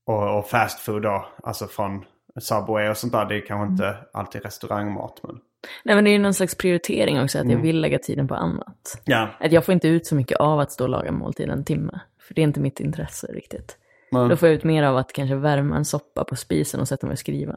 och, 0.08 0.38
och 0.40 0.48
fast 0.50 0.80
food 0.80 1.02
då. 1.02 1.26
Alltså 1.44 1.68
från 1.68 2.06
Subway 2.40 2.90
och 2.90 2.98
sånt 2.98 3.14
där. 3.14 3.26
Det 3.26 3.36
är 3.36 3.46
kanske 3.46 3.72
inte 3.72 3.98
alltid 4.14 4.44
restaurangmat. 4.44 5.20
Men... 5.24 5.40
Nej, 5.84 5.96
men 5.96 6.04
det 6.04 6.10
är 6.10 6.12
ju 6.12 6.20
någon 6.20 6.34
slags 6.34 6.56
prioritering 6.56 7.22
också, 7.22 7.38
att 7.38 7.44
jag 7.46 7.52
Mm. 7.52 7.64
vill 7.64 7.82
lägga 7.82 8.00
tiden 8.00 8.28
på 8.28 8.36
annat. 8.36 9.02
Ja. 9.06 9.30
Att 9.40 9.52
jag 9.52 9.66
får 9.66 9.74
inte 9.74 9.88
ut 9.88 10.06
så 10.08 10.16
mycket 10.16 10.38
av 10.38 10.60
att 10.60 10.72
stå 10.72 10.84
och 10.84 10.90
laga 10.90 11.12
måltid 11.12 11.50
en 11.50 11.64
timme. 11.66 12.00
För 12.28 12.34
det 12.34 12.42
är 12.42 12.44
inte 12.44 12.60
mitt 12.60 12.80
intresse 12.80 13.28
riktigt. 13.28 13.78
Men, 14.12 14.30
Då 14.30 14.36
får 14.38 14.48
jag 14.50 14.56
ut 14.56 14.64
mer 14.64 14.84
av 14.84 14.98
att 14.98 15.14
kanske 15.14 15.36
värma 15.36 15.76
en 15.76 15.86
soppa 15.86 16.24
på 16.24 16.36
spisen 16.36 16.80
och 16.80 16.88
sätta 16.88 17.08
mig 17.08 17.14
och 17.14 17.20
skriva. 17.20 17.56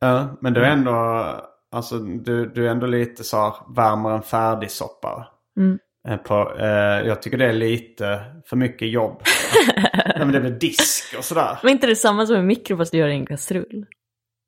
ja, 0.00 0.36
men 0.40 0.52
du 0.52 0.64
är 0.64 0.70
ändå, 0.70 1.24
alltså, 1.72 1.98
du, 1.98 2.46
du 2.46 2.66
är 2.66 2.70
ändå 2.70 2.86
lite 2.86 3.24
så 3.24 3.36
här, 3.36 3.52
värmer 3.76 4.10
en 4.10 4.22
färdig 4.22 4.70
soppa. 4.70 5.28
Mm. 5.56 5.78
Eh, 6.08 6.16
På, 6.16 6.56
eh, 6.58 7.06
jag 7.06 7.22
tycker 7.22 7.38
det 7.38 7.46
är 7.46 7.52
lite 7.52 8.20
för 8.46 8.56
mycket 8.56 8.88
jobb. 8.88 9.22
Nej, 9.96 10.18
men 10.18 10.32
det 10.32 10.40
blir 10.40 10.50
disk 10.50 11.14
och 11.18 11.24
sådär. 11.24 11.58
Men 11.62 11.72
inte 11.72 11.86
det 11.86 11.96
samma 11.96 12.26
som 12.26 12.36
en 12.36 12.46
mikro 12.46 12.76
fast 12.76 12.92
du 12.92 12.98
gör 12.98 13.06
det 13.06 13.12
i 13.12 13.16
en 13.16 13.26
kastrull? 13.26 13.86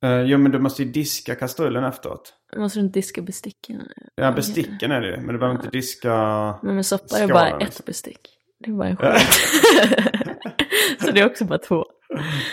Uh, 0.05 0.23
jo 0.23 0.39
men 0.39 0.53
du 0.53 0.59
måste 0.59 0.83
ju 0.83 0.93
diska 0.93 1.35
kastrullen 1.35 1.85
efteråt. 1.85 2.35
Måste 2.57 2.79
du 2.79 2.85
inte 2.85 2.99
diska 2.99 3.23
besticken? 3.23 3.83
Ja 4.15 4.33
besticken 4.33 4.93
är 4.93 5.01
det 5.01 5.09
ju. 5.09 5.17
Men 5.17 5.27
du 5.27 5.39
behöver 5.39 5.59
inte 5.59 5.71
diska... 5.71 6.15
Men 6.63 6.75
med 6.75 6.87
soppa 6.87 7.19
är 7.19 7.27
det 7.27 7.33
bara 7.33 7.59
ett 7.59 7.85
bestick. 7.85 8.21
Det 8.59 8.71
är 8.71 8.75
bara 8.75 8.89
en 8.89 8.97
sked. 8.97 9.21
så 11.01 11.11
det 11.11 11.21
är 11.21 11.27
också 11.27 11.45
bara 11.45 11.59
två. 11.59 11.85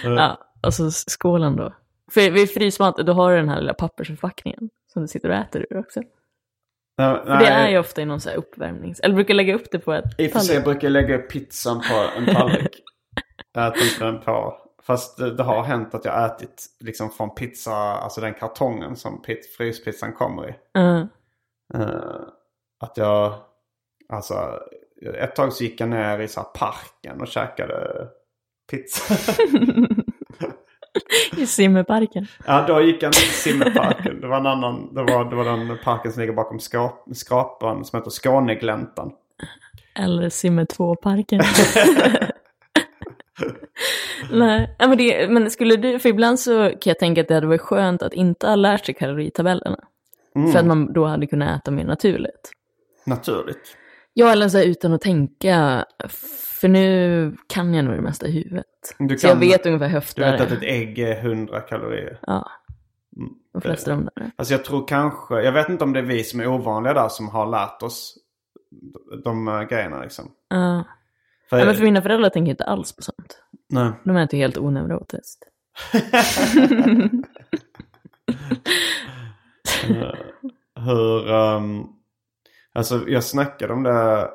Ja, 0.03 0.37
och 0.61 0.73
så 0.73 0.91
skålen 0.91 1.55
då. 1.55 1.73
För 2.11 2.31
vid 2.31 2.53
frysmat, 2.53 2.97
då 2.97 3.13
har 3.13 3.31
du 3.31 3.37
den 3.37 3.49
här 3.49 3.59
lilla 3.59 3.73
pappersförpackningen 3.73 4.69
som 4.93 5.01
du 5.01 5.07
sitter 5.07 5.29
och 5.29 5.35
äter 5.35 5.65
ur 5.69 5.77
också. 5.77 6.01
Ja, 6.95 7.23
det 7.25 7.47
är 7.47 7.69
ju 7.69 7.79
ofta 7.79 8.01
i 8.01 8.05
någon 8.05 8.21
så 8.21 8.29
här 8.29 8.37
uppvärmnings... 8.37 8.99
Eller 8.99 9.15
brukar 9.15 9.33
lägga 9.33 9.55
upp 9.55 9.71
det 9.71 9.79
på 9.79 9.93
ett 9.93 10.05
I 10.17 10.27
och 10.27 10.31
för 10.31 10.39
sig 10.39 10.61
brukar 10.61 10.87
jag 10.87 10.91
lägga 10.91 11.15
upp 11.15 11.31
pizzan 11.31 11.81
på 11.81 12.09
en 12.17 12.35
tallrik. 12.35 12.83
jag 13.53 13.67
äter 13.67 13.83
inte 13.83 14.05
den 14.05 14.21
på. 14.21 14.57
Fast 14.83 15.17
det, 15.17 15.35
det 15.35 15.43
har 15.43 15.63
hänt 15.63 15.95
att 15.95 16.05
jag 16.05 16.25
ätit 16.25 16.65
liksom 16.79 17.09
från 17.09 17.35
pizza, 17.35 17.75
alltså 17.75 18.21
den 18.21 18.33
kartongen 18.33 18.95
som 18.95 19.21
pit, 19.21 19.55
fryspizzan 19.57 20.13
kommer 20.13 20.49
i. 20.49 20.55
Ja. 20.71 21.07
Eh, 21.73 22.21
att 22.79 22.97
jag, 22.97 23.33
alltså 24.09 24.59
ett 25.13 25.35
tag 25.35 25.53
så 25.53 25.63
gick 25.63 25.81
jag 25.81 25.89
ner 25.89 26.19
i 26.19 26.27
så 26.27 26.39
här 26.39 26.47
parken 26.47 27.21
och 27.21 27.27
käkade 27.27 28.07
pizza. 28.71 29.13
I 31.43 31.47
simmerparken. 31.47 32.27
Ja, 32.45 32.65
då 32.67 32.81
gick 32.81 33.03
inte 33.03 33.19
till 33.19 33.29
simmerparken. 33.29 34.21
Det 34.21 34.27
var 34.27 34.37
en 34.37 34.47
annan, 34.47 34.93
det 34.93 35.03
var, 35.03 35.29
det 35.29 35.35
var 35.35 35.45
den 35.45 35.77
parken 35.83 36.11
som 36.11 36.21
ligger 36.21 36.33
bakom 36.33 36.59
skap, 36.59 37.07
skrapan 37.13 37.85
som 37.85 37.99
heter 37.99 38.11
Skånegläntan. 38.11 39.11
Eller 39.99 40.29
simmer 40.29 40.65
2-parken. 40.65 41.41
Nej, 44.31 44.75
men, 44.79 44.97
det, 44.97 45.27
men 45.29 45.51
skulle 45.51 45.75
du, 45.75 45.99
för 45.99 46.09
ibland 46.09 46.39
så 46.39 46.69
kan 46.69 46.91
jag 46.91 46.99
tänka 46.99 47.21
att 47.21 47.27
det 47.27 47.33
hade 47.33 47.47
varit 47.47 47.61
skönt 47.61 48.01
att 48.01 48.13
inte 48.13 48.47
ha 48.47 48.55
lärt 48.55 48.85
sig 48.85 48.95
kaloritabellerna. 48.95 49.79
Mm. 50.35 50.51
För 50.51 50.59
att 50.59 50.65
man 50.65 50.93
då 50.93 51.05
hade 51.05 51.27
kunnat 51.27 51.61
äta 51.61 51.71
mer 51.71 51.83
naturligt. 51.83 52.51
Naturligt. 53.05 53.77
Ja, 54.13 54.31
eller 54.31 54.49
så 54.49 54.57
här, 54.57 54.65
utan 54.65 54.93
att 54.93 55.01
tänka. 55.01 55.85
För 56.63 56.67
nu 56.69 57.35
kan 57.47 57.73
jag 57.73 57.85
nog 57.85 57.95
det 57.95 58.01
mesta 58.01 58.27
i 58.27 58.31
huvudet. 58.31 58.65
Du 58.99 59.17
så 59.17 59.27
jag 59.27 59.35
vet 59.35 59.65
ungefär 59.65 59.87
hur 59.87 60.03
Du 60.15 60.21
vet 60.21 60.41
att 60.41 60.51
är. 60.51 60.55
ett 60.57 60.63
ägg 60.63 60.99
är 60.99 61.15
100 61.21 61.61
kalorier. 61.61 62.19
Ja, 62.21 62.51
Mm. 63.17 63.29
de 63.53 63.61
flesta 63.61 63.91
av 63.91 63.97
dem 63.97 64.09
där. 64.15 64.31
Alltså 64.35 64.53
jag 64.53 64.65
tror 64.65 64.87
kanske, 64.87 65.41
jag 65.41 65.51
vet 65.51 65.69
inte 65.69 65.83
om 65.83 65.93
det 65.93 65.99
är 65.99 66.03
vi 66.03 66.23
som 66.23 66.39
är 66.39 66.47
ovanliga 66.47 66.93
där 66.93 67.09
som 67.09 67.29
har 67.29 67.45
lärt 67.49 67.83
oss 67.83 68.17
de, 68.71 69.21
de 69.23 69.47
äh, 69.47 69.61
grejerna 69.63 70.01
liksom. 70.01 70.31
Ja. 70.49 70.83
För, 71.49 71.57
Ja, 71.59 71.65
men 71.65 71.75
för 71.75 71.83
mina 71.83 72.01
föräldrar 72.01 72.29
tänker 72.29 72.51
inte 72.51 72.63
alls 72.63 72.95
på 72.95 73.01
sånt. 73.01 73.43
nej. 73.69 73.91
De 74.03 74.15
äter 74.17 74.37
ju 74.39 74.43
helt 74.45 74.57
oneurotiskt. 74.57 75.43
Eh, 79.89 80.13
hur... 80.83 81.31
ehm, 81.31 81.83
alltså 82.73 83.03
jag 83.09 83.23
snackade 83.23 83.73
om 83.73 83.83
det 83.83 84.29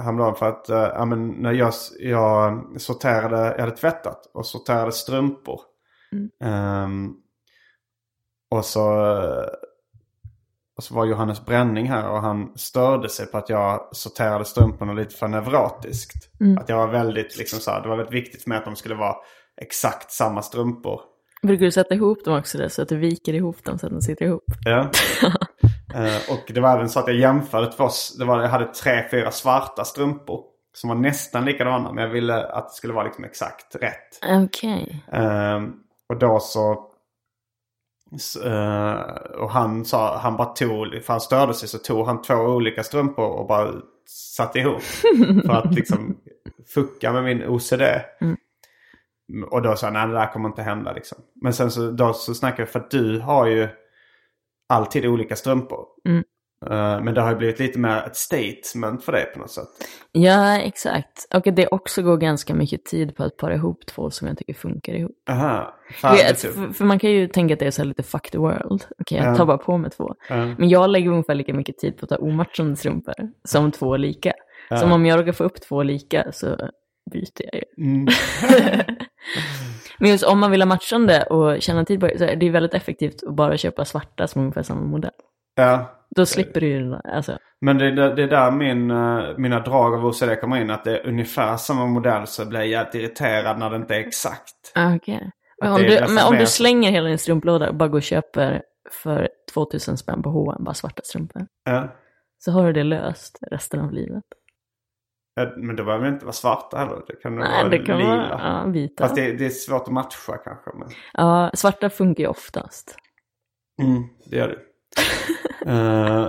häromdagen 0.00 0.34
för 0.34 0.48
att 0.48 0.70
uh, 0.70 0.76
ja, 0.76 1.04
men 1.04 1.28
när 1.28 1.52
jag, 1.52 1.72
jag 1.98 2.64
sorterade, 2.80 3.36
jag 3.36 3.60
hade 3.60 3.76
tvättat 3.76 4.30
och 4.34 4.46
sorterade 4.46 4.92
strumpor. 4.92 5.60
Ehm, 6.44 7.14
och 8.50 8.64
så, 8.64 9.06
eh, 9.06 9.48
och 10.76 10.84
så 10.84 10.94
var 10.94 11.06
Johannes 11.06 11.44
Bränning 11.44 11.86
här 11.86 12.10
och 12.10 12.20
han 12.20 12.52
störde 12.56 13.08
sig 13.08 13.26
på 13.26 13.38
att 13.38 13.48
jag 13.48 13.88
sorterade 13.92 14.44
strumporna 14.44 14.92
lite 14.92 15.14
för 15.14 15.28
nevratiskt. 15.28 16.30
Att 16.60 16.68
jag 16.68 16.76
var 16.76 16.88
väldigt, 16.88 17.38
liksom 17.38 17.58
så 17.58 17.70
här, 17.70 17.82
det 17.82 17.88
var 17.88 17.96
väldigt 17.96 18.14
viktigt 18.14 18.42
för 18.42 18.48
mig 18.48 18.58
att 18.58 18.64
de 18.64 18.76
skulle 18.76 18.94
vara 18.94 19.16
exakt 19.60 20.10
samma 20.10 20.42
strumpor. 20.42 21.00
Brukar 21.42 21.64
du 21.64 21.70
sätta 21.70 21.94
ihop 21.94 22.24
dem 22.24 22.38
också 22.38 22.58
där, 22.58 22.68
så 22.68 22.82
att 22.82 22.88
du 22.88 22.96
viker 22.96 23.34
ihop 23.34 23.64
dem 23.64 23.78
så 23.78 23.86
att 23.86 23.92
de 23.92 24.00
sitter 24.00 24.24
ihop? 24.24 24.44
Ja. 24.64 24.90
Eh, 25.94 26.32
och 26.34 26.52
det 26.54 26.60
var 26.60 26.74
även 26.74 26.88
så 26.88 27.00
att 27.00 27.06
jag 27.08 27.16
jämförde 27.16 27.72
två, 27.72 27.88
det 28.18 28.24
var, 28.24 28.42
jag 28.42 28.48
hade 28.48 28.66
tre, 28.66 29.04
fyra 29.10 29.30
svarta 29.30 29.84
strumpor. 29.84 30.44
Som 30.74 30.88
var 30.88 30.96
nästan 30.96 31.44
likadana 31.44 31.92
men 31.92 32.04
jag 32.04 32.10
ville 32.10 32.46
att 32.46 32.68
det 32.68 32.74
skulle 32.74 32.92
vara 32.92 33.04
liksom 33.04 33.24
exakt 33.24 33.76
rätt. 33.80 34.18
Okej. 34.44 35.04
Ehm, 35.12 35.72
och 36.08 36.18
då 36.18 36.40
så... 36.40 36.86
s- 38.14 38.36
eh, 38.36 38.92
och 39.40 39.50
han 39.50 39.84
sa, 39.84 40.16
han 40.18 40.36
bara 40.36 40.48
tog, 40.48 41.02
för 41.04 41.12
han 41.12 41.20
störde 41.20 41.54
sig 41.54 41.68
så 41.68 41.78
tog 41.78 42.06
han 42.06 42.22
två 42.22 42.34
olika 42.34 42.82
strumpor 42.82 43.24
och 43.26 43.46
bara 43.46 43.72
satte 44.36 44.58
ihop. 44.58 44.82
för 45.46 45.52
att 45.52 45.74
liksom 45.74 46.16
fucka 46.74 47.12
med 47.12 47.24
min 47.24 47.46
OCD. 47.48 47.82
Och 49.50 49.62
då 49.62 49.76
sa 49.76 49.86
han, 49.86 49.94
nej 49.94 50.06
det 50.06 50.12
där 50.14 50.32
kommer 50.32 50.48
inte 50.48 50.62
hända 50.62 50.92
liksom. 50.92 51.18
Men 51.42 51.52
sen 51.52 51.70
så, 51.70 51.90
då 51.90 52.12
så 52.12 52.34
snackade 52.34 52.64
vi 52.64 52.70
för 52.72 52.80
att 52.80 52.90
du 52.90 53.18
har 53.20 53.46
ju 53.46 53.68
alltid 54.68 55.06
olika 55.06 55.36
strumpor. 55.36 55.84
Eh, 56.70 57.00
men 57.02 57.14
det 57.14 57.20
har 57.20 57.30
ju 57.30 57.36
blivit 57.36 57.58
lite 57.58 57.78
mer 57.78 57.96
ett 58.06 58.16
statement 58.16 59.04
för 59.04 59.12
dig 59.12 59.26
på 59.32 59.38
något 59.38 59.50
sätt. 59.50 59.68
Ja, 60.12 60.58
exakt. 60.58 61.26
Och 61.34 61.42
det 61.54 61.66
också 61.66 62.02
går 62.02 62.16
ganska 62.16 62.54
mycket 62.54 62.84
tid 62.84 63.16
på 63.16 63.24
att 63.24 63.36
para 63.36 63.54
ihop 63.54 63.86
två 63.86 64.10
som 64.10 64.28
jag 64.28 64.38
tycker 64.38 64.54
funkar 64.54 64.92
ihop. 64.92 65.12
Aha, 65.30 65.74
För, 65.86 66.08
färdigt 66.08 66.38
typ. 66.42 66.54
för, 66.54 66.68
för 66.72 66.84
man 66.84 66.98
kan 66.98 67.10
ju 67.10 67.28
tänka 67.28 67.54
att 67.54 67.60
det 67.60 67.66
är 67.66 67.70
så 67.70 67.84
lite 67.84 68.02
fuck 68.02 68.30
the 68.30 68.38
world. 68.38 68.84
Okej, 68.98 69.18
jag 69.18 69.26
Ja. 69.26 69.36
tar 69.36 69.46
bara 69.46 69.58
på 69.58 69.78
mig 69.78 69.90
två. 69.90 70.14
Ja. 70.28 70.46
Men 70.46 70.68
jag 70.68 70.90
lägger 70.90 71.10
ungefär 71.10 71.34
lika 71.34 71.54
mycket 71.54 71.78
tid 71.78 71.96
på 71.98 72.04
att 72.04 72.08
ta 72.10 72.16
omatchande 72.16 72.76
strumpor 72.76 73.14
som 73.44 73.72
två 73.72 73.96
lika. 73.96 74.32
Som 74.80 74.92
om 74.92 75.06
jag 75.06 75.20
råkar 75.20 75.32
få 75.32 75.44
upp 75.44 75.60
två 75.60 75.82
lika 75.82 76.32
så 76.32 76.56
byter 77.12 77.42
jag 77.52 77.54
ju. 77.54 77.84
Mm. 77.84 78.06
Men 80.02 80.10
just 80.10 80.24
om 80.24 80.40
man 80.40 80.50
vill 80.50 80.62
ha 80.62 80.66
matchande 80.66 81.22
och 81.22 81.62
tjäna 81.62 81.84
tid 81.84 82.00
på 82.00 82.06
det, 82.06 82.18
så 82.18 82.24
är 82.24 82.36
det 82.36 82.50
väldigt 82.50 82.74
effektivt 82.74 83.22
att 83.26 83.34
bara 83.34 83.56
köpa 83.56 83.84
svarta 83.84 84.26
som 84.26 84.40
är 84.40 84.42
ungefär 84.42 84.62
samma 84.62 84.80
modell. 84.80 85.10
Ja, 85.54 86.04
Då 86.16 86.26
slipper 86.26 86.60
du 86.60 86.66
ju 86.66 86.94
alltså. 87.04 87.38
Men 87.60 87.78
det, 87.78 87.90
det, 87.90 88.14
det 88.14 88.22
är 88.22 88.28
där 88.28 88.50
min, 88.50 88.90
eh, 88.90 89.38
mina 89.38 89.60
drag 89.60 89.94
av 89.94 90.06
OCD 90.06 90.40
kommer 90.40 90.60
in. 90.60 90.70
Att 90.70 90.84
det 90.84 90.98
är 90.98 91.06
ungefär 91.06 91.56
samma 91.56 91.86
modell 91.86 92.26
så 92.26 92.46
blir 92.46 92.60
jag 92.60 92.68
jävligt 92.68 92.94
irriterad 92.94 93.58
när 93.58 93.70
det 93.70 93.76
inte 93.76 93.94
är 93.94 94.00
exakt. 94.00 94.72
Ah, 94.74 94.94
Okej. 94.94 95.30
Men 95.60 95.72
Att 95.72 95.80
om, 95.80 95.86
du, 95.86 96.14
men 96.14 96.26
om 96.26 96.36
du 96.36 96.46
slänger 96.46 96.90
hela 96.90 97.08
din 97.08 97.18
strumplåda 97.18 97.68
och 97.68 97.74
bara 97.74 97.88
går 97.88 97.98
och 97.98 98.02
köper 98.02 98.62
för 99.02 99.28
2000 99.54 99.96
spänn 99.96 100.22
på 100.22 100.30
H&M 100.30 100.64
bara 100.64 100.74
svarta 100.74 101.02
strumpor. 101.04 101.46
Ja. 101.64 101.88
Så 102.38 102.52
har 102.52 102.66
du 102.66 102.72
det 102.72 102.84
löst 102.84 103.38
resten 103.50 103.80
av 103.80 103.92
livet. 103.92 104.24
Men 105.56 105.76
det 105.76 105.84
behöver 105.84 106.08
inte 106.08 106.24
vara 106.24 106.32
svarta 106.32 106.76
heller. 106.78 107.02
Det 107.06 107.16
kan 107.16 107.36
Nej, 107.36 107.62
vara 107.62 107.68
det 107.68 107.78
kan 107.78 107.98
lila. 107.98 108.10
vara 108.16 108.62
ja, 108.64 108.70
vita. 108.70 109.04
Fast 109.04 109.14
det, 109.14 109.32
det 109.32 109.46
är 109.46 109.50
svårt 109.50 109.82
att 109.82 109.92
matcha 109.92 110.36
kanske. 110.44 110.70
Men... 110.74 110.88
Ja, 111.12 111.50
svarta 111.54 111.90
funkar 111.90 112.24
ju 112.24 112.28
oftast. 112.28 112.96
Mm, 113.82 114.02
det 114.26 114.36
gör 114.36 114.48
det. 114.48 114.58
Eh, 115.66 116.28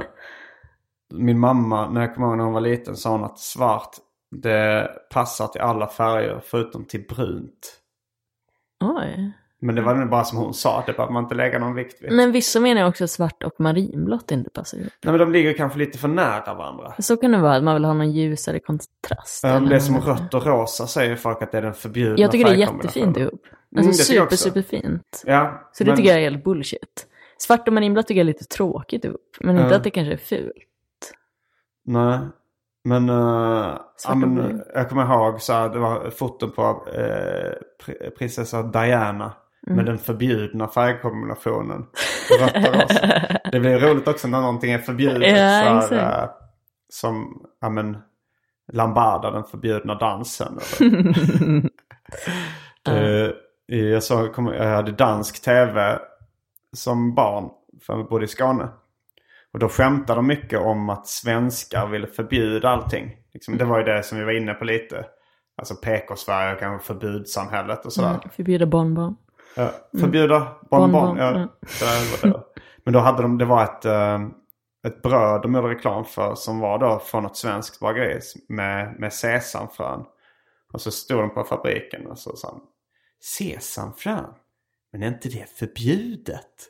min 1.14 1.40
mamma, 1.40 1.90
när 1.90 2.02
jag 2.02 2.16
kommer 2.16 2.28
ihåg 2.28 2.38
när 2.38 2.44
hon 2.44 2.54
var 2.54 2.62
liten, 2.62 2.96
sa 2.96 3.12
hon 3.12 3.24
att 3.24 3.40
svart 3.40 3.90
det 4.42 4.90
passar 5.10 5.48
till 5.48 5.62
alla 5.62 5.88
färger 5.88 6.42
förutom 6.46 6.86
till 6.86 7.06
brunt. 7.08 7.80
Oj. 8.84 9.32
Men 9.66 9.76
det 9.76 9.82
var 9.82 9.96
nog 9.96 10.10
bara 10.10 10.24
som 10.24 10.38
hon 10.38 10.54
sa, 10.54 10.84
det 10.86 10.94
behöver 10.94 11.14
man 11.14 11.24
inte 11.24 11.36
lägga 11.36 11.60
någon 11.60 11.76
vikt 11.76 12.02
vid. 12.04 12.12
Men 12.12 12.32
vissa 12.32 12.60
menar 12.60 12.82
ju 12.82 12.88
också 12.88 13.04
att 13.04 13.10
svart 13.10 13.44
och 13.44 13.54
marinblått 13.60 14.32
inte 14.32 14.50
passar 14.50 14.78
ihop. 14.78 14.92
Nej 15.04 15.12
men 15.12 15.20
de 15.20 15.32
ligger 15.32 15.54
kanske 15.54 15.80
lite 15.80 15.98
för 15.98 16.08
nära 16.08 16.54
varandra. 16.54 16.94
Så 17.00 17.18
kan 17.18 17.32
det 17.32 17.38
vara, 17.38 17.56
att 17.56 17.64
man 17.64 17.74
vill 17.74 17.86
ha 17.86 17.94
någon 17.94 18.12
ljusare 18.12 18.60
kontrast. 18.60 19.44
Eller 19.44 19.70
det 19.70 19.76
är 19.76 19.80
som 19.80 20.00
rött 20.02 20.34
och 20.34 20.46
rosa 20.46 20.88
säger 20.88 21.16
folk 21.16 21.42
att 21.42 21.52
det 21.52 21.58
är 21.58 21.62
den 21.62 21.74
förbjudna 21.74 22.16
Jag 22.18 22.32
tycker 22.32 22.46
det 22.46 22.52
är 22.52 22.56
jättefint 22.56 23.18
ihop. 23.18 23.46
Mm, 23.76 23.88
Alltså 23.88 24.14
jag 24.14 24.24
super, 24.24 24.36
superfint. 24.36 25.24
Ja, 25.26 25.70
Så 25.74 25.84
det 25.84 25.90
men- 25.90 25.98
tycker 25.98 26.10
jag 26.10 26.20
är 26.20 26.24
helt 26.32 26.44
bullshit. 26.44 27.08
Svart 27.38 27.68
och 27.68 27.74
marinblått 27.74 28.08
tycker 28.08 28.20
jag 28.20 28.24
är 28.26 28.34
lite 28.34 28.46
tråkigt 28.46 29.06
ihop. 29.06 29.22
Men 29.40 29.56
inte 29.58 29.70
Ja. 29.70 29.76
att 29.76 29.84
det 29.84 29.90
kanske 29.90 30.14
är 30.14 30.18
fult. 30.18 31.14
Nej. 31.86 32.20
Men, 32.86 33.10
uh, 33.10 33.16
ja, 34.06 34.12
och 34.12 34.18
men 34.18 34.36
brun. 34.36 34.64
jag 34.74 34.90
kommer 34.90 35.04
ihåg 35.14 35.42
så 35.42 35.54
här, 35.54 35.70
det 35.70 35.80
var 35.80 36.10
foton 36.10 36.52
på 36.52 36.62
eh, 36.96 37.52
pr- 37.86 38.10
prinsessa 38.18 38.64
Diana. 38.64 39.32
Mm. 39.68 39.76
Med 39.78 39.86
den 39.86 39.98
förbjudna 39.98 40.68
färgkombinationen. 40.68 41.86
Det 43.52 43.60
blir 43.60 43.80
roligt 43.80 44.08
också 44.08 44.28
när 44.28 44.42
någonting 44.42 44.72
är 44.72 44.80
förbjudet. 44.80 45.38
Ja, 45.38 45.82
så 45.82 45.96
här, 45.96 46.24
eh, 46.24 46.30
som, 46.90 47.46
ja 47.62 47.70
men, 47.70 47.98
Lambada, 48.72 49.32
den 49.32 49.44
förbjudna 49.44 49.96
dansen. 49.96 50.60
Eh, 52.88 53.30
jag, 53.66 54.04
så, 54.04 54.28
kom, 54.28 54.48
jag 54.48 54.76
hade 54.76 54.92
dansk 54.92 55.44
tv 55.44 56.00
som 56.74 57.16
barn, 57.16 57.50
för 57.82 57.98
jag 57.98 58.08
bodde 58.08 58.26
i 58.26 58.28
Skåne. 58.28 58.68
Och 59.54 59.60
då 59.60 59.70
skämtade 59.70 60.18
de 60.18 60.28
mycket 60.28 60.60
om 60.60 60.90
att 60.90 61.08
svenskar 61.08 61.88
ville 61.88 62.08
förbjuda 62.08 62.70
allting. 62.70 63.12
Liksom, 63.34 63.58
det 63.58 63.66
var 63.66 63.78
ju 63.78 63.84
det 63.84 64.04
som 64.04 64.18
vi 64.18 64.24
var 64.24 64.32
inne 64.32 64.54
på 64.54 64.66
lite. 64.66 65.06
Alltså 65.58 65.76
PK-Sverige 65.76 66.54
och 66.54 66.60
kanske 66.60 66.88
förbudssamhället 66.88 67.86
och 67.86 67.94
sådär. 67.94 68.10
Mm, 68.10 68.30
förbjuda 68.36 68.66
bonbon. 68.66 69.16
Ja, 69.56 69.72
förbjuda 70.00 70.56
bonbon. 70.70 70.92
Bonbon, 70.92 71.18
Ja, 71.18 71.32
det 71.32 72.30
det. 72.30 72.44
Men 72.84 72.94
då 72.94 73.00
hade 73.00 73.22
de, 73.22 73.38
det 73.38 73.46
var 73.46 73.64
ett, 73.64 73.86
eh, 73.86 74.22
ett 74.88 75.02
bröd 75.02 75.42
de 75.42 75.56
gjorde 75.56 75.70
reklam 75.70 76.06
för 76.06 76.36
som 76.36 76.60
var 76.60 76.80
då 76.80 77.00
från 77.00 77.26
ett 77.26 77.36
svenskt 77.36 77.80
bageri 77.80 78.20
med, 78.50 79.00
med 79.00 79.14
sesamfrön. 79.14 80.06
Och 80.74 80.82
så 80.82 80.92
stod 80.92 81.20
de 81.20 81.34
på 81.34 81.44
fabriken 81.44 82.08
och 82.08 82.20
så 82.20 82.36
sa 82.36 82.48
de, 82.48 82.62
Sesamfrön? 83.24 84.34
Men 84.92 85.04
är 85.04 85.08
inte 85.08 85.30
det 85.30 85.50
förbjudet? 85.50 86.70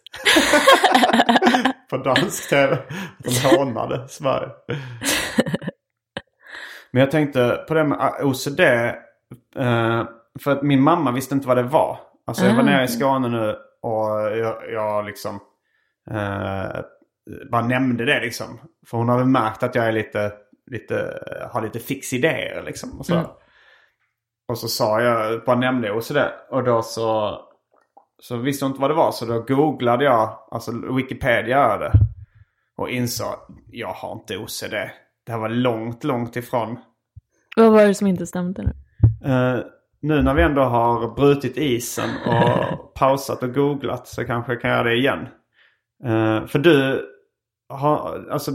på 1.90 1.98
dansk 1.98 2.50
tv. 2.50 2.78
De 3.18 3.56
hånade 3.58 4.08
Sverige. 4.10 4.50
Men 6.92 7.00
jag 7.00 7.12
tänkte 7.12 7.66
på 7.68 7.74
det 7.74 7.84
med 7.84 8.14
OCD. 8.24 8.60
Eh, 8.60 10.04
för 10.40 10.52
att 10.52 10.64
min 10.64 10.82
mamma 10.82 11.12
visste 11.12 11.36
inte 11.36 11.48
vad 11.48 11.58
det 11.58 11.64
var. 11.64 12.00
Alltså 12.26 12.46
jag 12.46 12.56
var 12.56 12.64
nere 12.64 12.84
i. 12.84 12.88
Skåne 12.88 13.30
nu 13.30 13.56
och 13.82 14.10
jag, 14.38 14.72
jag 14.72 15.06
liksom 15.06 15.40
eh, 16.12 16.82
bara 17.52 17.68
nämnde 17.68 18.06
det 18.06 18.20
liksom. 18.20 18.60
För 18.88 18.98
hon 18.98 19.10
har 19.10 19.18
väl 19.18 19.28
märkt 19.28 19.64
att 19.64 19.76
jag 19.76 19.86
är 19.88 19.92
lite, 19.92 20.34
lite, 20.72 21.20
har 21.52 21.62
lite 21.62 21.80
fix 21.80 22.14
idéer 22.14 22.64
liksom. 22.66 23.00
Och 23.00 23.06
så, 23.06 23.14
Mm. 23.14 23.26
och 24.48 24.58
så 24.58 24.68
sa 24.68 25.02
jag, 25.02 25.44
bara 25.46 25.56
nämnde 25.56 25.88
jag 25.88 25.98
OCD. 25.98 26.18
Och 26.50 26.64
då 26.64 26.82
så, 26.82 27.40
så 28.20 28.38
visste 28.38 28.66
hon 28.66 28.72
inte 28.72 28.82
vad 28.82 28.90
det 28.90 28.96
var. 28.96 29.12
Så 29.12 29.26
då 29.26 29.40
googlade 29.42 30.06
jag, 30.06 30.48
alltså 30.52 30.72
Wikipedia 30.96 31.78
det. 31.78 31.92
Och 32.78 32.90
insåg, 32.90 33.36
jag 33.72 33.94
har 33.94 34.12
inte 34.12 34.38
OCD. 34.38 34.74
Det 35.26 35.32
här 35.32 35.40
var 35.40 35.50
långt, 35.50 36.04
långt 36.04 36.36
ifrån. 36.36 36.80
Vad 37.56 37.72
var 37.72 37.88
det 37.88 37.94
som 37.96 38.08
inte 38.08 38.28
stämde 38.28 38.64
nu? 38.64 38.74
Eh, 39.32 39.60
nu 40.04 40.22
när 40.22 40.34
vi 40.34 40.44
ändå 40.44 40.62
har 40.62 41.16
brutit 41.16 41.58
isen 41.58 42.10
och 42.26 42.94
pausat 42.96 43.44
och 43.44 43.54
googlat 43.54 44.08
så 44.08 44.26
kanske 44.26 44.52
jag 44.52 44.62
kan 44.62 44.72
göra 44.72 44.84
det 44.84 44.96
igen. 44.96 45.28
Eh, 46.06 46.46
för 46.46 46.60
du 46.60 47.06
har, 47.70 48.28
alltså, 48.32 48.52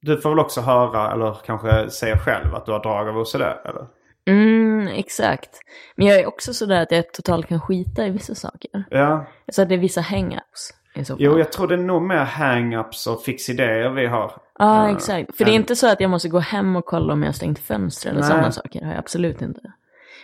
du 0.00 0.20
får 0.20 0.30
väl 0.30 0.38
också 0.38 0.60
höra 0.60 1.12
eller 1.12 1.36
kanske 1.46 1.90
säga 1.90 2.18
själv 2.18 2.54
att 2.54 2.66
du 2.66 2.72
har 2.72 2.82
drag 2.82 3.08
av 3.08 3.18
OCD 3.18 3.40
eller? 3.40 3.86
Mm, 4.26 4.88
exakt. 4.88 5.50
Men 5.96 6.06
jag 6.06 6.20
är 6.20 6.26
också 6.26 6.54
sådär 6.54 6.82
att 6.82 6.92
jag 6.92 7.12
totalt 7.12 7.46
kan 7.46 7.60
skita 7.60 8.06
i 8.06 8.10
vissa 8.10 8.34
saker. 8.34 8.84
Ja, 8.90 9.26
Så 9.52 9.62
att 9.62 9.68
det 9.68 9.74
är 9.74 9.78
vissa 9.78 10.00
hang-ups 10.00 10.72
jo 10.94 11.38
jag 11.38 11.52
tror 11.52 11.68
det 11.68 11.74
är 11.74 11.78
nog 11.78 12.02
mer 12.02 12.24
hang-ups 12.24 13.08
och 13.08 13.22
fixidéer 13.22 13.90
vi 13.90 14.06
har. 14.06 14.32
Ja, 14.58 14.88
Eh, 14.88 14.94
exakt. 14.94 15.36
För 15.36 15.44
det 15.44 15.50
är 15.50 15.54
inte 15.54 15.76
så 15.76 15.92
att 15.92 16.00
jag 16.00 16.10
måste 16.10 16.28
gå 16.28 16.38
hem 16.38 16.76
och 16.76 16.84
kolla 16.84 17.12
om 17.12 17.22
jag 17.22 17.28
har 17.28 17.32
stängt 17.32 17.58
fönster 17.58 18.10
eller 18.10 18.20
Nej. 18.20 18.28
sådana 18.28 18.52
saker. 18.52 18.80
Det 18.80 18.86
har 18.86 18.92
jag 18.92 18.98
absolut 18.98 19.42
inte. 19.42 19.60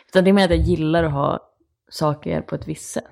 Utan 0.08 0.24
det 0.24 0.30
är 0.30 0.32
mer 0.32 0.44
att 0.44 0.50
jag 0.50 0.58
gillar 0.58 1.04
att 1.04 1.12
ha 1.12 1.40
saker 1.90 2.40
på 2.40 2.54
ett 2.54 2.68
visst 2.68 2.90
sätt. 2.92 3.04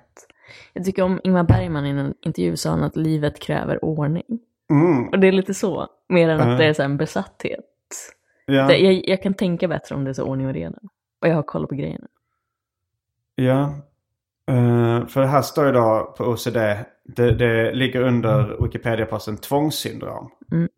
Jag 0.72 0.84
tycker 0.84 1.02
om 1.02 1.20
Ingmar 1.24 1.42
Bergman 1.42 1.86
i 1.86 1.90
en 1.90 2.14
intervju 2.22 2.56
sa 2.56 2.70
han 2.70 2.82
att 2.82 2.96
livet 2.96 3.40
kräver 3.40 3.84
ordning. 3.84 4.24
Mm, 4.70 5.08
Och 5.08 5.18
det 5.18 5.26
är 5.28 5.32
lite 5.32 5.54
så, 5.54 5.88
mer 6.08 6.28
än 6.28 6.40
att 6.40 6.46
Mm. 6.46 6.58
det 6.58 6.64
är 6.66 6.72
så 6.72 6.82
en 6.82 6.96
besatthet. 6.96 7.64
ja, 8.46 8.66
Det, 8.66 8.76
jag, 8.76 9.08
jag 9.08 9.22
kan 9.22 9.34
tänka 9.34 9.68
bättre 9.68 9.94
om 9.94 10.04
det 10.04 10.10
är 10.10 10.14
så 10.14 10.24
ordning 10.24 10.46
och 10.46 10.54
reda. 10.54 10.78
Och 11.20 11.28
jag 11.28 11.34
har 11.34 11.42
koll 11.42 11.66
på 11.66 11.74
grejerna. 11.74 12.06
ja. 13.34 13.74
Eh, 14.50 15.06
för 15.06 15.22
här 15.24 15.42
står 15.42 15.66
ju 15.66 15.72
då 15.72 16.14
på 16.18 16.24
OCD. 16.24 16.56
Det, 17.04 17.34
det 17.34 17.72
ligger 17.74 18.00
under 18.02 18.56
Wikipedia-posten 18.62 19.36
tvångssyndrom. 19.36 20.30
Mm. 20.52 20.68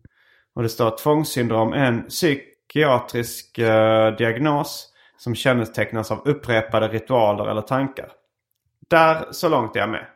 Och 0.54 0.62
det 0.62 0.68
står 0.68 0.88
att 0.88 0.98
tvångssyndrom 0.98 1.72
är 1.72 1.84
en 1.84 2.02
psykiatrisk 2.08 3.58
eh, 3.58 4.16
diagnos 4.16 4.92
som 5.18 5.34
kännetecknas 5.34 6.10
av 6.10 6.22
upprepade 6.24 6.88
ritualer 6.88 7.46
eller 7.50 7.62
tankar. 7.62 8.08
Där 8.90 9.26
så 9.30 9.48
långt 9.48 9.76
är 9.76 9.80
jag 9.80 9.88
med. 9.90 10.06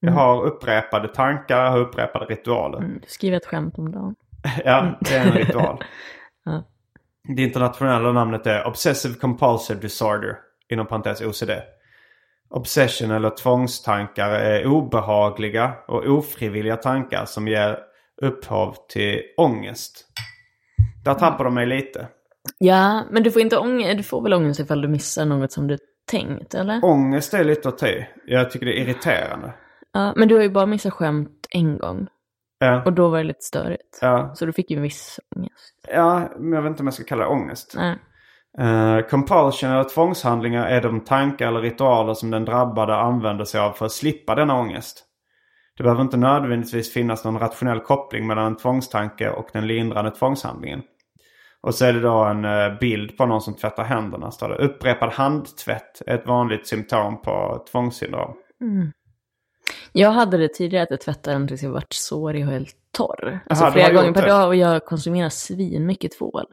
Jag 0.00 0.12
har 0.12 0.42
upprepade 0.44 1.08
tankar, 1.08 1.64
jag 1.64 1.70
har 1.70 1.78
upprepade 1.78 2.24
ritualer. 2.24 2.78
Mm, 2.78 2.98
Du 3.02 3.08
skriver 3.08 3.36
ett 3.36 3.46
skämt 3.46 3.78
om 3.78 3.92
dagen. 3.92 4.14
Ja, 4.64 4.98
det 5.00 5.14
är 5.16 5.26
en 5.26 5.32
ritual. 5.32 5.84
Ja. 6.44 6.62
Det 7.36 7.42
internationella 7.42 8.12
namnet 8.12 8.46
är 8.46 8.66
Obsessive 8.66 9.14
Compulsive 9.14 9.80
Disorder. 9.80 10.36
Inom 10.68 10.86
parentes 10.86 11.20
OCD. 11.20 11.50
Obsession 12.50 13.10
eller 13.10 13.30
tvångstankar 13.30 14.30
är 14.30 14.66
obehagliga 14.66 15.72
och 15.88 16.04
ofrivilliga 16.06 16.76
tankar 16.76 17.24
som 17.24 17.48
ger 17.48 17.78
upphov 18.22 18.76
till 18.88 19.20
ångest. 19.36 20.04
Där 21.04 21.14
tappar 21.14 21.44
de 21.44 21.54
mig 21.54 21.66
lite. 21.66 22.08
Ja, 22.58 23.02
men 23.10 23.22
du 23.22 23.30
får 23.30 23.42
inte 23.42 23.58
ångest, 23.58 23.96
du 23.96 24.02
får 24.02 24.22
väl 24.22 24.34
ångest 24.34 24.60
ifall 24.60 24.80
du 24.82 24.88
missar 24.88 25.24
något 25.24 25.52
som 25.52 25.66
du 25.66 25.78
tänkt, 26.10 26.54
eller? 26.54 26.84
Ångest 26.84 27.34
är 27.34 27.44
lite 27.44 27.68
att 27.68 27.78
ta. 27.78 27.86
Jag 28.26 28.50
tycker 28.50 28.66
det 28.66 28.80
är 28.80 28.82
irriterande. 28.82 29.54
Ja, 29.92 30.12
men 30.16 30.28
du 30.28 30.34
har 30.34 30.42
ju 30.42 30.50
bara 30.50 30.66
missat 30.66 30.92
skämt 30.92 31.46
en 31.50 31.78
gång. 31.78 32.06
Ja, 32.58 32.82
Och 32.84 32.92
då 32.92 33.08
var 33.08 33.18
det 33.18 33.24
lite 33.24 33.42
störigt. 33.42 33.98
ja. 34.00 34.32
Så 34.34 34.46
du 34.46 34.52
fick 34.52 34.70
ju 34.70 34.76
en 34.76 34.82
viss 34.82 35.20
ångest. 35.36 35.74
ja 35.88 36.28
men 36.38 36.52
jag 36.52 36.62
vet 36.62 36.70
inte 36.70 36.82
om 36.82 36.86
jag 36.86 36.94
ska 36.94 37.04
kalla 37.04 37.24
det 37.24 37.30
ångest. 37.30 37.74
Nej. 37.76 37.96
Uh, 38.60 39.00
compulsion 39.08 39.70
eller 39.70 39.84
tvångshandlingar 39.84 40.66
är 40.66 40.82
de 40.82 41.00
tankar 41.00 41.48
eller 41.48 41.60
ritualer 41.60 42.14
som 42.14 42.30
den 42.30 42.44
drabbade 42.44 42.96
använder 42.96 43.44
sig 43.44 43.60
av 43.60 43.72
för 43.72 43.86
att 43.86 43.92
slippa 43.92 44.34
denna 44.34 44.58
ångest. 44.60 45.04
Det 45.76 45.82
behöver 45.82 46.02
inte 46.02 46.16
nödvändigtvis 46.16 46.92
finnas 46.92 47.24
någon 47.24 47.38
rationell 47.38 47.80
koppling 47.80 48.26
mellan 48.26 48.46
en 48.46 48.56
tvångstanke 48.56 49.30
och 49.30 49.48
den 49.52 49.66
lindrande 49.66 50.10
tvångshandlingen. 50.10 50.82
Och 51.64 51.74
så 51.74 51.84
är 51.84 51.92
det 51.92 52.00
då 52.00 52.24
en 52.24 52.44
eh, 52.44 52.78
bild 52.80 53.16
på 53.16 53.26
någon 53.26 53.40
som 53.40 53.54
tvättar 53.54 53.84
händerna. 53.84 54.30
Står 54.30 54.48
det. 54.48 54.54
Upprepad 54.54 55.10
handtvätt 55.10 56.02
är 56.06 56.14
ett 56.14 56.26
vanligt 56.26 56.66
symptom 56.66 57.22
på 57.22 57.64
tvångssyndrom. 57.70 58.34
Jag 59.92 60.10
hade 60.10 60.36
det 60.36 60.48
tidigare 60.48 60.82
att 60.82 60.90
jag 60.90 61.00
tvättade 61.00 61.36
den 61.36 61.48
tills 61.48 61.62
jag 61.62 61.70
vart 61.70 61.92
sårig 61.92 62.46
och 62.46 62.52
helt 62.52 62.76
torr. 62.96 63.40
Alltså 63.46 63.64
Aha, 63.64 63.72
flera 63.72 63.92
gånger 63.92 64.12
per 64.12 64.26
dag 64.26 64.48
och 64.48 64.56
jag 64.56 64.84
konsumerar 64.84 65.28
svinmycket 65.28 66.18
tvål. 66.18 66.44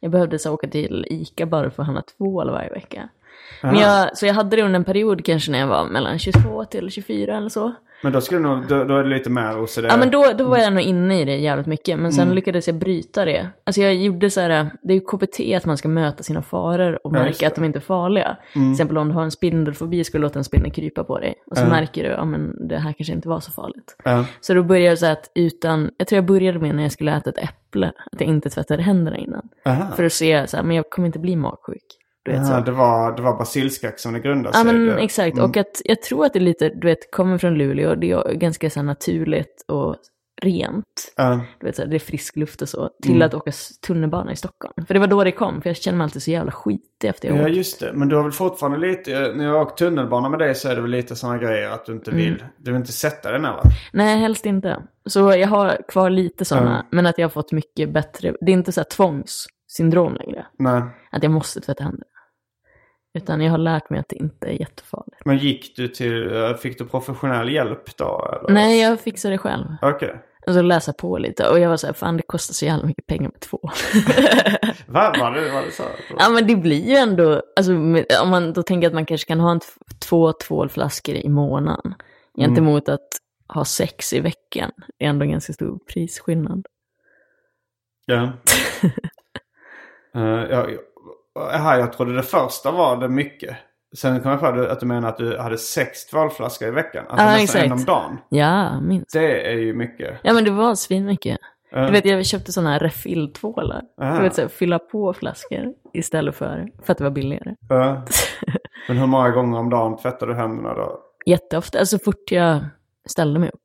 Jag 0.00 0.10
behövde 0.10 0.38
så 0.38 0.52
åka 0.52 0.68
till 0.68 1.06
Ica 1.10 1.46
bara 1.46 1.70
för 1.70 1.82
att 1.82 1.86
handla 1.86 2.02
tvål 2.02 2.50
varje 2.50 2.70
vecka. 2.70 3.08
Men 3.62 3.76
jag, 3.76 4.18
så 4.18 4.26
jag 4.26 4.34
hade 4.34 4.56
det 4.56 4.62
under 4.62 4.78
en 4.78 4.84
period 4.84 5.24
kanske 5.24 5.52
när 5.52 5.58
jag 5.58 5.66
var 5.66 5.84
mellan 5.84 6.18
22 6.18 6.64
till 6.64 6.90
24 6.90 7.36
eller 7.36 7.48
så. 7.48 7.74
Men 8.02 8.12
då, 8.12 8.20
skulle 8.20 8.40
du 8.40 8.44
nog, 8.44 8.66
då, 8.68 8.84
då 8.84 8.96
är 8.96 9.02
det 9.02 9.08
lite 9.08 9.30
mer 9.30 9.60
OCD. 9.62 9.84
Ja 9.88 9.96
men 9.96 10.10
då, 10.10 10.32
då 10.38 10.44
var 10.48 10.58
jag 10.58 10.72
nog 10.72 10.82
inne 10.82 11.20
i 11.20 11.24
det 11.24 11.36
jävligt 11.36 11.66
mycket. 11.66 11.98
Men 11.98 12.12
sen 12.12 12.22
Mm. 12.22 12.34
lyckades 12.34 12.66
jag 12.66 12.76
bryta 12.76 13.24
det. 13.24 13.48
Alltså 13.64 13.80
jag 13.80 13.94
gjorde 13.94 14.30
så 14.30 14.40
här, 14.40 14.70
det 14.82 14.92
är 14.92 14.94
ju 14.94 15.00
KBT 15.00 15.54
att 15.56 15.66
man 15.66 15.76
ska 15.76 15.88
möta 15.88 16.22
sina 16.22 16.42
faror 16.42 17.06
och 17.06 17.16
Ja, 17.16 17.22
märka 17.22 17.46
att 17.46 17.54
det. 17.54 17.60
de 17.60 17.66
inte 17.66 17.78
är 17.78 17.80
farliga. 17.80 18.36
Till 18.52 18.70
exempel 18.72 18.98
om 18.98 19.08
du 19.08 19.14
har 19.14 19.22
en 19.22 19.30
spindelfobi 19.30 20.04
skulle 20.04 20.22
du 20.22 20.26
låta 20.26 20.38
en 20.38 20.44
spindel 20.44 20.72
krypa 20.72 21.04
på 21.04 21.18
dig. 21.18 21.34
Och 21.50 21.56
så 21.56 21.62
Ja. 21.64 21.68
märker 21.68 22.02
du, 22.04 22.08
ja 22.10 22.24
men 22.24 22.68
det 22.68 22.76
här 22.78 22.92
kanske 22.92 23.12
inte 23.12 23.28
var 23.28 23.40
så 23.40 23.52
farligt. 23.52 23.96
Ja. 24.04 24.24
Så 24.40 24.54
då 24.54 24.62
började 24.62 24.86
jag 24.88 24.98
så 24.98 25.06
att 25.06 25.30
utan, 25.34 25.90
jag 25.98 26.08
tror 26.08 26.16
jag 26.16 26.24
började 26.26 26.58
med 26.58 26.74
när 26.74 26.82
jag 26.82 26.92
skulle 26.92 27.16
äta 27.16 27.30
ett 27.30 27.38
äpple, 27.38 27.92
att 28.12 28.20
jag 28.20 28.28
inte 28.28 28.50
tvättade 28.50 28.82
händerna 28.82 29.16
innan. 29.16 29.48
Aha. 29.66 29.92
För 29.96 30.04
att 30.04 30.12
se 30.12 30.46
så 30.46 30.56
här, 30.56 30.64
men 30.64 30.76
jag 30.76 30.90
kommer 30.90 31.06
inte 31.06 31.18
bli 31.18 31.36
magsjuk. 31.36 31.84
Du 32.26 32.32
vet, 32.32 32.40
Aha, 32.40 32.60
det, 32.60 32.72
var, 32.72 33.16
det 33.16 33.22
var 33.22 33.38
basilskräck 33.38 33.98
som 33.98 34.12
det 34.12 34.20
grundade 34.20 34.58
Ja 34.58 34.64
sig. 34.64 34.72
men 34.72 34.86
det, 34.86 34.94
exakt, 35.02 35.38
och 35.38 35.56
att 35.56 35.80
jag 35.84 36.02
tror 36.02 36.24
att 36.26 36.32
det 36.32 36.38
är 36.38 36.40
lite, 36.40 36.68
du 36.68 36.86
vet, 36.86 37.10
kommer 37.10 37.38
från 37.38 37.54
Luleå, 37.54 37.94
det 37.94 38.10
är 38.10 38.32
ganska 38.34 38.70
så 38.70 38.82
naturligt 38.82 39.64
och 39.68 39.96
rent. 40.42 40.84
Ja. 41.16 41.40
Du 41.60 41.66
vet, 41.66 41.76
så 41.76 41.82
här, 41.82 41.88
det 41.88 41.96
är 41.96 41.98
frisk 41.98 42.36
luft 42.36 42.62
och 42.62 42.68
så, 42.68 42.90
till 43.02 43.22
att 43.22 43.34
åka 43.34 43.52
tunnelbana 43.86 44.32
i 44.32 44.36
Stockholm. 44.36 44.86
För 44.86 44.94
det 44.94 45.00
var 45.00 45.06
då 45.06 45.24
det 45.24 45.32
kom, 45.32 45.62
för 45.62 45.70
jag 45.70 45.76
känner 45.76 45.98
mig 45.98 46.04
alltid 46.04 46.22
så 46.22 46.30
jävla 46.30 46.52
skitig 46.52 47.08
efter 47.08 47.28
jag 47.28 47.38
Ja 47.38 47.42
åkt. 47.44 47.56
just 47.56 47.80
det, 47.80 47.92
men 47.92 48.08
du 48.08 48.16
har 48.16 48.22
väl 48.22 48.32
fortfarande 48.32 48.78
lite, 48.78 49.32
när 49.34 49.44
jag 49.44 49.52
har 49.52 49.60
åkt 49.60 49.78
tunnelbana 49.78 50.28
med 50.28 50.38
dig 50.38 50.54
så 50.54 50.68
är 50.68 50.74
det 50.74 50.80
väl 50.80 50.90
lite 50.90 51.16
sådana 51.16 51.38
grejer 51.38 51.70
att 51.70 51.86
du 51.86 51.92
inte 51.92 52.10
Mm. 52.10 52.24
vill, 52.24 52.44
du 52.58 52.70
vill 52.70 52.80
inte 52.80 52.92
sätta 52.92 53.30
dig 53.30 53.40
ner 53.40 53.48
va? 53.52 53.62
Nej, 53.92 54.18
helst 54.18 54.46
inte. 54.46 54.82
Så 55.06 55.20
jag 55.20 55.48
har 55.48 55.78
kvar 55.88 56.10
lite 56.10 56.44
sådana, 56.44 56.76
Ja. 56.82 56.88
men 56.96 57.06
att 57.06 57.18
jag 57.18 57.24
har 57.24 57.30
fått 57.30 57.52
mycket 57.52 57.92
bättre, 57.92 58.34
det 58.40 58.52
är 58.52 58.54
inte 58.54 58.72
så 58.72 58.80
här 58.80 58.86
tvångssyndrom 58.88 60.14
längre. 60.14 60.46
Nej. 60.58 60.82
Att 61.10 61.22
jag 61.22 61.32
måste 61.32 61.60
tvätta 61.60 61.84
händerna. 61.84 62.04
Utan 63.16 63.40
jag 63.40 63.50
har 63.50 63.58
lärt 63.58 63.90
mig 63.90 64.00
att 64.00 64.08
det 64.08 64.16
inte 64.16 64.46
är 64.46 64.60
jättefarligt. 64.60 65.24
Men 65.24 65.38
gick 65.38 65.76
du 65.76 65.88
till, 65.88 66.36
eh, 66.36 66.54
fick 66.54 66.78
du 66.78 66.84
professionell 66.84 67.48
hjälp 67.48 67.96
då? 67.96 68.38
Eller? 68.40 68.54
Nej, 68.54 68.80
jag 68.80 69.00
fixar 69.00 69.30
det 69.30 69.38
själv. 69.38 69.64
Okej. 69.82 70.22
Och 70.46 70.54
så 70.54 70.62
läsa 70.62 70.92
på 70.92 71.18
lite. 71.18 71.48
Och 71.48 71.58
jag 71.58 71.68
var 71.68 71.76
så 71.76 71.86
här, 71.86 71.94
fan 71.94 72.16
det 72.16 72.22
kostar 72.22 72.54
så 72.54 72.64
jävla 72.64 72.86
mycket 72.86 73.06
pengar 73.06 73.30
med 73.30 73.40
tvål. 73.40 73.70
Va? 74.86 75.14
Var 75.20 75.30
det, 75.30 75.52
var 75.52 75.62
det 75.62 75.70
så? 75.70 75.82
ja 76.18 76.28
men 76.28 76.46
det 76.46 76.56
blir 76.56 76.88
ju 76.88 76.94
ändå, 76.94 77.42
alltså 77.56 77.72
om 78.22 78.30
man 78.30 78.52
då 78.52 78.62
tänker 78.62 78.88
att 78.88 78.94
man 78.94 79.06
kanske 79.06 79.28
kan 79.28 79.40
ha 79.40 79.50
en 79.50 79.60
två 80.08 80.32
tvålflaskor 80.32 81.14
i 81.14 81.28
månaden. 81.28 81.94
Gentemot 82.38 82.88
att 82.88 83.08
ha 83.48 83.64
sex 83.64 84.12
i 84.12 84.20
veckan. 84.20 84.70
Det 84.98 85.04
är 85.04 85.08
ändå 85.08 85.24
en 85.24 85.30
ganska 85.30 85.52
stor 85.52 85.78
prisskillnad. 85.92 86.66
Ja. 88.06 88.32
uh, 90.14 90.22
ja, 90.50 90.70
ja, 90.70 90.80
jag 91.78 91.92
trodde 91.92 92.16
det 92.16 92.22
första 92.22 92.70
var 92.70 92.96
det 92.96 93.08
mycket. 93.08 93.56
Sen 93.96 94.20
kom 94.20 94.30
jag 94.30 94.40
på 94.40 94.46
att 94.46 94.80
du 94.80 94.86
menar 94.86 95.08
att 95.08 95.16
du 95.16 95.38
hade 95.38 95.58
sex 95.58 96.06
tvålflaskor 96.06 96.68
i 96.68 96.70
veckan. 96.70 97.04
Alltså 97.08 97.26
Ja, 97.26 97.32
nästan 97.36 97.62
en 97.62 97.72
om 97.72 97.78
exakt. 97.78 97.86
dagen. 97.88 98.18
Ja, 98.28 98.80
minst. 98.80 99.12
Det 99.12 99.52
är 99.52 99.56
ju 99.56 99.74
mycket. 99.74 100.18
Ja 100.22 100.32
men 100.32 100.44
det 100.44 100.50
var 100.50 100.74
svinmycket. 100.74 101.38
Ja. 101.70 101.86
Du 101.86 101.92
vet 101.92 102.04
jag 102.04 102.26
köpte 102.26 102.52
sådana 102.52 102.70
här 102.72 102.78
refilltvålar. 102.78 103.82
Aha. 104.02 104.16
Du 104.16 104.22
vet 104.22 104.34
så 104.34 104.40
här, 104.40 104.48
fylla 104.48 104.78
på 104.78 105.12
flaskor 105.12 105.72
istället 105.92 106.34
för, 106.36 106.68
för 106.82 106.92
att 106.92 106.98
det 106.98 107.04
var 107.04 107.10
billigare. 107.10 107.54
Ja. 107.68 108.02
Men 108.88 108.96
hur 108.96 109.06
många 109.06 109.30
gånger 109.30 109.58
om 109.58 109.70
dagen 109.70 109.96
tvättar 109.96 110.26
du 110.26 110.34
händerna 110.34 110.74
då? 110.74 110.98
Jätteofta, 111.26 111.78
alltså 111.78 111.98
så 111.98 112.04
fort 112.04 112.30
jag 112.32 112.64
ställde 113.06 113.40
mig 113.40 113.48
upp. 113.48 113.60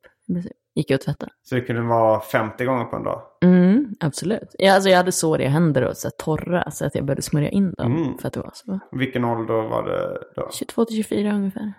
Gick 0.74 0.90
jag 0.90 0.96
och 0.98 1.00
tvättade. 1.04 1.32
Så 1.42 1.54
det 1.54 1.60
kunde 1.60 1.82
vara 1.82 2.20
50 2.20 2.64
gånger 2.64 2.84
på 2.84 2.96
en 2.96 3.02
dag? 3.04 3.22
Mm, 3.42 3.71
absolut. 4.00 4.54
Ja, 4.58 4.74
alltså 4.74 4.90
jag 4.90 4.96
hade 4.96 5.12
såriga 5.12 5.48
händer 5.48 5.82
och 5.82 5.96
så 5.96 6.10
torra 6.10 6.70
så 6.70 6.86
att 6.86 6.94
jag 6.94 7.04
började 7.04 7.22
smörja 7.22 7.48
in 7.48 7.74
dem. 7.78 7.96
Mm. 7.96 8.18
För 8.18 8.28
att 8.28 8.34
det 8.34 8.40
var 8.40 8.50
så. 8.54 8.80
Vilken 8.92 9.24
ålder 9.24 9.54
var 9.54 9.82
det 9.82 10.18
då? 10.36 10.48
22 10.52 10.84
till 10.84 10.96
24 10.96 11.32
ungefär. 11.32 11.72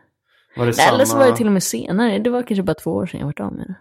Var 0.55 0.65
det 0.65 0.77
Nej, 0.77 0.89
Eller 0.93 1.05
så 1.05 1.17
var 1.17 1.25
det 1.25 1.35
till 1.35 1.47
och 1.47 1.53
med 1.53 1.63
senare. 1.63 2.19
Det 2.19 2.29
var 2.29 2.43
kanske 2.43 2.63
bara 2.63 2.73
två 2.73 2.91
år 2.91 3.05
sedan 3.05 3.19
jag 3.19 3.27
varit 3.27 3.39
av 3.39 3.53
med 3.53 3.67
det. 3.67 3.75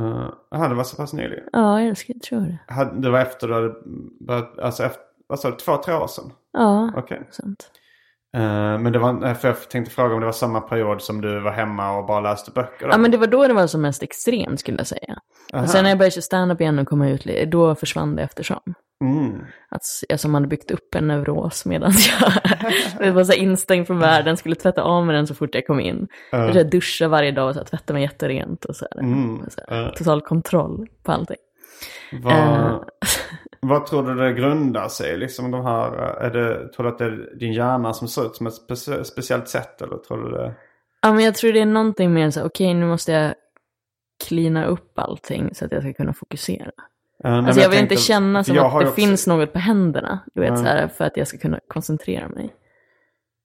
Uh, 0.00 0.32
aha, 0.50 0.68
det 0.68 0.74
var 0.74 0.84
så 0.84 0.96
pass 0.96 1.12
nyligen? 1.12 1.44
Ja, 1.52 1.80
jag 1.80 1.96
skulle 1.96 2.20
tro 2.20 2.40
det. 2.40 2.58
Det 3.00 3.10
var 3.10 3.20
efter 3.20 3.48
du 3.48 3.54
hade 3.54 3.74
börjat, 4.20 4.58
alltså 4.58 4.82
efter, 4.82 5.02
vad 5.26 5.40
sa 5.40 5.50
du, 5.50 5.56
två, 5.56 5.76
tre 5.76 5.94
år 5.94 6.06
sedan? 6.06 6.32
Ja, 6.52 6.92
Okej. 6.96 7.28
sant. 7.30 7.70
Eh, 8.36 8.78
men 8.78 8.92
det 8.92 8.98
var, 8.98 9.34
för 9.34 9.48
jag 9.48 9.68
tänkte 9.68 9.94
fråga 9.94 10.14
om 10.14 10.20
det 10.20 10.26
var 10.26 10.32
samma 10.32 10.60
period 10.60 11.02
som 11.02 11.20
du 11.20 11.40
var 11.40 11.52
hemma 11.52 11.98
och 11.98 12.06
bara 12.06 12.20
läste 12.20 12.50
böcker? 12.50 12.86
Då? 12.86 12.92
Ja, 12.92 12.98
men 12.98 13.10
det 13.10 13.16
var 13.16 13.26
då 13.26 13.48
det 13.48 13.54
var 13.54 13.66
som 13.66 13.82
mest 13.82 14.02
extremt 14.02 14.60
skulle 14.60 14.78
jag 14.78 14.86
säga. 14.86 15.18
Aha. 15.52 15.62
Och 15.62 15.70
sen 15.70 15.82
när 15.82 15.90
jag 15.90 15.98
började 15.98 16.10
köra 16.10 16.22
stand-up 16.22 16.60
igen 16.60 16.78
och 16.78 16.88
komma 16.88 17.08
ut, 17.08 17.26
då 17.50 17.74
försvann 17.74 18.16
det 18.16 18.22
eftersom. 18.22 18.74
Mm. 19.04 19.40
Att 19.68 19.82
jag 20.08 20.20
som 20.20 20.34
hade 20.34 20.46
byggt 20.46 20.70
upp 20.70 20.94
en 20.94 21.06
neuros 21.06 21.64
medan 21.66 21.92
jag 23.00 23.12
var 23.12 23.24
så 23.24 23.32
instängd 23.32 23.86
från 23.86 23.98
världen, 23.98 24.36
skulle 24.36 24.54
tvätta 24.54 24.82
av 24.82 25.06
mig 25.06 25.16
den 25.16 25.26
så 25.26 25.34
fort 25.34 25.54
jag 25.54 25.66
kom 25.66 25.80
in. 25.80 26.08
Jag 26.30 26.52
så 26.52 26.58
här 26.58 26.64
duscha 26.64 27.08
varje 27.08 27.32
dag 27.32 27.48
och 27.48 27.54
så 27.54 27.60
här, 27.60 27.66
tvätta 27.66 27.92
mig 27.92 28.02
jätterent 28.02 28.64
och 28.64 28.76
så 28.76 28.86
här. 28.90 29.00
Mm. 29.00 29.40
Och 29.40 29.52
så 29.52 29.60
här, 29.68 29.82
Ja. 29.82 29.92
Total 29.96 30.20
kontroll 30.20 30.86
på 31.02 31.12
allting. 31.12 31.36
Vad, 32.22 32.32
Eh. 32.32 32.80
vad 33.60 33.86
tror 33.86 34.02
du 34.02 34.14
det 34.14 34.32
grundar 34.32 34.88
sig? 34.88 35.16
Liksom 35.16 35.50
de 35.50 35.64
här, 35.64 35.92
är 35.98 36.30
det, 36.30 36.72
tror 36.72 36.84
du 36.84 36.90
att 36.92 36.98
det 36.98 37.04
är 37.04 37.38
din 37.38 37.52
hjärna 37.52 37.92
som 37.92 38.08
ser 38.08 38.26
ut 38.26 38.36
som 38.36 38.46
ett 38.46 38.54
specie, 38.54 39.04
speciellt 39.04 39.48
sätt? 39.48 39.82
Eller 39.82 39.96
tror 39.96 40.22
du 40.24 40.30
det? 40.30 40.54
Ja, 41.02 41.12
men 41.12 41.24
jag 41.24 41.34
tror 41.34 41.52
det 41.52 41.60
är 41.60 41.66
någonting 41.66 42.12
mer 42.14 42.30
så 42.30 42.44
okej 42.44 42.74
nu 42.74 42.86
måste 42.86 43.12
jag 43.12 43.34
klina 44.28 44.66
upp 44.66 44.98
allting 44.98 45.54
så 45.54 45.64
att 45.64 45.72
jag 45.72 45.82
ska 45.82 45.92
kunna 45.92 46.12
fokusera. 46.12 46.66
Eh, 47.24 47.30
men 47.30 47.44
Alltså 47.46 47.60
jag 47.60 47.68
vill 47.68 47.78
tänkte- 47.78 47.94
inte 47.94 48.04
känna 48.04 48.44
som 48.44 48.54
jag 48.54 48.64
att 48.66 48.72
det 48.72 48.78
också- 48.78 48.92
finns 48.94 49.26
något 49.26 49.52
på 49.52 49.58
händerna, 49.58 50.20
du 50.34 50.40
vet 50.40 50.50
Ja. 50.50 50.56
så 50.56 50.62
här, 50.64 50.88
för 50.88 51.04
att 51.04 51.16
jag 51.16 51.28
ska 51.28 51.38
kunna 51.38 51.60
koncentrera 51.68 52.28
mig. 52.28 52.54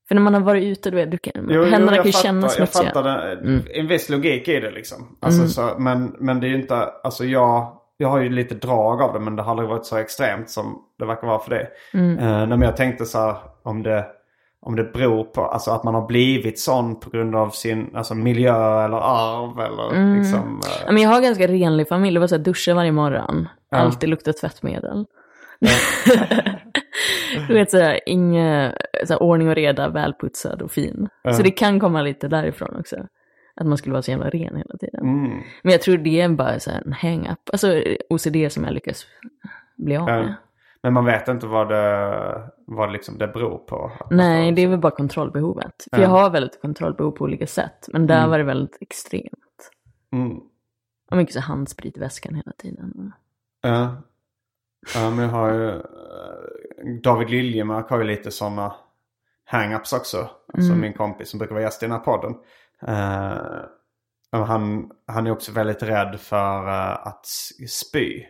För 0.08 0.16
när 0.16 0.22
man 0.22 0.34
har 0.34 0.42
varit 0.42 0.64
ute, 0.64 0.90
du 0.90 0.96
vet, 0.96 1.12
du 1.12 1.18
kan, 1.18 1.34
Jo, 1.36 1.44
jo, 1.50 1.64
händerna 1.64 1.96
jag 1.96 2.04
kan 2.04 2.12
ju 2.12 2.12
kännas 2.12 2.58
Jag 2.60 2.68
smutsiga. 2.70 2.94
fattar 2.94 3.04
det, 3.04 3.32
Mm. 3.34 3.62
en 3.74 3.88
viss 3.88 4.10
logik 4.10 4.48
i 4.48 4.60
det 4.60 4.72
liksom. 4.72 5.18
Alltså, 5.22 5.48
så, 5.48 5.76
men, 5.80 6.16
men 6.20 6.40
det 6.40 6.48
är 6.48 6.50
ju 6.50 6.56
inte, 6.56 6.76
alltså 6.76 7.26
jag, 7.26 7.78
jag 8.02 8.10
har 8.10 8.20
ju 8.20 8.30
lite 8.30 8.56
drag 8.56 9.02
av 9.02 9.14
det 9.14 9.20
men 9.20 9.36
det 9.36 9.44
har 9.44 9.52
aldrig 9.52 9.70
varit 9.70 9.86
så 9.86 9.98
extremt 9.98 10.50
som 10.50 10.82
det 11.00 11.06
verkar 11.06 11.28
vara 11.28 11.40
för 11.40 11.50
det. 11.50 11.68
Mm. 11.94 12.16
Nej, 12.16 12.48
men 12.48 12.62
jag 12.62 12.78
tänkte 12.78 13.06
så 13.06 13.20
här 13.20 13.36
om 13.64 13.84
det, 13.84 14.06
om 14.62 14.76
det 14.76 14.84
beror 14.94 15.24
på 15.24 15.42
alltså, 15.46 15.72
att 15.72 15.84
man 15.84 15.96
har 15.96 16.08
blivit 16.08 16.60
sån 16.60 17.00
på 17.00 17.10
grund 17.10 17.36
av 17.36 17.50
sin 17.50 17.96
alltså, 17.96 18.16
miljö 18.16 18.86
eller 18.86 18.98
arv 18.98 19.60
eller 19.60 20.16
liksom. 20.18 20.60
eh, 20.66 20.82
Ja, 20.86 20.92
men 20.92 21.02
jag 21.04 21.10
har 21.10 21.22
ganska 21.22 21.48
renlig 21.48 21.88
familj, 21.88 22.14
det 22.14 22.20
var 22.20 22.28
så 22.28 22.36
här, 22.36 22.44
duscha 22.44 22.74
varje 22.74 22.92
morgon, 22.92 23.48
Ja. 23.72 23.78
alltid 23.78 24.10
lukta 24.10 24.34
tvättmedel. 24.34 25.06
Du 27.48 27.54
vet 27.54 27.72
såhär, 27.72 28.00
inga, 28.06 28.74
såhär, 29.08 29.24
ordning 29.24 29.50
och 29.50 29.56
reda, 29.56 29.90
välputsad 29.90 30.62
och 30.62 30.72
fin. 30.72 31.08
Ja. 31.24 31.34
Så 31.34 31.44
det 31.44 31.52
kan 31.52 31.80
komma 31.80 32.02
lite 32.02 32.28
därifrån 32.28 32.76
också. 32.80 32.96
Att 33.56 33.68
man 33.68 33.78
skulle 33.78 33.94
vara 33.94 34.02
så 34.02 34.12
jävla 34.12 34.30
ren 34.30 34.56
hela 34.56 34.78
tiden. 34.80 35.02
Mm. 35.02 35.42
Men 35.64 35.72
jag 35.72 35.82
tror 35.82 35.98
det 35.98 36.22
är 36.22 36.30
bara 36.30 36.60
så 36.60 36.72
en 36.72 36.94
hang-up. 36.94 37.40
Alltså 37.52 37.84
OCD 38.10 38.52
som 38.52 38.64
jag 38.64 38.74
lyckas 38.74 39.06
bli 39.78 39.98
av 39.98 40.06
med. 40.06 40.36
Men 40.84 40.94
man 40.94 41.06
vet 41.06 41.28
inte 41.28 41.48
vad 41.48 41.70
det, 41.70 42.52
vad 42.68 42.92
liksom 42.92 43.18
det 43.18 43.28
beror 43.28 43.58
på. 43.58 43.92
Man 44.00 44.18
Nej, 44.18 44.52
det 44.52 44.62
är 44.62 44.68
väl 44.68 44.80
bara 44.80 44.92
kontrollbehovet. 44.92 45.88
För 45.94 45.98
Ja. 46.02 46.04
jag 46.04 46.10
har 46.10 46.30
väldigt 46.30 46.62
kontrollbehov 46.62 47.12
på 47.12 47.24
olika 47.24 47.48
sätt. 47.48 47.88
Men 47.92 48.08
där 48.08 48.18
Mm. 48.18 48.30
var 48.30 48.38
det 48.38 48.44
väldigt 48.44 48.78
extremt. 48.82 49.72
Mm. 50.12 50.38
Och 51.12 51.18
mycket 51.18 51.34
så 51.34 51.40
handsprit 51.40 51.98
i 51.98 52.00
väskan 52.00 52.36
hela 52.36 52.52
tiden. 52.58 53.14
Ja. 53.62 53.96
ja, 54.96 55.10
men 55.10 55.20
jag 55.26 55.32
har 55.32 55.54
ju... 55.54 55.82
David 57.04 57.30
Liljemark 57.30 57.90
har 57.90 57.98
ju 57.98 58.04
lite 58.04 58.32
sådana 58.32 58.76
hang-ups 59.52 59.96
också. 59.96 60.30
Alltså 60.54 60.70
Mm. 60.72 60.82
min 60.82 60.94
kompis 60.94 61.30
som 61.30 61.38
brukar 61.38 61.56
vara 61.56 61.64
gäst 61.64 61.84
i 61.84 61.86
den 61.86 61.92
här 61.96 62.00
podden. 62.00 62.36
Och 64.32 64.48
han, 64.48 64.90
han 65.08 65.28
är 65.28 65.32
också 65.32 65.52
väldigt 65.52 65.84
rädd 65.84 66.20
för 66.20 66.68
eh, 66.68 67.08
att 67.08 67.26
spy. 67.70 68.24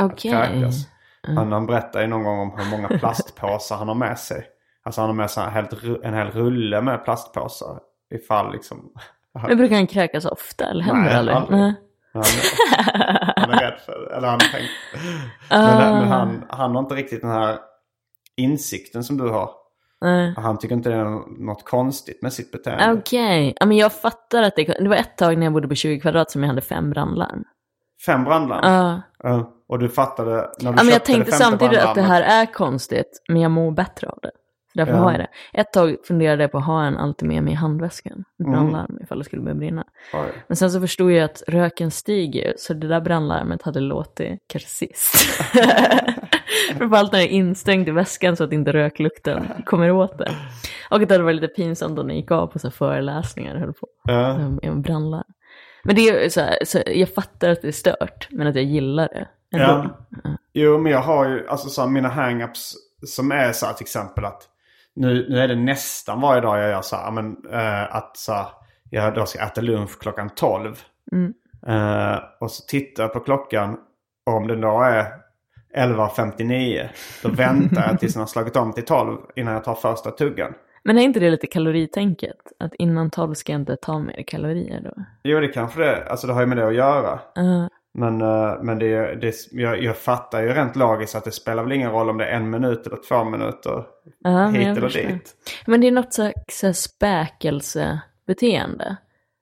Okej. 0.00 0.30
kräkas. 0.30 0.74
Han, 1.22 1.52
han 1.52 1.66
berättar 1.66 2.00
ju 2.00 2.06
någon 2.06 2.24
gång 2.24 2.38
om 2.40 2.58
hur 2.58 2.70
många 2.70 2.88
plastpåsar 2.98 3.76
han 3.76 3.88
har 3.88 3.94
med 3.94 4.18
sig. 4.18 4.46
Alltså 4.82 5.00
han 5.00 5.08
har 5.10 5.14
med 5.14 5.30
sig 5.30 5.44
en 5.44 5.52
hel, 5.52 5.64
ru- 5.66 6.00
en 6.04 6.14
hel 6.14 6.30
rulle 6.30 6.80
med 6.80 7.04
plastpåsar. 7.04 7.80
Ifall 8.14 8.52
liksom... 8.52 8.92
Men 9.48 9.56
brukar 9.58 9.76
han 9.76 9.86
kräkas 9.86 10.24
ofta 10.24 10.64
eller 10.70 10.84
händer 10.84 11.02
Nej, 11.02 11.14
aldrig? 11.18 11.36
aldrig. 11.36 11.58
Nej. 11.60 11.74
Han 12.12 12.22
han 13.36 13.50
är 13.50 13.60
rädd 13.60 13.80
för. 13.86 14.12
Eller 14.16 14.28
han 14.28 14.40
har 14.40 14.52
tänkt. 14.52 14.70
Men, 15.50 15.98
men 15.98 16.08
han, 16.08 16.44
han 16.48 16.74
har 16.74 16.82
inte 16.82 16.94
riktigt 16.94 17.20
den 17.20 17.30
här 17.30 17.58
insikten 18.36 19.04
som 19.04 19.16
du 19.16 19.28
har. 19.28 19.50
Nej. 20.00 20.34
Han 20.36 20.58
tycker 20.58 20.74
inte 20.74 20.88
det 20.88 20.96
är 20.96 21.44
något 21.44 21.64
konstigt 21.64 22.22
med 22.22 22.32
sitt 22.32 22.52
beteende. 22.52 23.00
Okej, 23.00 23.54
ja, 23.60 23.66
men 23.66 23.76
jag 23.76 23.92
fattar 23.92 24.42
att 24.42 24.56
det, 24.56 24.64
det 24.64 24.88
var 24.88 24.96
ett 24.96 25.16
tag 25.16 25.38
när 25.38 25.46
jag 25.46 25.52
bodde 25.52 25.68
på 25.68 25.74
20 25.74 26.00
kvadrat 26.00 26.30
som 26.30 26.42
jag 26.42 26.48
hade 26.48 26.60
fem 26.60 26.90
brandlarm. 26.90 27.44
Fem 28.06 28.24
brandlarm. 28.24 28.72
Ja. 28.72 29.02
Ja. 29.22 29.52
Och 29.68 29.78
du 29.78 29.88
fattade 29.88 30.30
när 30.30 30.38
du 30.40 30.46
Ja, 30.58 30.72
men 30.72 30.76
jag 30.76 30.86
köpte 30.86 31.12
tänkte 31.12 31.32
samtidigt 31.32 31.78
att 31.78 31.94
det 31.94 32.02
här 32.02 32.22
är 32.22 32.52
konstigt, 32.52 33.22
men 33.28 33.40
jag 33.40 33.50
mår 33.50 33.70
bättre 33.72 34.08
av 34.08 34.18
det. 34.22 34.30
Därför 34.74 34.92
Ja. 34.92 34.98
har 34.98 35.10
jag 35.10 35.20
det. 35.20 35.28
Ett 35.52 35.72
tag 35.72 35.96
funderade 36.04 36.42
jag 36.42 36.52
på 36.52 36.58
att 36.58 36.64
ha 36.64 36.84
en 36.84 36.96
alltid 36.96 37.28
med 37.28 37.42
mig 37.42 37.52
i 37.52 37.56
handväskan. 37.56 38.24
Mm. 38.40 38.52
brandlarm 38.52 38.98
ifall 39.02 39.18
det 39.18 39.24
skulle 39.24 39.42
börja 39.42 39.54
brinna. 39.54 39.84
Oj. 40.14 40.28
Men 40.48 40.56
sen 40.56 40.70
så 40.70 40.80
förstod 40.80 41.12
jag 41.12 41.24
att 41.24 41.42
röken 41.48 41.90
stiger, 41.90 42.54
så 42.56 42.74
det 42.74 42.88
där 42.88 43.00
brandlarmet 43.00 43.62
hade 43.62 43.80
låtit 43.80 44.40
kanske 44.46 44.68
sist. 44.68 45.14
Framförallt 46.78 47.12
när 47.12 47.18
det 47.18 47.24
är 47.24 47.36
instängt 47.36 47.88
i 47.88 47.90
väskan 47.90 48.36
så 48.36 48.44
att 48.44 48.52
inte 48.52 48.72
röklukten 48.72 49.46
kommer 49.66 49.90
åt 49.90 50.18
det. 50.18 50.32
Och 50.90 51.02
att 51.02 51.08
det 51.08 51.14
hade 51.14 51.24
varit 51.24 51.40
lite 51.40 51.54
pinsamt 51.54 51.98
om 51.98 52.06
den 52.08 52.16
gick 52.16 52.30
av 52.30 52.46
på 52.46 52.58
så 52.58 52.70
föreläsningar 52.70 53.54
och 53.54 53.60
höll 53.60 53.72
på. 53.72 53.86
Ja. 54.04 54.38
Med 54.38 54.58
en 54.64 54.82
brandlarm. 54.82 55.24
Men 55.84 55.94
det 55.96 56.08
är 56.08 56.28
så 56.28 56.40
här, 56.40 56.58
så 56.64 56.78
jag 56.86 57.08
fattar 57.14 57.48
att 57.50 57.62
det 57.62 57.68
är 57.68 57.72
stört, 57.72 58.28
men 58.30 58.46
att 58.46 58.54
jag 58.54 58.64
gillar 58.64 59.08
det. 59.08 59.28
ändå. 59.58 59.94
Ja. 60.24 60.30
Jo, 60.52 60.78
men 60.78 60.92
jag 60.92 61.00
har 61.00 61.28
ju 61.28 61.48
alltså 61.48 61.68
så 61.68 61.80
här, 61.82 61.88
mina 61.88 62.08
hang-ups 62.10 62.72
som 63.06 63.32
är 63.32 63.52
så 63.52 63.66
här 63.66 63.72
till 63.72 63.84
exempel 63.84 64.24
att 64.24 64.42
nu, 64.94 65.26
nu 65.28 65.38
är 65.38 65.48
det 65.48 65.56
nästan 65.56 66.20
varje 66.20 66.40
dag 66.40 66.58
jag 66.58 66.70
gör 66.70 66.82
så 66.82 66.96
här, 66.96 67.10
men, 67.10 67.36
eh, 67.52 67.96
att 67.96 68.16
så 68.16 68.32
här, 68.32 68.46
jag 68.90 69.14
då 69.14 69.26
ska 69.26 69.42
äta 69.42 69.60
lunch 69.60 69.98
klockan 70.00 70.30
12. 70.30 70.76
Mm. 71.12 71.34
Eh, 71.66 72.18
och 72.40 72.50
så 72.50 72.66
tittar 72.66 73.02
jag 73.02 73.12
på 73.12 73.20
klockan 73.20 73.78
och 74.26 74.34
om 74.34 74.46
den 74.46 74.60
då 74.60 74.82
är 74.82 75.06
11.59 75.76 76.88
då 77.22 77.28
väntar 77.32 77.88
jag 77.88 78.00
tills 78.00 78.12
den 78.12 78.20
har 78.20 78.26
slagit 78.26 78.56
om 78.56 78.72
till 78.72 78.84
12 78.84 79.18
innan 79.36 79.54
jag 79.54 79.64
tar 79.64 79.74
första 79.74 80.10
tuggan. 80.10 80.54
Men 80.82 80.98
är 80.98 81.02
inte 81.02 81.20
det 81.20 81.30
lite 81.30 81.46
kaloritänket? 81.46 82.36
Att 82.58 82.74
innan 82.74 83.10
12 83.10 83.34
ska 83.34 83.52
jag 83.52 83.60
inte 83.60 83.76
ta 83.76 83.98
mer 83.98 84.22
kalorier 84.26 84.80
då? 84.80 85.04
Jo, 85.22 85.40
det 85.40 85.48
kanske 85.48 85.80
det 85.80 86.04
Alltså 86.10 86.26
det 86.26 86.32
har 86.32 86.40
ju 86.40 86.46
med 86.46 86.56
det 86.56 86.66
att 86.66 86.74
göra. 86.74 87.20
Uh, 87.38 87.66
Men, 87.94 88.20
eh, 88.20 88.54
men 88.62 88.78
det, 88.78 89.14
det, 89.14 89.34
jag, 89.50 89.82
jag 89.82 89.96
fattar 89.96 90.42
ju 90.42 90.48
rent 90.48 90.76
logiskt 90.76 91.14
att 91.14 91.24
det 91.24 91.32
spelar 91.32 91.62
väl 91.62 91.72
ingen 91.72 91.90
roll 91.90 92.10
om 92.10 92.18
det 92.18 92.24
är 92.26 92.36
en 92.36 92.50
minut 92.50 92.86
eller 92.86 92.98
två 93.08 93.24
minuter 93.24 93.84
ja, 94.18 94.50
men 94.50 94.54
hit 94.54 94.66
eller 94.68 94.80
förstår. 94.80 95.02
dit. 95.02 95.34
Men 95.66 95.80
det 95.80 95.86
är 95.86 95.92
något 95.92 96.14
slags 96.14 96.64
späkelsebeteende. 96.74 98.96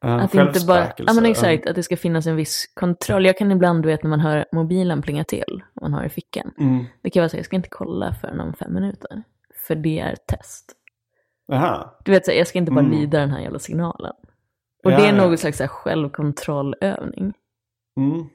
Uh, 0.05 0.15
Att 0.17 0.35
inte 0.35 0.67
bara, 0.67 0.87
ja 0.97 1.13
men 1.13 1.27
exakt, 1.27 1.67
att 1.67 1.75
det 1.75 1.83
ska 1.83 1.97
finnas 1.97 2.27
en 2.27 2.37
viss 2.37 2.67
kontroll. 2.75 3.27
Jag 3.27 3.39
kan 3.39 3.53
ibland, 3.53 3.83
du 3.83 3.87
vet 3.89 4.03
när 4.03 4.11
man 4.11 4.21
hör 4.21 4.45
mobilen 4.53 5.03
plinga 5.03 5.25
till, 5.25 5.63
om 5.75 5.91
man 5.91 5.93
har 5.93 6.05
i 6.05 6.09
fickan. 6.09 6.51
Mm. 6.59 6.85
Det 7.03 7.11
kan 7.11 7.21
vara 7.21 7.29
så 7.29 7.37
jag 7.37 7.45
ska 7.45 7.57
inte 7.57 7.69
kolla 7.69 8.15
förrän 8.21 8.41
om 8.41 8.55
fem 8.55 8.75
minuter. 8.75 9.23
För 9.67 9.75
det 9.75 9.99
är 10.01 10.17
test. 10.27 10.73
Jaha. 11.47 11.91
Du 12.05 12.13
vet, 12.13 12.25
så 12.25 12.33
jag 12.33 12.47
ska 12.47 12.59
inte 12.59 12.73
bara 12.73 12.85
Mm. 12.85 12.99
lyda 12.99 13.19
den 13.21 13.31
här 13.31 13.41
jävla 13.41 13.59
signalen. 13.59 14.13
Och 14.85 14.93
Ja, 14.93 14.97
det 14.97 15.03
är 15.07 15.17
ja. 15.17 15.29
något 15.29 15.41
slags 15.41 15.59
självkontrollövning. 15.61 17.33
Mm. 17.97 18.27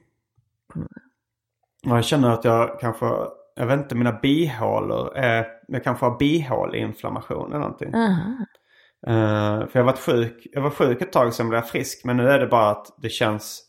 Ja, 1.82 1.94
Jag 1.96 2.04
känner 2.04 2.30
att 2.30 2.44
jag 2.44 2.80
kanske, 2.80 3.06
jag 3.56 3.66
vet 3.66 3.78
inte, 3.80 3.94
mina 3.94 4.12
bihålor 4.12 5.16
är, 5.16 5.46
jag 5.68 5.84
kanske 5.84 6.04
har 6.06 6.18
bihåleinflammation 6.18 7.48
eller 7.50 7.58
någonting. 7.60 7.94
Aha. 7.94 8.46
Eh, 9.06 9.66
för 9.68 9.78
jag 9.78 9.84
varit 9.84 9.98
sjuk, 9.98 10.46
jag 10.52 10.62
var 10.62 10.70
sjuk 10.70 11.02
ett 11.02 11.12
tag 11.12 11.34
sen 11.34 11.48
blev 11.48 11.58
jag 11.58 11.68
frisk. 11.68 12.04
Men 12.04 12.16
nu 12.16 12.28
är 12.28 12.38
det 12.38 12.46
bara 12.46 12.70
att 12.70 12.86
det 13.02 13.08
känns 13.08 13.62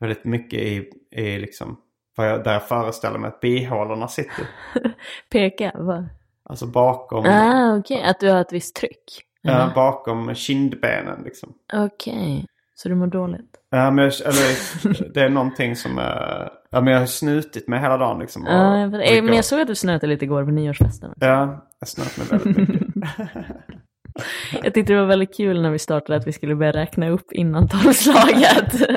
väldigt 0.00 0.24
mycket 0.24 0.60
i, 0.60 0.90
i 1.10 1.38
liksom, 1.38 1.76
vad 2.16 2.30
jag, 2.30 2.44
där 2.44 2.52
jag 2.52 2.68
föreställer 2.68 3.18
mig 3.18 3.28
att 3.28 3.40
bihålorna 3.40 4.08
sitter. 4.08 4.48
Peka, 5.32 5.72
vad? 5.74 6.08
Alltså 6.48 6.66
bakom, 6.66 7.24
Ah, 7.28 7.76
okej, 7.76 8.02
att 8.02 8.20
du 8.20 8.30
har 8.30 8.40
ett 8.40 8.52
visst 8.52 8.76
tryck. 8.76 9.22
ja, 9.42 9.72
bakom 9.74 10.34
kindbenen 10.34 11.22
liksom. 11.24 11.54
Okej, 11.72 12.46
så 12.78 12.88
du 12.88 12.94
mår 12.94 13.06
dåligt? 13.06 13.50
Ja, 13.70 13.90
men 13.90 14.04
jag, 14.04 14.12
eller, 14.24 15.12
det 15.14 15.20
är 15.20 15.28
någonting 15.28 15.76
som 15.76 15.98
är, 15.98 16.48
ja 16.70 16.80
men 16.80 16.92
jag 16.92 17.00
har 17.00 17.06
snutit 17.06 17.68
mig 17.68 17.80
hela 17.80 17.96
dagen 17.96 18.18
liksom. 18.18 18.44
Ja, 18.48 18.78
jag 18.78 18.88
vet- 18.88 19.00
och 19.00 19.16
eh, 19.16 19.22
men 19.22 19.34
jag 19.34 19.44
såg 19.44 19.60
att 19.60 19.66
du 19.66 19.74
snöade 19.74 20.06
lite 20.06 20.24
igår 20.24 20.44
på 20.44 20.50
nyårsfesten. 20.50 21.12
Ja, 21.16 21.66
jag 21.80 21.88
snöt 21.88 22.16
mig 22.18 22.26
väldigt 22.40 22.56
mycket. 22.68 22.82
Jag 24.62 24.74
tyckte 24.74 24.92
det 24.92 25.00
var 25.00 25.06
väldigt 25.06 25.36
kul 25.36 25.62
när 25.62 25.70
vi 25.70 25.78
startade 25.78 26.18
att 26.18 26.26
vi 26.26 26.32
skulle 26.32 26.54
börja 26.54 26.72
räkna 26.72 27.08
upp 27.08 27.32
innan 27.32 27.68
tolvslaget. 27.68 28.72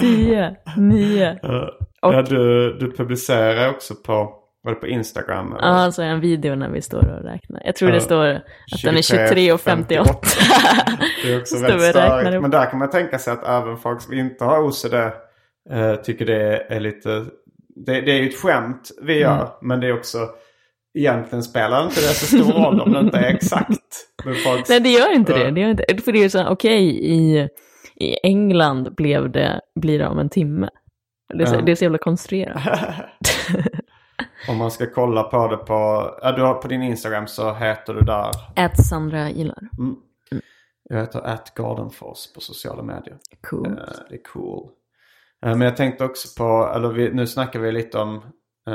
Tio, 0.00 0.56
nio. 0.76 1.32
Och- 1.42 2.14
Ja, 2.14 2.22
du, 2.22 2.72
du 2.78 2.92
publicerar 2.96 3.70
också 3.70 3.94
på, 4.06 4.30
var 4.62 4.72
det 4.74 4.80
på 4.80 4.86
Instagram? 4.86 5.52
eller? 5.52 5.68
Ja, 5.68 5.92
så 5.92 6.02
är 6.02 6.06
en 6.06 6.20
video 6.20 6.54
när 6.54 6.70
vi 6.70 6.82
står 6.82 7.18
och 7.18 7.24
räknar. 7.24 7.62
Jag 7.64 7.76
tror 7.76 7.88
det 7.88 7.94
Ja. 7.94 8.00
står 8.00 8.26
att 8.26 8.42
den 8.84 8.96
är 8.96 9.02
23 9.02 9.52
och 9.52 9.60
58. 9.60 10.14
Det 11.24 11.32
är 11.32 11.40
också 11.40 11.58
väldigt 11.62 11.96
upp. 12.34 12.42
Men 12.42 12.50
där 12.50 12.70
kan 12.70 12.78
man 12.78 12.90
tänka 12.90 13.18
sig 13.18 13.32
att 13.32 13.44
även 13.48 13.76
folk 13.76 14.00
som 14.02 14.12
inte 14.14 14.44
har 14.44 14.62
OCD 14.62 14.94
eh, 15.70 15.94
tycker 16.04 16.26
det 16.26 16.56
är 16.68 16.80
lite... 16.80 17.08
Det, 17.86 18.00
det 18.00 18.12
är 18.12 18.22
ju 18.22 18.28
ett 18.28 18.38
skämt 18.40 18.90
vi 19.02 19.18
gör. 19.18 19.34
Mm. 19.36 19.48
Men 19.62 19.80
det 19.80 19.86
är 19.86 19.94
också... 19.94 20.18
Egentligen 20.98 21.42
spelar 21.42 21.84
inte 21.84 21.94
det 22.00 22.06
så 22.06 22.26
stor 22.26 22.52
roll 22.52 22.80
om 22.80 22.92
det 22.92 23.00
inte 23.00 23.18
är 23.18 23.34
exakt. 23.34 23.70
Folk, 24.44 24.68
Nej, 24.68 24.80
det 24.80 24.88
gör 24.88 25.14
inte 25.14 25.32
det. 25.32 25.44
Ja. 25.44 25.50
det, 25.50 25.60
gör 25.60 25.68
inte. 25.70 25.84
För 26.04 26.12
det 26.12 26.18
är 26.18 26.22
ju 26.22 26.30
så, 26.30 26.48
okej, 26.48 26.82
i, 27.12 27.48
i 27.96 28.16
England 28.22 28.94
blev 28.94 29.30
det, 29.30 29.60
blir 29.80 29.98
det 29.98 30.06
om 30.06 30.18
en 30.18 30.28
timme. 30.30 30.68
Det 31.34 31.42
är, 31.42 31.46
så, 31.46 31.54
Ja. 31.54 31.60
det 31.60 31.72
är 31.72 31.76
så 31.76 31.84
jävla 31.84 31.98
konstruerat. 31.98 32.62
Om 34.48 34.56
man 34.56 34.70
ska 34.70 34.86
kolla 34.86 35.22
på 35.22 35.48
det 35.48 35.56
på... 35.56 36.10
Ja, 36.22 36.32
du 36.32 36.42
har, 36.42 36.54
på 36.54 36.68
din 36.68 36.82
Instagram 36.82 37.26
så 37.26 37.54
heter 37.54 37.94
du 37.94 38.00
där... 38.00 38.30
Ät 38.56 38.86
Sandra 38.86 39.30
gillar. 39.30 39.68
Jag 40.88 41.00
heter 41.00 41.20
at 41.20 41.54
Gardenfors 41.54 42.32
på 42.32 42.40
sociala 42.40 42.82
medier. 42.82 43.18
Cool. 43.50 43.66
Eh, 43.66 43.74
det 44.08 44.14
är 44.14 44.22
cool. 44.22 44.70
Eh, 45.44 45.56
men 45.56 45.60
jag 45.60 45.76
tänkte 45.76 46.04
också 46.04 46.28
på, 46.38 46.72
eller 46.74 46.88
vi, 46.88 47.10
nu 47.10 47.26
snackar 47.26 47.60
vi 47.60 47.72
lite 47.72 47.98
om 47.98 48.16
uh, 48.68 48.74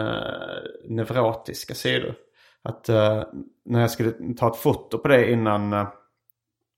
neurotiska 0.90 1.74
sidor. 1.74 2.16
Att 2.64 2.90
eh, 2.90 3.24
när 3.66 3.82
jag 3.82 3.92
skulle 3.92 4.34
ta 4.38 4.48
ett 4.48 4.56
foto 4.56 4.98
på 4.98 5.08
det 5.08 5.32
innan, 5.32 5.74
eh, 5.74 5.88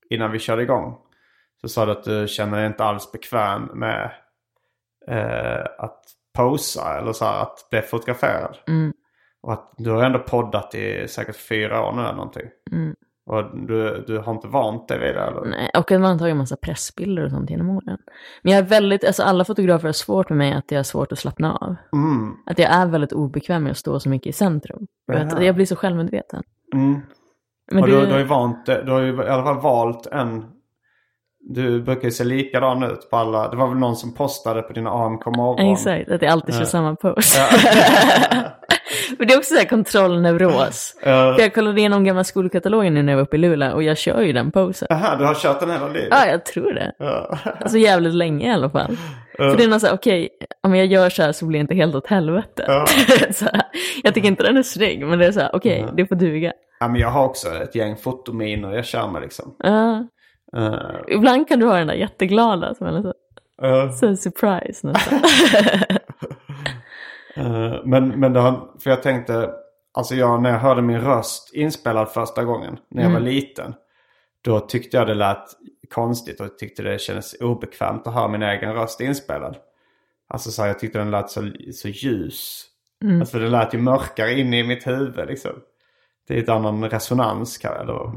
innan 0.10 0.32
vi 0.32 0.40
körde 0.40 0.64
igång. 0.64 0.98
Så 1.62 1.70
sa 1.70 1.86
du 1.86 1.92
att 1.92 2.04
du 2.04 2.28
känner 2.28 2.58
dig 2.58 2.68
inte 2.68 2.84
alls 2.84 3.12
bekväm 3.12 3.64
med 3.74 4.12
eh, 5.08 5.66
att 5.78 6.04
posa 6.38 6.98
eller 7.00 7.14
så 7.14 7.26
här, 7.26 7.42
att 7.42 7.68
bli 7.72 7.82
fotograferad. 7.82 8.58
Mm. 8.68 8.94
Och 9.42 9.54
att 9.54 9.74
du 9.78 9.92
har 9.92 10.04
ändå 10.04 10.20
poddat 10.20 10.76
i 10.76 11.08
säkert 11.08 11.36
fyra 11.36 11.86
år 11.88 11.92
nu 11.92 12.02
eller 12.02 12.14
någonting. 12.14 12.48
Mm. 12.72 12.96
Och 13.26 13.68
du, 13.68 14.04
du 14.08 14.18
har 14.18 14.34
inte 14.34 14.48
vant 14.48 14.88
dig 14.88 15.00
vid 15.00 15.16
det 15.16 15.22
eller? 15.22 15.46
Nej, 15.46 15.72
och 15.78 15.92
att 15.92 16.02
man 16.02 16.12
har 16.12 16.18
tagit 16.18 16.32
en 16.32 16.38
massa 16.38 16.56
pressbilder 16.56 17.26
och 17.26 17.32
sånt 17.32 17.50
genom 17.50 17.70
åren. 17.70 17.98
Men 18.42 18.54
jag 18.54 18.64
är 18.64 18.68
väldigt, 18.68 19.06
alltså 19.06 19.24
alla 19.24 19.46
fotografer 19.46 19.88
har 19.88 19.94
svårt 19.94 20.30
med 20.30 20.38
mig 20.38 20.54
att 20.54 20.72
jag 20.72 20.80
har 20.80 20.84
svårt 20.84 21.12
att 21.12 21.20
slappna 21.20 21.56
av. 21.56 21.76
Mm. 21.94 22.36
Att 22.46 22.60
jag 22.60 22.72
är 22.72 22.86
väldigt 22.86 23.14
obekväm 23.14 23.64
med 23.64 23.72
att 23.72 23.78
stå 23.78 24.00
så 24.00 24.10
mycket 24.10 24.28
i 24.28 24.34
centrum. 24.34 24.88
Att 25.14 25.44
jag 25.44 25.56
blir 25.56 25.66
så 25.66 25.76
självmedveten. 25.76 26.44
Mm. 26.74 27.02
Men 27.72 27.84
och 27.84 27.90
du, 27.90 28.06
du 28.06 28.12
har 28.12 28.20
ju 28.20 28.26
vant 28.26 28.66
du 28.66 28.92
har 28.92 29.02
ju 29.02 29.24
i 29.24 29.28
alla 29.28 29.44
fall 29.44 29.62
valt 29.62 30.08
en... 30.08 30.46
Du 31.42 31.82
brukar 31.82 32.04
ju 32.04 32.12
se 32.12 32.24
likadan 32.24 32.84
ut 32.84 33.10
på 33.10 33.18
alla. 33.18 33.50
Det 33.50 33.58
var 33.58 33.68
väl 33.68 33.78
någon 33.78 33.96
som 33.96 34.14
postade 34.14 34.62
på 34.62 34.74
dina 34.74 34.90
AMK 34.90 35.26
morgon. 35.26 35.72
Exakt, 35.74 36.12
att 36.12 36.22
jag 36.22 36.32
alltid 36.32 36.54
kör 36.56 36.62
Ja. 36.62 36.66
samma 36.66 36.96
pose. 36.96 37.40
Men 39.18 39.28
det 39.28 39.34
är 39.34 39.38
också 39.38 39.54
så 39.54 39.60
här 39.60 39.66
kontrollneuros. 39.68 40.96
För 41.04 41.40
jag 41.40 41.54
kollade 41.54 41.80
igenom 41.80 42.04
gamla 42.04 42.24
skolkatalogen 42.24 42.94
nu 42.94 43.04
när 43.04 43.12
jag 43.14 43.18
var 43.18 43.24
uppe 43.24 43.36
i 43.36 43.40
Luleå 43.40 43.74
och 43.74 43.84
jag 43.84 43.98
kör 43.98 44.22
ju 44.22 44.34
den 44.34 44.52
posen. 44.52 44.88
Jaha, 44.92 45.16
du 45.16 45.26
har 45.26 45.36
kört 45.36 45.60
den 45.60 45.72
hela 45.72 45.88
livet? 45.88 46.08
Ja, 46.12 46.26
jag 46.26 46.46
tror 46.46 46.74
det. 46.74 46.92
Ja. 47.00 47.38
Alltså 47.62 47.78
jävligt 47.78 48.14
länge 48.14 48.48
i 48.48 48.54
alla 48.54 48.70
fall. 48.70 48.98
För 49.38 49.58
det 49.58 49.64
är 49.64 49.68
något 49.68 49.82
så 49.82 49.88
här, 49.88 49.94
okej, 49.94 50.30
om 50.64 50.76
jag 50.76 50.86
gör 50.86 51.10
så 51.10 51.24
här 51.24 51.32
så 51.32 51.46
blir 51.46 51.60
det 51.60 51.62
inte 51.62 51.76
helt 51.76 51.96
åt 51.96 52.08
helvete. 52.08 52.66
Här, 53.42 53.62
jag 54.04 54.14
tycker 54.14 54.28
inte 54.28 54.44
den 54.44 54.58
är 54.58 54.64
snygg, 54.64 55.06
men 55.06 55.20
det 55.20 55.26
är 55.26 55.32
så 55.32 55.40
här, 55.40 55.56
okej, 55.56 55.86
det 55.98 56.06
får 56.06 56.16
duga. 56.16 56.54
ja, 56.80 56.88
men 56.88 57.02
jag 57.02 57.10
har 57.10 57.26
också 57.26 57.48
ett 57.64 57.76
gäng 57.76 57.96
fotominer 57.98 58.74
jag 58.76 58.86
kör 58.86 59.08
med 59.08 59.22
liksom. 59.22 59.56
Uh, 60.58 60.96
Ibland 61.08 61.48
kan 61.48 61.60
du 61.60 61.66
ha 61.66 61.78
den 61.78 61.88
där 61.88 61.94
jätteglada 61.94 62.76
som 62.76 62.88
är 62.88 63.02
så, 63.02 63.14
uh, 63.68 63.92
så 63.92 64.16
surprise 64.16 64.88
nästan. 64.88 65.20
uh, 67.38 67.80
men, 67.86 68.20
men 68.20 68.36
har, 68.36 68.80
för 68.80 68.90
jag 68.90 69.04
tänkte, 69.04 69.50
alltså 69.94 70.16
jag, 70.16 70.42
när 70.42 70.50
jag 70.50 70.60
hörde 70.60 70.82
min 70.82 71.02
röst 71.02 71.54
inspelad 71.54 72.10
första 72.10 72.44
gången, 72.44 72.78
när 72.90 73.04
jag 73.04 73.12
var 73.12 73.20
liten. 73.20 73.74
Då 74.42 74.60
tyckte 74.60 74.98
jag 74.98 75.08
det 75.08 75.14
lät 75.14 75.46
konstigt 75.90 76.42
och 76.42 76.58
tyckte 76.58 76.84
det 76.84 77.02
kändes 77.02 77.34
obekvämt 77.42 78.08
att 78.08 78.14
höra 78.14 78.28
min 78.28 78.44
egen 78.44 78.74
röst 78.74 79.02
inspelad. 79.02 79.58
Alltså 80.28 80.52
så 80.52 80.62
här, 80.62 80.70
jag 80.70 80.80
tyckte 80.80 81.00
den 81.00 81.12
lät 81.12 81.30
så, 81.30 81.52
så 81.74 81.88
ljus. 81.88 82.66
Alltså 83.20 83.32
för 83.32 83.40
det 83.40 83.50
lät 83.50 83.74
ju 83.74 83.78
mörkare 83.78 84.40
inne 84.40 84.60
i 84.60 84.64
mitt 84.64 84.88
huvud 84.88 85.28
liksom. 85.28 85.52
Det 86.28 86.34
är 86.34 86.44
ett 86.44 86.50
annan 86.50 86.90
resonans 86.90 87.58
kan 87.58 87.72
jag 87.72 87.82
eller, 87.82 88.12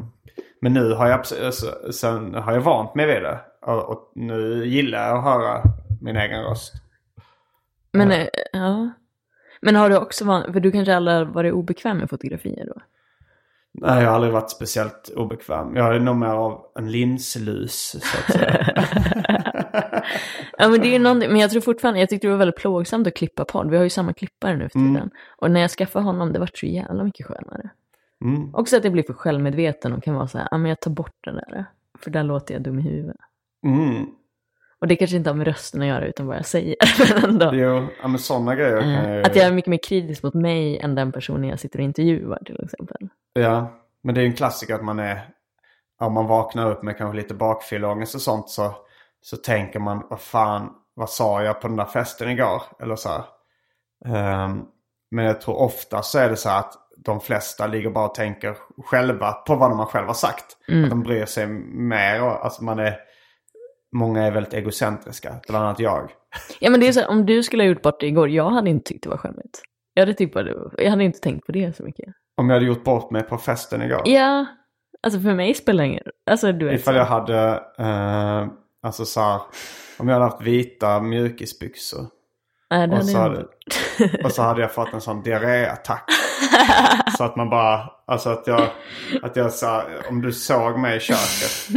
Men 0.62 0.74
nu 0.74 0.92
har 0.92 1.08
jag, 1.08 1.20
alltså, 1.44 1.92
sen 1.92 2.34
har 2.34 2.52
jag 2.52 2.60
vant 2.60 2.94
mig 2.94 3.06
vid 3.06 3.22
det. 3.22 3.40
Och, 3.66 3.90
och 3.90 4.12
nu 4.14 4.66
gillar 4.66 5.08
jag 5.08 5.18
att 5.18 5.24
höra 5.24 5.62
min 6.00 6.16
egen 6.16 6.42
röst. 6.42 6.72
Men, 7.92 8.10
eh, 8.10 8.26
ja. 8.52 8.90
Men 9.60 9.76
har 9.76 9.90
du 9.90 9.96
också 9.96 10.24
varit, 10.24 10.52
för 10.52 10.60
du 10.60 10.72
kanske 10.72 10.96
aldrig 10.96 11.16
har 11.16 11.24
varit 11.24 11.52
obekväm 11.52 11.98
med 11.98 12.10
fotografier 12.10 12.66
då? 12.66 12.82
Nej, 13.74 14.02
jag 14.02 14.08
har 14.08 14.14
aldrig 14.14 14.32
varit 14.32 14.50
speciellt 14.50 15.10
obekväm. 15.16 15.76
Jag 15.76 15.94
är 15.96 16.00
nog 16.00 16.16
mer 16.16 16.26
av 16.26 16.64
en 16.78 16.90
linslus 16.90 18.02
så 18.02 18.18
att 18.18 18.32
säga. 18.32 18.84
Ja 20.58 20.68
men 20.68 20.80
det 20.80 20.88
är 20.88 20.92
ju 20.92 20.98
någonting, 20.98 21.30
men 21.30 21.40
jag 21.40 21.50
tror 21.50 21.60
fortfarande, 21.60 22.00
jag 22.00 22.08
tyckte 22.08 22.26
det 22.26 22.30
var 22.30 22.38
väldigt 22.38 22.56
plågsamt 22.56 23.06
att 23.06 23.16
klippa 23.16 23.44
podd. 23.44 23.70
Vi 23.70 23.76
har 23.76 23.84
ju 23.84 23.90
samma 23.90 24.12
klippare 24.12 24.56
nu 24.56 24.68
för 24.68 24.78
tiden. 24.78 25.10
Och 25.36 25.50
när 25.50 25.60
jag 25.60 25.70
skaffade 25.70 26.04
honom, 26.04 26.32
det 26.32 26.38
var 26.38 26.50
så 26.54 26.66
jävla 26.66 27.04
mycket 27.04 27.26
skönare. 27.26 27.70
Mm. 28.22 28.54
Också 28.54 28.76
att 28.76 28.84
jag 28.84 28.92
blir 28.92 29.02
för 29.02 29.12
självmedveten 29.12 29.92
och 29.92 30.02
kan 30.02 30.14
vara 30.14 30.28
så 30.28 30.38
här, 30.38 30.48
ja 30.50 30.58
men 30.58 30.68
jag 30.68 30.80
tar 30.80 30.90
bort 30.90 31.16
det 31.24 31.32
där. 31.32 31.64
För 31.98 32.10
där 32.10 32.22
låter 32.22 32.54
jag 32.54 32.62
dum 32.62 32.78
i 32.78 32.82
huvudet. 32.82 33.16
Mm. 33.66 34.06
Och 34.78 34.88
det 34.88 34.96
kanske 34.96 35.16
inte 35.16 35.30
har 35.30 35.34
med 35.34 35.46
rösten 35.46 35.82
att 35.82 35.88
göra 35.88 36.06
utan 36.06 36.26
vad 36.26 36.36
jag 36.36 36.46
säger. 36.46 36.76
Men 37.14 37.30
ändå. 37.30 37.50
Jo, 37.52 37.86
ja, 38.02 38.08
men 38.08 38.18
sådana 38.18 38.54
grejer 38.54 38.80
kan 38.80 38.90
jag 38.90 39.16
ju... 39.16 39.22
Att 39.22 39.36
jag 39.36 39.46
är 39.46 39.52
mycket 39.52 39.70
mer 39.70 39.78
kritisk 39.82 40.22
mot 40.22 40.34
mig 40.34 40.78
än 40.78 40.94
den 40.94 41.12
personen 41.12 41.48
jag 41.48 41.60
sitter 41.60 41.78
och 41.78 41.84
intervjuar 41.84 42.38
till 42.46 42.64
exempel. 42.64 43.08
Ja, 43.32 43.72
men 44.02 44.14
det 44.14 44.20
är 44.20 44.22
ju 44.22 44.28
en 44.28 44.36
klassiker 44.36 44.74
att 44.74 44.84
man 44.84 44.98
är... 44.98 45.28
Om 46.00 46.12
man 46.12 46.26
vaknar 46.26 46.70
upp 46.70 46.82
med 46.82 46.98
kanske 46.98 47.16
lite 47.16 47.34
bakfylleångest 47.34 48.14
och 48.14 48.20
sånt 48.20 48.48
så, 48.48 48.74
så 49.20 49.36
tänker 49.36 49.78
man 49.78 50.06
vad 50.10 50.20
fan, 50.20 50.70
vad 50.94 51.10
sa 51.10 51.42
jag 51.42 51.60
på 51.60 51.68
den 51.68 51.76
där 51.76 51.84
festen 51.84 52.30
igår? 52.30 52.62
Eller 52.80 52.96
så. 52.96 53.24
Ehm, 54.04 54.62
men 55.10 55.24
jag 55.24 55.40
tror 55.40 55.56
ofta 55.56 56.02
så 56.02 56.18
är 56.18 56.28
det 56.28 56.36
så 56.36 56.50
att 56.50 56.74
de 57.04 57.20
flesta 57.20 57.66
ligger 57.66 57.90
bara 57.90 58.06
och 58.06 58.14
tänker 58.14 58.56
själva 58.84 59.32
på 59.32 59.54
vad 59.54 59.70
de 59.70 59.78
har 59.78 59.86
själva 59.86 60.14
sagt. 60.14 60.56
Att 60.84 60.90
de 60.90 61.02
bryr 61.02 61.24
sig 61.26 61.46
mer. 61.46 62.22
Och, 62.22 62.44
alltså 62.44 62.64
man 62.64 62.78
är, 62.78 62.96
många 63.96 64.22
är 64.22 64.30
väldigt 64.30 64.54
egocentriska, 64.54 65.40
bland 65.48 65.64
annat 65.64 65.78
jag. 65.78 66.10
Ja 66.60 66.70
men 66.70 66.80
det 66.80 66.88
är 66.88 66.92
så 66.92 67.00
här, 67.00 67.08
om 67.10 67.26
du 67.26 67.42
skulle 67.42 67.62
ha 67.62 67.68
gjort 67.68 67.82
bort 67.82 68.00
det 68.00 68.06
igår, 68.06 68.28
jag 68.28 68.50
hade 68.50 68.70
inte 68.70 68.88
tyckt 68.88 69.02
det 69.02 69.10
var 69.10 69.16
skämmigt. 69.16 69.62
Jag 69.94 70.02
hade, 70.02 70.14
tyckt 70.14 70.34
det, 70.34 70.54
jag 70.78 70.90
hade 70.90 71.04
inte 71.04 71.20
tänkt 71.20 71.46
på 71.46 71.52
det 71.52 71.76
så 71.76 71.82
mycket. 71.82 72.14
Om 72.36 72.50
jag 72.50 72.56
hade 72.56 72.66
gjort 72.66 72.84
bort 72.84 73.10
mig 73.10 73.22
på 73.22 73.38
festen 73.38 73.82
igår. 73.82 74.02
Ja, 74.04 74.46
alltså 75.02 75.20
för 75.20 75.34
mig 75.34 75.54
spelar 75.54 75.84
det 75.84 75.88
ingen 75.88 76.04
Alltså 76.30 76.52
du 76.52 76.66
vet. 76.66 76.80
Ifall 76.80 76.94
jag 76.94 77.04
hade, 77.04 77.62
eh, 77.78 78.46
alltså 78.82 79.04
så 79.04 79.20
här, 79.20 79.40
om 79.98 80.08
jag 80.08 80.14
hade 80.14 80.24
haft 80.24 80.42
vita 80.42 81.00
mjukisbyxor. 81.00 82.06
Nej, 82.70 82.90
Och 82.90 83.04
så, 83.04 83.18
hade, 83.18 83.46
och 84.24 84.32
så 84.32 84.42
hade 84.42 84.60
jag 84.60 84.72
fått 84.74 84.92
en 84.92 85.00
sån 85.10 85.22
diarréattack. 85.22 86.04
så 87.18 87.24
att 87.24 87.36
man 87.36 87.50
bara, 87.50 87.90
alltså 88.06 88.30
att 88.30 88.46
jag, 88.46 88.68
att 89.22 89.36
jag 89.36 89.52
sa, 89.52 89.82
om 90.08 90.22
du 90.22 90.32
såg 90.32 90.78
mig 90.78 90.96
i 90.96 91.00
köket 91.00 91.68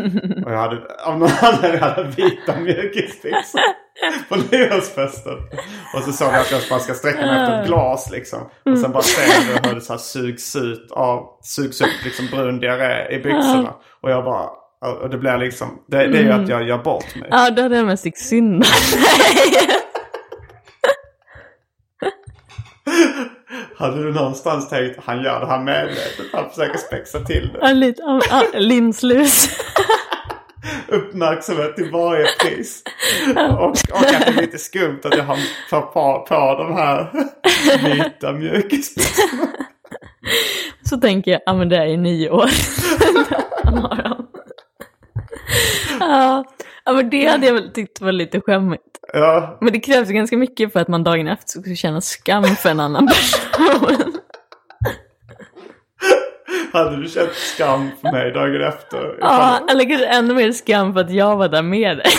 och 0.45 0.51
jag 0.51 0.57
hade, 0.57 0.81
av 1.05 1.19
någon 1.19 1.29
anledning 1.41 1.81
hade 1.81 2.03
vita 2.03 2.59
mjukisbyxor 2.59 3.61
på 4.29 4.35
nyårsfesten. 4.35 5.37
Och 5.95 6.03
så 6.03 6.11
såg 6.11 6.27
jag 6.27 6.41
att 6.41 6.51
jag 6.51 6.61
bara 6.69 6.79
ska 6.79 6.93
sträcka 6.93 7.21
mig 7.21 7.41
efter 7.41 7.61
ett 7.61 7.67
glas 7.67 8.11
liksom. 8.11 8.39
Och 8.71 8.77
sen 8.77 8.91
bara 8.91 9.03
ser 9.03 9.53
jag 9.53 9.67
hur 9.67 9.75
det 9.75 9.81
så 9.81 9.93
här 9.93 9.97
sugs 9.97 10.55
ut 10.55 10.91
av, 10.91 11.25
sugs 11.41 11.81
upp 11.81 12.03
liksom 12.03 12.27
brun 12.31 12.59
diarré 12.59 13.15
i 13.15 13.19
byxorna. 13.19 13.73
Och 14.01 14.11
jag 14.11 14.23
bara, 14.23 14.49
och 15.01 15.09
det 15.09 15.17
blir 15.17 15.37
liksom, 15.37 15.67
det, 15.87 16.07
det 16.07 16.17
är 16.17 16.23
ju 16.23 16.31
att 16.31 16.49
jag 16.49 16.67
gör 16.67 16.77
bort 16.77 17.15
mig. 17.15 17.27
Ja, 17.31 17.49
då 17.49 17.61
hade 17.61 17.75
jag 17.75 17.85
mest 17.85 18.03
tyckt 18.03 18.19
synd 18.19 18.55
om 23.74 23.74
Hade 23.85 24.03
du 24.03 24.13
någonstans 24.13 24.69
tänkt 24.69 24.99
han 25.05 25.23
gör 25.23 25.39
det 25.39 25.45
här 25.45 25.59
medvetet, 25.59 26.25
han 26.33 26.49
försöker 26.49 26.77
spexa 26.77 27.19
till 27.19 27.49
det. 27.53 27.73
Lite, 27.73 28.21
linslus. 28.53 29.49
Uppmärksamhet 30.87 31.75
till 31.75 31.91
varje 31.91 32.25
pris. 32.39 32.83
Och, 33.35 33.69
och 33.69 33.97
att 33.97 34.09
det 34.09 34.27
är 34.27 34.41
lite 34.41 34.57
skumt 34.57 34.99
att 35.03 35.17
jag 35.17 35.23
har 35.23 35.37
får 35.69 35.81
på, 35.81 36.25
på 36.29 36.63
de 36.63 36.73
här 36.73 37.11
vita 37.93 38.31
mjukisbyxorna. 38.31 39.47
Så 40.89 40.97
tänker 40.97 41.31
jag, 41.31 41.41
ja 41.45 41.53
men 41.53 41.69
det 41.69 41.77
är 41.77 41.85
i 41.85 41.97
nio 41.97 42.29
år. 42.29 42.49
Han 43.63 43.77
har 43.77 44.03
dem. 44.03 44.27
Ja, 45.99 46.45
ja, 46.85 46.93
men 46.93 47.09
det 47.09 47.25
hade 47.25 47.47
jag 47.47 47.53
väl 47.53 47.71
tyckt 47.71 48.01
var 48.01 48.11
lite 48.11 48.41
skämmigt. 48.41 48.99
Ja, 49.19 49.57
Men 49.61 49.73
det 49.73 49.79
krävs 49.79 50.09
ganska 50.09 50.37
mycket 50.37 50.73
för 50.73 50.79
att 50.79 50.87
man 50.87 51.03
dagen 51.03 51.27
efter 51.27 51.61
ska 51.61 51.75
känna 51.75 52.01
skam 52.01 52.43
för 52.43 52.69
en 52.69 52.79
annan 52.79 53.07
person. 53.07 54.13
hade 56.73 57.01
du 57.01 57.07
känt 57.07 57.33
skam 57.33 57.91
för 58.01 58.11
mig 58.11 58.31
dagen 58.31 58.61
efter? 58.61 59.17
Ja, 59.19 59.59
eller 59.69 59.89
kanske 59.89 60.05
ännu 60.05 60.33
mer 60.33 60.51
skam 60.51 60.93
för 60.93 61.01
att 61.01 61.11
jag 61.11 61.37
var 61.37 61.49
där 61.49 61.61
med 61.61 61.97
dig. 61.97 62.05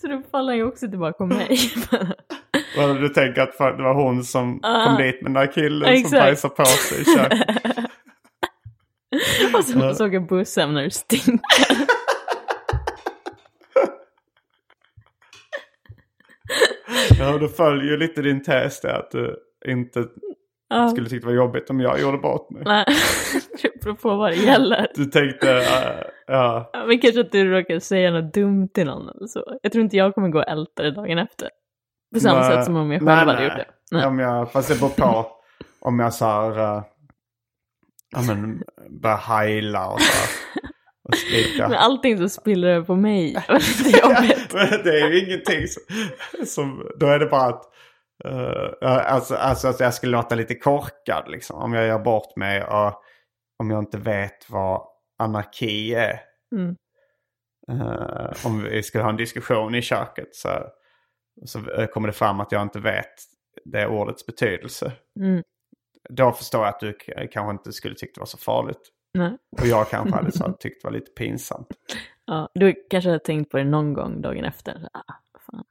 Så 0.00 0.06
då 0.06 0.22
faller 0.30 0.52
ju 0.54 0.64
också 0.64 0.88
tillbaka 0.88 1.16
på 1.18 1.26
mig. 1.26 1.58
Du 3.00 3.08
tänker 3.08 3.42
att 3.42 3.58
det 3.76 3.82
var 3.82 3.94
hon 3.94 4.24
som 4.24 4.60
kom 4.60 4.96
dit 4.96 5.22
med 5.22 5.32
den 5.32 5.32
där 5.32 5.52
killen 5.52 6.02
som 6.02 6.10
bajsade 6.10 6.54
på 6.54 6.64
sig 6.64 7.00
i 7.00 7.04
köket. 7.04 7.56
Och 9.58 9.64
så 9.64 9.78
måste 9.78 10.04
åka 10.04 10.20
buss 10.20 10.56
hem 10.56 10.74
när 10.74 10.82
du 10.82 10.90
stinker. 10.90 11.38
Ja, 17.18 17.38
då 17.38 17.48
följer 17.48 17.84
ju 17.90 17.96
lite 17.96 18.22
din 18.22 18.42
tes 18.42 18.80
där 18.80 18.94
att 18.94 19.10
du 19.10 19.36
inte 19.68 20.04
Ja. 20.68 20.88
skulle 20.88 21.08
tycka 21.08 21.20
det 21.20 21.26
var 21.26 21.34
jobbigt 21.44 21.70
om 21.70 21.80
jag 21.80 22.00
gjorde 22.00 22.18
bort 22.18 22.50
mig. 22.50 22.62
Nej, 22.66 22.84
det 23.62 23.80
beror 23.84 23.94
på 23.94 24.16
vad 24.16 24.30
det 24.30 24.36
gäller. 24.36 24.86
Du 24.94 25.04
tänkte, 25.04 25.52
äh, 25.56 26.04
ja. 26.26 26.70
Ja, 26.72 26.84
men 26.86 26.98
kanske 26.98 27.20
att 27.20 27.32
du 27.32 27.50
råkar 27.50 27.78
säga 27.78 28.10
något 28.10 28.34
dumt 28.34 28.68
till 28.68 28.86
någon 28.86 29.08
eller 29.08 29.26
så. 29.26 29.58
Jag 29.62 29.72
tror 29.72 29.84
inte 29.84 29.96
jag 29.96 30.14
kommer 30.14 30.28
gå 30.28 30.38
och 30.38 30.48
älta 30.48 30.82
det 30.82 30.90
dagen 30.90 31.18
efter. 31.18 31.48
På 32.14 32.20
samma 32.20 32.40
Nej. 32.40 32.50
sätt 32.56 32.64
som 32.64 32.76
om 32.76 32.92
jag 32.92 33.00
själv 33.00 33.06
Nej, 33.06 33.16
hade 33.16 33.32
nej. 33.32 33.44
gjort 33.44 33.56
det. 33.56 33.66
Nej. 33.90 34.06
Om 34.06 34.18
jag, 34.18 34.52
fast 34.52 34.68
det 34.68 34.80
beror 34.80 34.90
på 34.90 35.26
om 35.80 35.98
jag 35.98 36.14
så 36.14 36.24
här, 36.24 36.76
uh, 36.76 36.82
ja 38.12 38.22
men 38.22 38.62
börjar 39.00 39.16
heila 39.16 39.86
och 39.86 40.00
så 40.00 40.28
och 41.02 41.14
skrika. 41.14 41.68
Men 41.68 41.78
allting 41.78 42.18
som 42.18 42.28
spiller 42.28 42.68
över 42.68 42.86
på 42.86 42.96
mig 42.96 43.34
är 43.48 44.08
jobbigt. 44.08 44.54
Men 44.54 44.82
det 44.84 45.00
är 45.00 45.08
ju 45.08 45.26
ingenting 45.26 45.68
som, 45.68 45.82
som 46.46 46.90
då 46.98 47.06
är 47.06 47.18
det 47.18 47.26
bara 47.26 47.48
att, 47.48 47.64
uh, 48.28 49.12
alltså, 49.12 49.34
alltså 49.34 49.68
att 49.68 49.80
jag 49.80 49.94
skulle 49.94 50.16
låta 50.16 50.34
lite 50.34 50.54
korkad 50.54 51.24
liksom. 51.28 51.56
Om 51.56 51.72
jag 51.72 51.86
gör 51.86 51.98
bort 51.98 52.36
mig 52.36 52.64
och 52.64 53.02
om 53.58 53.70
jag 53.70 53.78
inte 53.78 53.98
vet 53.98 54.50
vad 54.50 54.82
anarki 55.18 55.94
är. 55.94 56.20
Mm. 56.54 56.76
Eh, 57.70 58.46
om 58.46 58.62
vi 58.62 58.82
skulle 58.82 59.04
ha 59.04 59.10
en 59.10 59.16
diskussion 59.16 59.74
i 59.74 59.82
köket 59.82 60.34
så, 60.34 60.48
så 61.46 61.86
kommer 61.92 62.08
det 62.08 62.12
fram 62.12 62.40
att 62.40 62.52
jag 62.52 62.62
inte 62.62 62.80
vet 62.80 63.14
det 63.64 63.86
ordets 63.86 64.26
betydelse. 64.26 64.92
Mm. 65.20 65.42
Då 66.08 66.32
förstår 66.32 66.60
jag 66.60 66.68
att 66.68 66.80
du 66.80 66.92
k- 66.92 67.12
kanske 67.32 67.50
inte 67.50 67.72
skulle 67.72 67.94
tyckt 67.94 68.14
det 68.14 68.20
var 68.20 68.26
så 68.26 68.38
farligt. 68.38 68.88
Nej. 69.14 69.38
Och 69.60 69.66
jag 69.66 69.88
kanske 69.88 70.14
hade 70.16 70.32
så, 70.32 70.52
tyckt 70.60 70.82
det 70.82 70.88
var 70.88 70.92
lite 70.92 71.10
pinsamt. 71.10 71.68
Ja, 72.26 72.48
du 72.54 72.74
kanske 72.90 73.10
har 73.10 73.18
tänkt 73.18 73.50
på 73.50 73.56
det 73.56 73.64
någon 73.64 73.92
gång 73.94 74.20
dagen 74.20 74.44
efter. 74.44 74.88
Ah, 74.92 75.12
fan. 75.46 75.64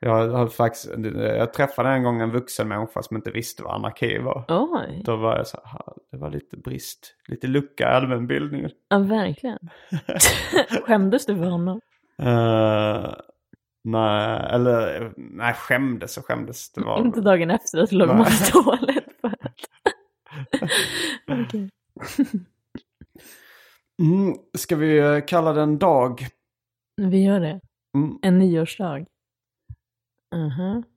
Jag, 0.00 0.28
har 0.28 0.46
faktiskt, 0.48 0.88
jag 1.14 1.52
träffade 1.52 1.88
en 1.88 2.02
gång 2.02 2.20
en 2.20 2.30
vuxen 2.30 2.68
människa 2.68 3.02
som 3.02 3.16
inte 3.16 3.30
visste 3.30 3.62
vad 3.62 3.74
anarki 3.74 4.18
var. 4.18 4.44
Oj, 4.48 5.02
Då 5.04 5.16
var 5.16 5.36
jag 5.36 5.46
så 5.46 5.56
här, 5.64 5.72
"Ha, 5.72 5.96
det 6.10 6.16
var 6.16 6.30
lite 6.30 6.56
brist, 6.56 7.14
lite 7.28 7.46
lucka 7.46 7.84
i 7.84 7.86
allmänbildningen. 7.94 8.70
ja 8.88 8.98
verkligen. 8.98 9.58
Skämdes 10.86 11.26
du 11.26 11.36
för 11.36 11.44
honom? 11.44 11.80
Uh, 12.22 13.14
Nej, 13.84 14.46
eller 14.50 15.12
nej, 15.16 15.54
skämdes 15.54 16.18
och 16.18 16.26
skämdes. 16.26 16.72
Det 16.72 16.80
var... 16.80 17.00
Inte 17.00 17.20
dagen 17.20 17.50
efter 17.50 17.78
att 17.78 17.90
du 17.90 17.96
låg 17.96 18.08
Nej. 18.08 18.24
på 18.24 18.30
toalett 18.62 19.20
för 19.20 19.28
att... 19.28 19.60
Okej. 21.46 21.70
Mm, 24.02 24.34
ska 24.58 24.76
vi 24.76 24.98
eh, 24.98 25.20
kalla 25.26 25.52
den 25.52 25.78
dag? 25.78 26.26
Vi 26.96 27.24
gör 27.24 27.40
det. 27.40 27.60
Mm. 27.96 28.18
En 28.22 28.38
nyårsdag. 28.38 29.06
Mhm. 30.34 30.84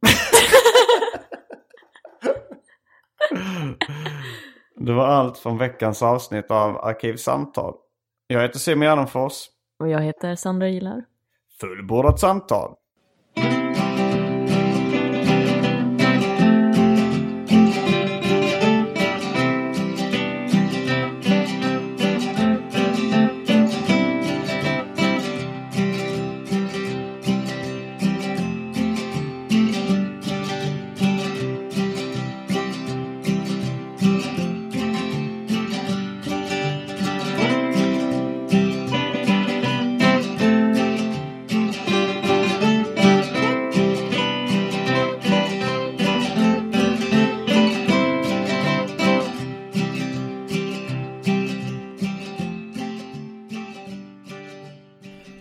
Det 4.76 4.94
var 4.94 5.08
allt 5.08 5.38
från 5.38 5.58
veckans 5.58 6.02
avsnitt 6.02 6.52
av 6.52 6.78
Arkivsamtal. 6.78 7.74
Jag 8.28 8.42
heter 8.42 8.60
Simon 8.60 8.84
Gärdenfors. 8.84 9.34
Och 9.80 9.90
jag 9.90 10.02
heter 10.02 10.36
Sandra 10.36 10.70
Gillar. 10.70 11.06
Fullbordat 11.62 12.20
samtal. 12.20 12.76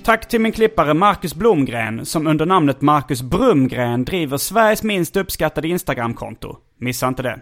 Tack 0.06 0.28
till 0.28 0.40
min 0.40 0.52
klippare 0.52 0.94
Marcus 0.94 1.34
Blomgren 1.34 2.06
som 2.06 2.26
under 2.26 2.46
namnet 2.46 2.80
Marcus 2.80 3.22
Brumgren 3.22 4.04
driver 4.04 4.38
Sveriges 4.38 4.82
minst 4.82 5.16
uppskattade 5.16 5.68
Instagramkonto. 5.68 6.56
Missa 6.80 7.08
inte 7.08 7.22
det. 7.22 7.40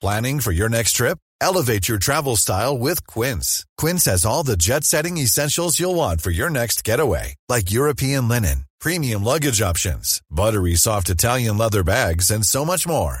Planning 0.00 0.40
for 0.40 0.52
your 0.52 0.68
next 0.68 0.96
trip? 0.96 1.18
Elevate 1.44 1.88
your 1.92 1.98
travel 1.98 2.36
style 2.36 2.78
with 2.78 3.06
Quince. 3.06 3.64
Quince 3.82 4.10
has 4.10 4.26
all 4.26 4.46
the 4.46 4.56
jet 4.56 4.84
setting 4.84 5.18
essentials 5.18 5.80
you'll 5.80 5.96
want 5.96 6.20
for 6.20 6.32
your 6.32 6.50
next 6.50 6.88
getaway, 6.88 7.34
like 7.54 7.76
European 7.76 8.28
linen, 8.28 8.64
premium 8.84 9.24
luggage 9.24 9.62
options, 9.70 10.20
buttery 10.30 10.76
soft 10.76 11.10
Italian 11.10 11.58
leather 11.58 11.84
bags, 11.84 12.30
and 12.30 12.44
so 12.44 12.64
much 12.64 12.88
more. 12.88 13.20